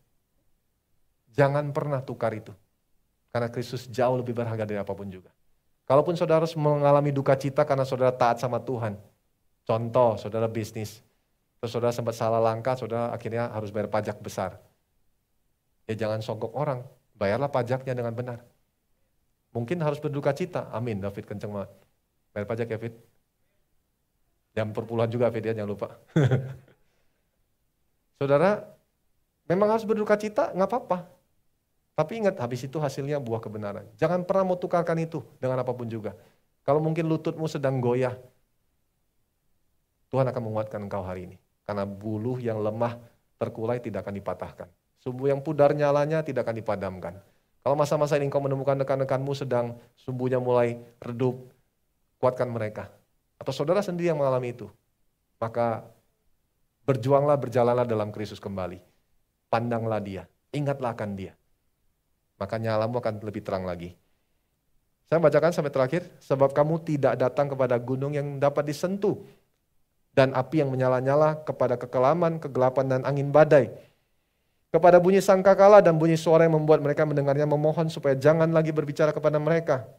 Jangan 1.39 1.71
pernah 1.71 2.01
tukar 2.01 2.33
itu. 2.33 2.53
Karena 3.29 3.49
Kristus 3.49 3.85
jauh 3.85 4.17
lebih 4.17 4.33
berharga 4.33 4.65
dari 4.65 4.81
apa 4.81 4.93
pun 4.93 5.05
juga. 5.05 5.29
Kalaupun 5.85 6.13
saudara 6.13 6.45
harus 6.45 6.53
mengalami 6.53 7.09
duka 7.09 7.33
cita 7.33 7.65
karena 7.65 7.81
saudara 7.81 8.13
taat 8.13 8.37
sama 8.37 8.61
Tuhan. 8.61 8.97
Contoh, 9.65 10.21
saudara 10.21 10.45
bisnis. 10.45 11.01
Terus 11.57 11.71
saudara 11.73 11.93
sempat 11.93 12.13
salah 12.13 12.37
langkah, 12.37 12.77
saudara 12.77 13.09
akhirnya 13.09 13.49
harus 13.49 13.73
bayar 13.73 13.89
pajak 13.89 14.21
besar. 14.21 14.61
Ya 15.89 15.97
jangan 15.97 16.21
sogok 16.21 16.53
orang, 16.53 16.85
bayarlah 17.17 17.49
pajaknya 17.49 17.97
dengan 17.97 18.13
benar. 18.13 18.45
Mungkin 19.49 19.81
harus 19.81 19.97
berduka 19.97 20.29
cita. 20.33 20.69
Amin, 20.69 21.01
David 21.01 21.25
kenceng 21.25 21.49
banget. 21.49 21.73
Bayar 22.33 22.45
pajak 22.45 22.67
ya, 22.69 22.77
Fit. 22.77 22.93
Jam 24.53 24.69
perpuluhan 24.69 25.09
juga, 25.09 25.33
Fit 25.33 25.41
ya, 25.41 25.57
jangan 25.57 25.73
lupa. 25.73 25.97
saudara, 28.21 28.61
memang 29.49 29.73
harus 29.73 29.89
berduka 29.89 30.13
cita, 30.21 30.53
nggak 30.53 30.69
apa-apa. 30.69 31.18
Tapi 31.99 32.23
ingat, 32.23 32.39
habis 32.39 32.63
itu 32.63 32.79
hasilnya 32.79 33.19
buah 33.19 33.43
kebenaran. 33.43 33.83
Jangan 33.99 34.23
pernah 34.23 34.47
mau 34.47 34.55
tukarkan 34.55 34.95
itu 35.03 35.19
dengan 35.35 35.59
apa 35.59 35.75
pun 35.75 35.83
juga. 35.83 36.15
Kalau 36.63 36.79
mungkin 36.79 37.03
lututmu 37.11 37.43
sedang 37.51 37.83
goyah, 37.83 38.15
Tuhan 40.07 40.23
akan 40.23 40.41
menguatkan 40.47 40.79
engkau 40.79 41.03
hari 41.03 41.27
ini. 41.27 41.35
Karena 41.67 41.83
buluh 41.83 42.39
yang 42.39 42.63
lemah 42.63 42.95
terkulai 43.35 43.83
tidak 43.83 44.07
akan 44.07 44.15
dipatahkan. 44.15 44.67
Sumbu 45.03 45.27
yang 45.27 45.43
pudar 45.43 45.75
nyalanya 45.75 46.23
tidak 46.23 46.47
akan 46.47 46.63
dipadamkan. 46.63 47.19
Kalau 47.67 47.75
masa-masa 47.75 48.15
ini 48.15 48.31
engkau 48.31 48.39
menemukan 48.39 48.79
rekan-rekanmu 48.79 49.35
sedang 49.35 49.75
sumbunya 49.99 50.39
mulai 50.39 50.79
redup, 51.03 51.51
kuatkan 52.15 52.47
mereka. 52.47 52.87
Atau 53.35 53.51
saudara 53.51 53.83
sendiri 53.83 54.07
yang 54.07 54.23
mengalami 54.23 54.55
itu. 54.55 54.71
Maka 55.35 55.83
berjuanglah, 56.87 57.35
berjalanlah 57.35 57.83
dalam 57.83 58.15
Kristus 58.15 58.39
kembali. 58.39 58.79
Pandanglah 59.51 59.99
dia, 59.99 60.23
ingatlah 60.55 60.95
akan 60.95 61.19
dia 61.19 61.35
maka 62.39 62.55
nyalamu 62.55 63.03
akan 63.03 63.19
lebih 63.19 63.43
terang 63.43 63.67
lagi. 63.67 63.93
Saya 65.11 65.19
bacakan 65.19 65.51
sampai 65.51 65.73
terakhir, 65.73 66.01
sebab 66.23 66.55
kamu 66.55 66.81
tidak 66.85 67.19
datang 67.19 67.51
kepada 67.51 67.75
gunung 67.81 68.15
yang 68.15 68.39
dapat 68.39 68.71
disentuh, 68.71 69.19
dan 70.13 70.31
api 70.33 70.61
yang 70.63 70.69
menyala-nyala 70.71 71.43
kepada 71.43 71.75
kekelaman, 71.75 72.39
kegelapan, 72.41 72.85
dan 72.87 73.01
angin 73.03 73.29
badai. 73.29 73.73
Kepada 74.69 75.01
bunyi 75.01 75.17
sangkakala 75.17 75.81
dan 75.81 75.97
bunyi 75.97 76.13
suara 76.13 76.45
yang 76.45 76.61
membuat 76.61 76.77
mereka 76.85 77.01
mendengarnya 77.01 77.49
memohon 77.49 77.89
supaya 77.89 78.13
jangan 78.13 78.53
lagi 78.53 78.69
berbicara 78.69 79.09
kepada 79.09 79.41
mereka. 79.41 79.89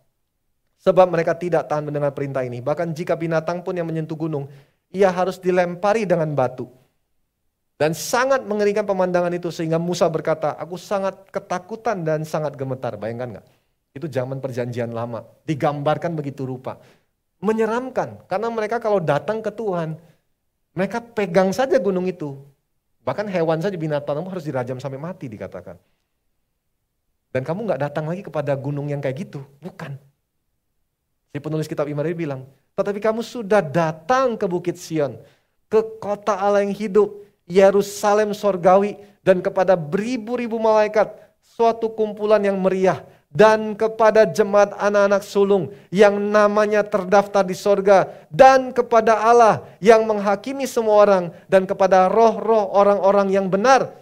Sebab 0.81 1.11
mereka 1.11 1.35
tidak 1.35 1.67
tahan 1.67 1.91
mendengar 1.91 2.15
perintah 2.15 2.47
ini. 2.47 2.63
Bahkan 2.63 2.95
jika 2.95 3.19
binatang 3.19 3.67
pun 3.67 3.75
yang 3.75 3.85
menyentuh 3.85 4.15
gunung, 4.15 4.47
ia 4.95 5.11
harus 5.11 5.43
dilempari 5.43 6.07
dengan 6.07 6.31
batu. 6.39 6.71
Dan 7.81 7.97
sangat 7.97 8.45
mengerikan 8.45 8.85
pemandangan 8.85 9.33
itu 9.33 9.49
sehingga 9.49 9.81
Musa 9.81 10.05
berkata, 10.13 10.53
aku 10.53 10.77
sangat 10.77 11.33
ketakutan 11.33 12.05
dan 12.05 12.29
sangat 12.29 12.53
gemetar. 12.53 13.01
Bayangkan 13.01 13.41
nggak? 13.41 13.47
Itu 13.97 14.05
zaman 14.05 14.37
perjanjian 14.37 14.93
lama. 14.93 15.25
Digambarkan 15.49 16.13
begitu 16.13 16.45
rupa. 16.45 16.77
Menyeramkan. 17.41 18.21
Karena 18.29 18.53
mereka 18.53 18.85
kalau 18.85 19.01
datang 19.01 19.41
ke 19.41 19.49
Tuhan, 19.49 19.97
mereka 20.77 21.01
pegang 21.01 21.57
saja 21.57 21.81
gunung 21.81 22.05
itu. 22.05 22.37
Bahkan 23.01 23.33
hewan 23.33 23.65
saja 23.65 23.81
binatang 23.81 24.29
harus 24.29 24.45
dirajam 24.45 24.77
sampai 24.77 25.01
mati 25.01 25.33
dikatakan. 25.33 25.81
Dan 27.33 27.49
kamu 27.49 27.65
nggak 27.65 27.81
datang 27.81 28.05
lagi 28.13 28.21
kepada 28.21 28.53
gunung 28.61 28.93
yang 28.93 29.01
kayak 29.01 29.25
gitu. 29.25 29.41
Bukan. 29.57 29.97
Si 31.33 31.41
penulis 31.41 31.65
kitab 31.65 31.89
Imaria 31.89 32.13
bilang, 32.13 32.45
tetapi 32.77 33.01
kamu 33.01 33.25
sudah 33.25 33.65
datang 33.65 34.37
ke 34.37 34.45
Bukit 34.45 34.77
Sion, 34.77 35.17
ke 35.73 35.81
kota 35.97 36.37
Allah 36.37 36.61
yang 36.61 36.77
hidup, 36.77 37.30
Yerusalem 37.51 38.31
sorgawi 38.31 38.95
dan 39.27 39.43
kepada 39.43 39.75
beribu-ribu 39.75 40.57
malaikat 40.63 41.11
suatu 41.43 41.91
kumpulan 41.91 42.41
yang 42.41 42.57
meriah 42.63 43.03
dan 43.31 43.79
kepada 43.79 44.27
jemaat 44.27 44.75
anak-anak 44.75 45.23
sulung 45.23 45.71
yang 45.95 46.19
namanya 46.19 46.83
terdaftar 46.83 47.47
di 47.47 47.55
sorga 47.55 48.07
dan 48.31 48.75
kepada 48.75 49.19
Allah 49.19 49.67
yang 49.79 50.03
menghakimi 50.07 50.67
semua 50.67 51.07
orang 51.07 51.25
dan 51.47 51.67
kepada 51.67 52.11
roh-roh 52.11 52.71
orang-orang 52.75 53.31
yang 53.31 53.47
benar 53.47 53.95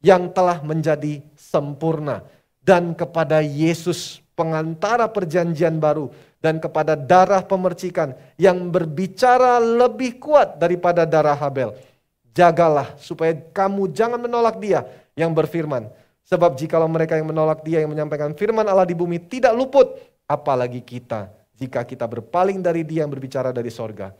yang 0.00 0.32
telah 0.32 0.60
menjadi 0.64 1.20
sempurna 1.36 2.24
dan 2.64 2.96
kepada 2.96 3.44
Yesus 3.44 4.24
pengantara 4.32 5.04
perjanjian 5.04 5.76
baru 5.76 6.08
dan 6.40 6.58
kepada 6.58 6.96
darah 6.96 7.44
pemercikan 7.44 8.16
yang 8.40 8.72
berbicara 8.72 9.60
lebih 9.60 10.16
kuat 10.16 10.56
daripada 10.56 11.04
darah 11.04 11.36
Habel 11.36 11.76
jagalah 12.32 12.96
supaya 12.98 13.32
kamu 13.32 13.92
jangan 13.92 14.20
menolak 14.20 14.58
dia 14.58 14.84
yang 15.16 15.32
berfirman. 15.32 15.88
Sebab 16.22 16.56
jikalau 16.56 16.88
mereka 16.88 17.18
yang 17.18 17.28
menolak 17.28 17.60
dia 17.60 17.84
yang 17.84 17.92
menyampaikan 17.92 18.32
firman 18.32 18.64
Allah 18.64 18.88
di 18.88 18.96
bumi 18.96 19.20
tidak 19.20 19.52
luput, 19.52 20.00
apalagi 20.24 20.80
kita 20.80 21.28
jika 21.58 21.84
kita 21.84 22.08
berpaling 22.08 22.64
dari 22.64 22.82
dia 22.82 23.04
yang 23.04 23.12
berbicara 23.12 23.52
dari 23.52 23.68
sorga. 23.68 24.10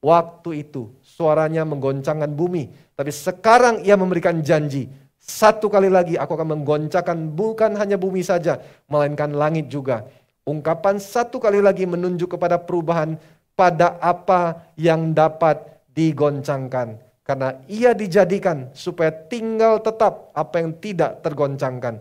Waktu 0.00 0.62
itu 0.62 0.92
suaranya 1.02 1.66
menggoncangkan 1.66 2.30
bumi, 2.30 2.70
tapi 2.94 3.10
sekarang 3.10 3.82
ia 3.82 3.98
memberikan 3.98 4.38
janji. 4.44 4.86
Satu 5.18 5.66
kali 5.66 5.90
lagi 5.90 6.14
aku 6.14 6.38
akan 6.38 6.60
menggoncangkan 6.60 7.34
bukan 7.34 7.74
hanya 7.74 7.98
bumi 7.98 8.22
saja, 8.22 8.62
melainkan 8.86 9.34
langit 9.34 9.66
juga. 9.66 10.06
Ungkapan 10.46 11.02
satu 11.02 11.42
kali 11.42 11.58
lagi 11.58 11.82
menunjuk 11.82 12.38
kepada 12.38 12.62
perubahan 12.62 13.18
pada 13.58 13.98
apa 13.98 14.70
yang 14.78 15.10
dapat 15.10 15.58
digoncangkan. 15.90 17.05
Karena 17.26 17.58
ia 17.66 17.90
dijadikan 17.90 18.70
supaya 18.70 19.10
tinggal 19.10 19.82
tetap 19.82 20.30
apa 20.30 20.62
yang 20.62 20.78
tidak 20.78 21.26
tergoncangkan. 21.26 21.98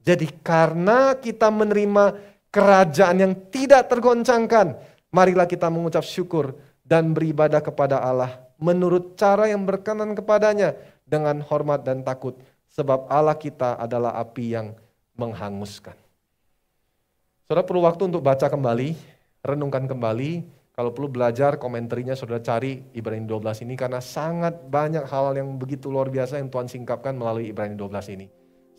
Jadi 0.00 0.32
karena 0.40 1.12
kita 1.12 1.52
menerima 1.52 2.16
kerajaan 2.48 3.16
yang 3.20 3.34
tidak 3.52 3.92
tergoncangkan, 3.92 4.80
marilah 5.12 5.44
kita 5.44 5.68
mengucap 5.68 6.00
syukur 6.08 6.56
dan 6.80 7.12
beribadah 7.12 7.60
kepada 7.60 8.00
Allah 8.00 8.40
menurut 8.56 9.12
cara 9.20 9.52
yang 9.52 9.68
berkenan 9.68 10.16
kepadanya 10.16 10.72
dengan 11.04 11.44
hormat 11.44 11.84
dan 11.84 12.00
takut. 12.00 12.38
Sebab 12.72 13.12
Allah 13.12 13.36
kita 13.36 13.76
adalah 13.76 14.16
api 14.16 14.56
yang 14.56 14.72
menghanguskan. 15.20 15.92
Saudara 17.44 17.68
perlu 17.68 17.84
waktu 17.84 18.08
untuk 18.08 18.24
baca 18.24 18.48
kembali, 18.48 18.96
renungkan 19.44 19.84
kembali, 19.84 20.40
kalau 20.72 20.88
perlu 20.96 21.12
belajar 21.12 21.60
komenterinya 21.60 22.16
saudara 22.16 22.40
cari 22.40 22.80
Ibrani 22.96 23.28
12 23.28 23.68
ini 23.68 23.76
karena 23.76 24.00
sangat 24.00 24.56
banyak 24.72 25.04
hal 25.04 25.36
yang 25.36 25.60
begitu 25.60 25.92
luar 25.92 26.08
biasa 26.08 26.40
yang 26.40 26.48
Tuhan 26.48 26.64
singkapkan 26.64 27.12
melalui 27.12 27.52
Ibrani 27.52 27.76
12 27.76 28.16
ini. 28.16 28.26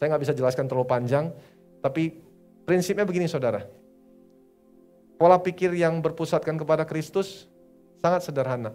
Saya 0.01 0.09
nggak 0.09 0.23
bisa 0.25 0.33
jelaskan 0.33 0.65
terlalu 0.65 0.89
panjang, 0.89 1.29
tapi 1.85 2.17
prinsipnya 2.65 3.05
begini 3.05 3.29
saudara. 3.29 3.69
Pola 5.21 5.37
pikir 5.37 5.69
yang 5.77 6.01
berpusatkan 6.01 6.57
kepada 6.57 6.81
Kristus 6.81 7.45
sangat 8.01 8.25
sederhana. 8.25 8.73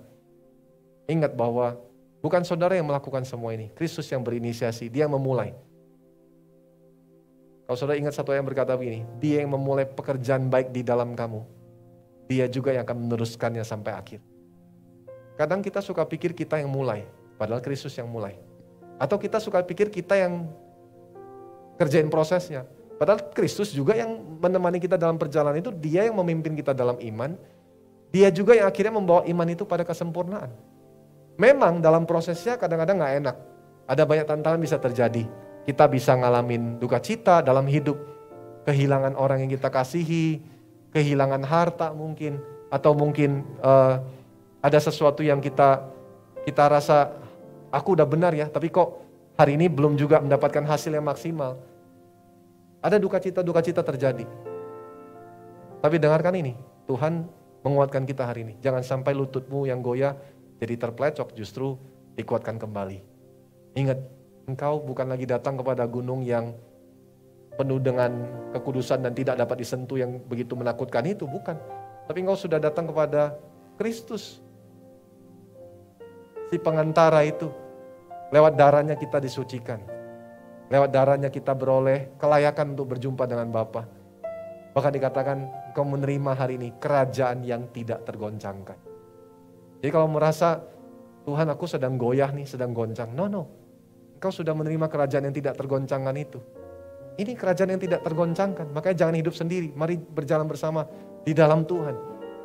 Ingat 1.11 1.35
bahwa 1.35 1.75
bukan 2.23 2.47
saudara 2.47 2.79
yang 2.79 2.87
melakukan 2.87 3.27
semua 3.27 3.51
ini, 3.51 3.75
Kristus 3.75 4.07
yang 4.15 4.23
berinisiasi, 4.23 4.87
dia 4.87 5.11
yang 5.11 5.19
memulai. 5.19 5.59
Kalau 7.67 7.77
saudara 7.77 7.99
ingat 7.99 8.15
satu 8.15 8.31
yang 8.31 8.47
berkata 8.47 8.79
begini, 8.79 9.03
dia 9.19 9.43
yang 9.43 9.53
memulai 9.53 9.85
pekerjaan 9.85 10.47
baik 10.47 10.71
di 10.71 10.87
dalam 10.87 11.19
kamu, 11.19 11.58
dia 12.29 12.45
juga 12.47 12.77
yang 12.77 12.85
akan 12.85 13.09
meneruskannya 13.09 13.65
sampai 13.65 13.97
akhir. 13.97 14.21
Kadang 15.41 15.65
kita 15.65 15.81
suka 15.81 16.05
pikir 16.05 16.37
kita 16.37 16.61
yang 16.61 16.69
mulai, 16.69 17.09
padahal 17.41 17.65
Kristus 17.65 17.97
yang 17.97 18.07
mulai. 18.07 18.37
Atau 19.01 19.17
kita 19.17 19.41
suka 19.41 19.65
pikir 19.65 19.89
kita 19.89 20.19
yang 20.19 20.45
kerjain 21.81 22.13
prosesnya. 22.13 22.69
Padahal 22.99 23.31
Kristus 23.31 23.71
juga 23.71 23.95
yang 23.95 24.19
menemani 24.43 24.83
kita 24.83 24.99
dalam 24.99 25.17
perjalanan 25.17 25.63
itu, 25.63 25.71
dia 25.71 26.05
yang 26.05 26.19
memimpin 26.19 26.59
kita 26.59 26.75
dalam 26.75 26.99
iman. 26.99 27.39
Dia 28.11 28.29
juga 28.35 28.59
yang 28.59 28.67
akhirnya 28.67 28.93
membawa 28.93 29.23
iman 29.25 29.49
itu 29.49 29.63
pada 29.63 29.87
kesempurnaan. 29.87 30.51
Memang 31.39 31.79
dalam 31.79 32.03
prosesnya 32.03 32.59
kadang-kadang 32.59 32.99
gak 32.99 33.15
enak. 33.23 33.37
Ada 33.87 34.03
banyak 34.03 34.27
tantangan 34.27 34.59
bisa 34.59 34.77
terjadi. 34.83 35.23
Kita 35.63 35.87
bisa 35.87 36.19
ngalamin 36.19 36.83
duka 36.83 36.99
cita 36.99 37.39
dalam 37.47 37.71
hidup. 37.71 37.95
Kehilangan 38.67 39.15
orang 39.15 39.47
yang 39.47 39.55
kita 39.55 39.71
kasihi, 39.71 40.43
kehilangan 40.93 41.43
harta 41.45 41.93
mungkin 41.93 42.41
atau 42.69 42.93
mungkin 42.93 43.45
uh, 43.65 44.01
ada 44.61 44.79
sesuatu 44.81 45.25
yang 45.25 45.41
kita 45.41 45.85
kita 46.45 46.65
rasa 46.69 47.13
aku 47.69 47.97
udah 47.97 48.09
benar 48.09 48.33
ya, 48.33 48.49
tapi 48.49 48.73
kok 48.73 49.05
hari 49.37 49.55
ini 49.61 49.69
belum 49.69 49.95
juga 49.95 50.21
mendapatkan 50.21 50.65
hasil 50.65 50.97
yang 50.97 51.05
maksimal. 51.05 51.61
Ada 52.81 52.97
duka 52.97 53.19
cita 53.19 53.45
duka 53.45 53.61
cita 53.61 53.83
terjadi. 53.83 54.25
Tapi 55.79 55.97
dengarkan 55.99 56.35
ini, 56.35 56.59
Tuhan 56.91 57.27
menguatkan 57.63 58.03
kita 58.03 58.27
hari 58.27 58.47
ini. 58.47 58.55
Jangan 58.59 58.83
sampai 58.83 59.15
lututmu 59.15 59.67
yang 59.67 59.79
goyah 59.79 60.15
jadi 60.59 60.75
terplecok, 60.75 61.35
justru 61.39 61.79
dikuatkan 62.19 62.59
kembali. 62.59 62.99
Ingat, 63.79 63.99
engkau 64.51 64.83
bukan 64.83 65.07
lagi 65.07 65.27
datang 65.27 65.55
kepada 65.55 65.87
gunung 65.87 66.27
yang 66.27 66.51
penuh 67.59 67.83
dengan 67.83 68.15
kekudusan 68.55 69.03
dan 69.03 69.13
tidak 69.19 69.35
dapat 69.35 69.59
disentuh 69.59 69.99
yang 69.99 70.23
begitu 70.31 70.55
menakutkan 70.55 71.03
itu, 71.11 71.27
bukan. 71.27 71.59
Tapi 72.07 72.23
engkau 72.23 72.39
sudah 72.39 72.63
datang 72.63 72.87
kepada 72.87 73.35
Kristus. 73.75 74.39
Si 76.49 76.57
pengantara 76.57 77.27
itu. 77.27 77.51
Lewat 78.31 78.55
darahnya 78.55 78.95
kita 78.95 79.19
disucikan. 79.19 79.83
Lewat 80.69 80.93
darahnya 80.93 81.33
kita 81.33 81.57
beroleh 81.57 82.13
kelayakan 82.21 82.77
untuk 82.77 82.95
berjumpa 82.95 83.25
dengan 83.27 83.49
Bapa. 83.51 83.89
Bahkan 84.77 84.93
dikatakan 84.95 85.39
engkau 85.73 85.85
menerima 85.85 86.33
hari 86.37 86.61
ini 86.61 86.77
kerajaan 86.77 87.41
yang 87.43 87.73
tidak 87.73 88.05
tergoncangkan. 88.05 88.77
Jadi 89.81 89.91
kalau 89.91 90.13
merasa 90.13 90.61
Tuhan 91.25 91.49
aku 91.49 91.65
sedang 91.65 91.97
goyah 91.97 92.31
nih, 92.33 92.45
sedang 92.45 92.77
goncang. 92.77 93.13
No, 93.17 93.29
no. 93.29 93.49
Engkau 94.17 94.33
sudah 94.33 94.53
menerima 94.53 94.87
kerajaan 94.93 95.29
yang 95.29 95.37
tidak 95.37 95.57
tergoncangkan 95.57 96.17
itu. 96.21 96.41
Ini 97.19 97.35
kerajaan 97.35 97.75
yang 97.75 97.83
tidak 97.83 98.07
tergoncangkan. 98.07 98.71
Makanya 98.71 98.97
jangan 99.07 99.17
hidup 99.19 99.35
sendiri. 99.35 99.75
Mari 99.75 99.99
berjalan 99.99 100.47
bersama 100.47 100.87
di 101.27 101.35
dalam 101.35 101.67
Tuhan. 101.67 101.99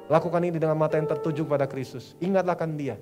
Lakukan 0.10 0.42
ini 0.42 0.58
dengan 0.58 0.76
mata 0.76 0.98
yang 0.98 1.06
tertuju 1.06 1.46
pada 1.46 1.70
Kristus. 1.70 2.18
Ingatlah 2.18 2.58
kan 2.58 2.74
dia. 2.74 2.98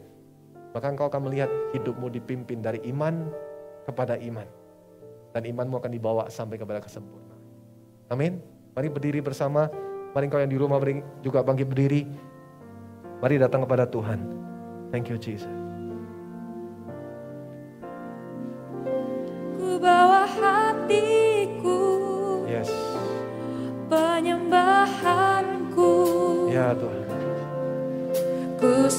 Maka 0.75 0.91
engkau 0.91 1.07
akan 1.07 1.31
melihat 1.31 1.47
hidupmu 1.71 2.11
dipimpin 2.11 2.59
dari 2.59 2.83
iman 2.91 3.31
kepada 3.87 4.19
iman. 4.19 4.47
Dan 5.31 5.47
imanmu 5.47 5.79
akan 5.79 5.91
dibawa 5.95 6.27
sampai 6.27 6.59
kepada 6.59 6.83
kesempurnaan. 6.83 7.39
Amin. 8.11 8.43
Mari 8.75 8.87
berdiri 8.91 9.23
bersama. 9.23 9.71
Mari 10.11 10.27
engkau 10.27 10.43
yang 10.43 10.51
di 10.51 10.59
rumah 10.59 10.79
juga 11.23 11.39
bangkit 11.39 11.71
berdiri. 11.71 12.03
Mari 13.23 13.39
datang 13.39 13.63
kepada 13.63 13.87
Tuhan. 13.87 14.19
Thank 14.91 15.07
you 15.07 15.15
Jesus. 15.15 15.60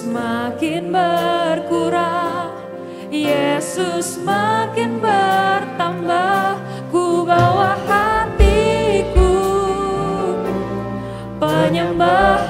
Ku 0.02 0.10
semakin 0.10 0.90
berkurang. 0.90 2.50
Yesus 3.06 4.18
makin 4.26 4.98
bertambah 4.98 6.58
Ku 6.90 7.22
bawa 7.22 7.78
hatiku. 7.86 9.30
Penyembahanku 11.38 12.41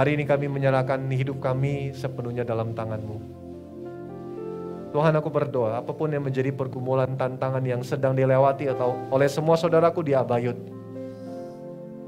Hari 0.00 0.16
ini 0.16 0.24
kami 0.24 0.48
menyerahkan 0.48 0.96
hidup 1.12 1.44
kami 1.44 1.92
sepenuhnya 1.92 2.40
dalam 2.40 2.72
tangan-Mu. 2.72 3.20
Tuhan 4.96 5.12
aku 5.12 5.28
berdoa, 5.28 5.76
apa 5.76 5.92
pun 5.92 6.08
yang 6.08 6.24
menjadi 6.24 6.56
pergumulan 6.56 7.20
tantangan 7.20 7.60
yang 7.60 7.84
sedang 7.84 8.16
dilewati 8.16 8.72
atau 8.72 8.96
oleh 9.12 9.28
semua 9.28 9.60
saudaraku 9.60 10.00
di 10.00 10.16
Abayut. 10.16 10.56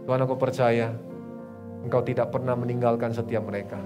Tuhan 0.08 0.24
aku 0.24 0.40
percaya, 0.40 0.88
Engkau 1.84 2.00
tidak 2.00 2.32
pernah 2.32 2.56
meninggalkan 2.56 3.12
setiap 3.12 3.44
mereka. 3.44 3.76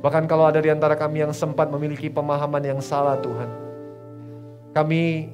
Bahkan 0.00 0.24
kalau 0.24 0.48
ada 0.48 0.64
di 0.64 0.72
antara 0.72 0.96
kami 0.96 1.20
yang 1.20 1.36
sempat 1.36 1.68
memiliki 1.68 2.08
pemahaman 2.08 2.64
yang 2.64 2.80
salah 2.80 3.20
Tuhan. 3.20 3.50
Kami 4.72 5.28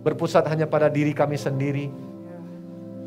berpusat 0.00 0.48
hanya 0.48 0.64
pada 0.64 0.88
diri 0.88 1.12
kami 1.12 1.36
sendiri. 1.36 1.92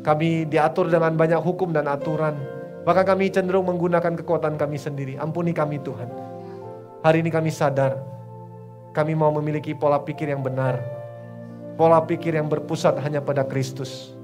Kami 0.06 0.46
diatur 0.46 0.86
dengan 0.86 1.18
banyak 1.18 1.42
hukum 1.42 1.74
dan 1.74 1.90
aturan. 1.90 2.51
Bahkan 2.82 3.04
kami 3.06 3.30
cenderung 3.30 3.70
menggunakan 3.70 4.18
kekuatan 4.18 4.58
kami 4.58 4.74
sendiri. 4.74 5.14
Ampuni 5.14 5.54
kami 5.54 5.78
Tuhan. 5.78 6.10
Hari 7.02 7.22
ini 7.22 7.30
kami 7.30 7.50
sadar, 7.50 7.98
kami 8.94 9.14
mau 9.14 9.30
memiliki 9.34 9.74
pola 9.74 10.02
pikir 10.02 10.30
yang 10.30 10.42
benar. 10.42 10.82
Pola 11.78 12.02
pikir 12.02 12.34
yang 12.38 12.46
berpusat 12.50 12.98
hanya 13.02 13.22
pada 13.22 13.46
Kristus. 13.46 14.14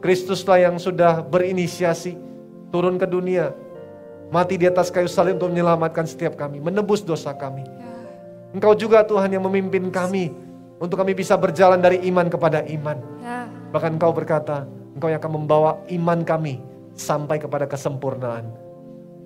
Kristuslah 0.00 0.68
yang 0.68 0.76
sudah 0.80 1.22
berinisiasi 1.22 2.18
turun 2.74 2.98
ke 2.98 3.06
dunia, 3.06 3.54
mati 4.34 4.58
di 4.58 4.66
atas 4.66 4.90
kayu 4.90 5.06
salib 5.06 5.38
untuk 5.38 5.54
menyelamatkan 5.54 6.08
setiap 6.08 6.34
kami, 6.34 6.58
menebus 6.58 7.04
dosa 7.04 7.36
kami. 7.36 7.62
Engkau 8.52 8.74
juga 8.76 9.04
Tuhan 9.06 9.32
yang 9.32 9.44
memimpin 9.46 9.88
kami 9.88 10.34
untuk 10.82 10.98
kami 10.98 11.14
bisa 11.14 11.38
berjalan 11.38 11.78
dari 11.80 12.02
iman 12.10 12.26
kepada 12.26 12.64
iman. 12.68 12.98
Bahkan 13.70 13.96
Engkau 13.96 14.12
berkata, 14.12 14.66
Engkau 14.92 15.08
yang 15.08 15.22
akan 15.22 15.32
membawa 15.40 15.78
iman 15.88 16.20
kami 16.26 16.71
sampai 16.94 17.40
kepada 17.40 17.64
kesempurnaan. 17.68 18.48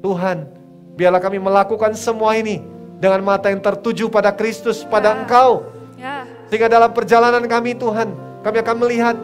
Tuhan, 0.05 0.67
Biarlah 0.97 1.21
kami 1.21 1.37
melakukan 1.37 1.93
semua 1.93 2.41
ini 2.41 2.65
dengan 2.97 3.21
mata 3.21 3.53
yang 3.53 3.61
tertuju 3.61 4.09
pada 4.09 4.33
Kristus, 4.33 4.81
pada 4.89 5.13
ya. 5.13 5.15
Engkau. 5.21 5.51
Ya. 6.01 6.25
Sehingga 6.49 6.73
dalam 6.73 6.97
perjalanan 6.97 7.45
kami 7.45 7.77
Tuhan, 7.77 8.17
kami 8.41 8.57
akan 8.65 8.77
melihat 8.81 9.17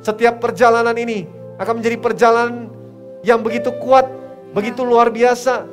setiap 0.00 0.40
perjalanan 0.40 0.96
ini 0.96 1.28
akan 1.60 1.84
menjadi 1.84 1.96
perjalanan 2.00 2.72
yang 3.20 3.44
begitu 3.44 3.68
kuat, 3.76 4.08
ya. 4.08 4.56
begitu 4.56 4.80
luar 4.88 5.12
biasa. 5.12 5.68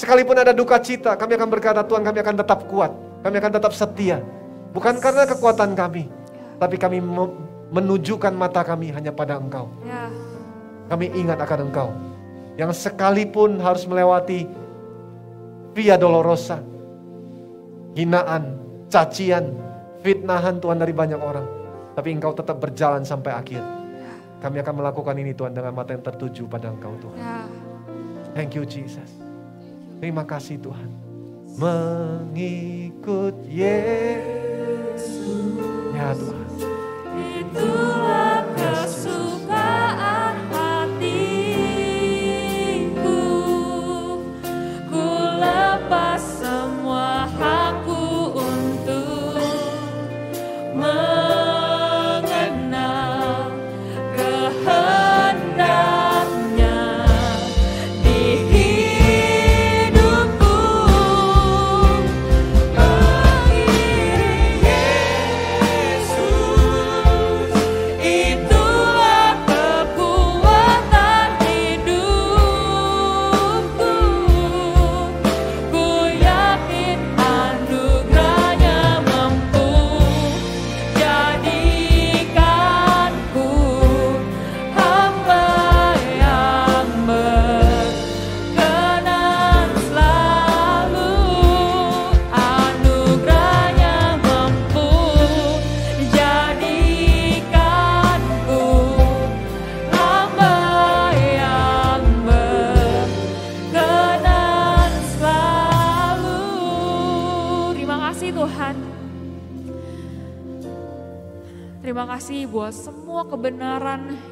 Sekalipun 0.00 0.40
ada 0.40 0.56
duka 0.56 0.80
cita, 0.80 1.12
kami 1.12 1.36
akan 1.36 1.48
berkata 1.52 1.84
Tuhan 1.84 2.00
kami 2.00 2.18
akan 2.24 2.36
tetap 2.40 2.64
kuat, 2.64 2.92
kami 3.20 3.36
akan 3.36 3.52
tetap 3.52 3.72
setia. 3.76 4.24
Bukan 4.72 4.96
karena 4.96 5.28
kekuatan 5.28 5.76
kami, 5.76 6.08
ya. 6.08 6.44
tapi 6.56 6.80
kami 6.80 7.04
menunjukkan 7.68 8.32
mata 8.32 8.64
kami 8.64 8.96
hanya 8.96 9.12
pada 9.12 9.36
Engkau. 9.36 9.68
Ya. 9.84 10.08
Kami 10.86 11.06
ingat 11.14 11.38
akan 11.42 11.60
Engkau. 11.70 11.88
Yang 12.56 12.88
sekalipun 12.88 13.60
harus 13.60 13.84
melewati 13.84 14.48
via 15.76 16.00
dolorosa, 16.00 16.64
hinaan, 17.92 18.56
cacian, 18.88 19.52
fitnahan 20.00 20.56
Tuhan 20.56 20.80
dari 20.80 20.96
banyak 20.96 21.20
orang. 21.20 21.44
Tapi 21.92 22.12
engkau 22.16 22.32
tetap 22.32 22.60
berjalan 22.60 23.04
sampai 23.04 23.32
akhir. 23.32 23.60
Kami 24.40 24.60
akan 24.60 24.74
melakukan 24.84 25.16
ini 25.16 25.32
Tuhan 25.32 25.52
dengan 25.56 25.72
mata 25.76 25.92
yang 25.96 26.04
tertuju 26.04 26.48
pada 26.48 26.72
engkau 26.72 26.92
Tuhan. 27.00 27.18
Ya. 27.20 27.44
Thank 28.36 28.56
you 28.56 28.68
Jesus. 28.68 29.08
Terima 29.96 30.28
kasih 30.28 30.60
Tuhan. 30.60 30.92
Mengikut 31.56 33.32
Yesus. 33.48 35.02
Ya 35.96 36.12
Tuhan. 36.12 36.45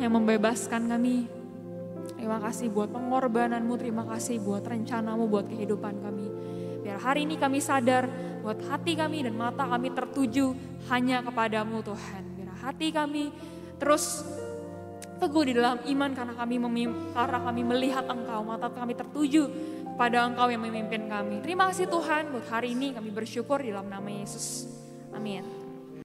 Membebaskan 0.09 0.88
kami. 0.90 1.26
Terima 2.14 2.40
kasih 2.40 2.72
buat 2.72 2.88
pengorbananmu, 2.88 3.74
terima 3.76 4.05
kasih 4.09 4.40
buat 4.40 4.64
rencanamu, 4.64 5.28
buat 5.28 5.45
kehidupan 5.51 6.01
kami. 6.01 6.26
Biar 6.84 7.01
hari 7.01 7.24
ini 7.28 7.36
kami 7.36 7.61
sadar, 7.61 8.09
buat 8.45 8.61
hati 8.68 8.92
kami 8.97 9.24
dan 9.24 9.34
mata 9.36 9.64
kami 9.64 9.92
tertuju 9.92 10.53
hanya 10.92 11.24
kepadamu 11.24 11.80
Tuhan. 11.80 12.22
Biar 12.36 12.53
hati 12.61 12.92
kami 12.92 13.32
terus 13.80 14.24
teguh 15.18 15.45
di 15.49 15.53
dalam 15.57 15.80
iman 15.80 16.11
karena 16.12 16.34
kami 16.36 16.57
memim, 16.61 16.90
karena 17.16 17.38
kami 17.40 17.62
melihat 17.64 18.05
Engkau, 18.05 18.45
mata 18.45 18.68
kami 18.68 18.92
tertuju 18.92 19.49
pada 19.97 20.28
Engkau 20.28 20.53
yang 20.53 20.61
memimpin 20.61 21.09
kami. 21.09 21.40
Terima 21.40 21.72
kasih 21.72 21.88
Tuhan 21.88 22.34
buat 22.34 22.47
hari 22.53 22.76
ini 22.76 22.92
kami 22.92 23.09
bersyukur 23.14 23.64
di 23.64 23.72
dalam 23.72 23.88
nama 23.88 24.11
Yesus. 24.12 24.68
Amin. 25.16 25.64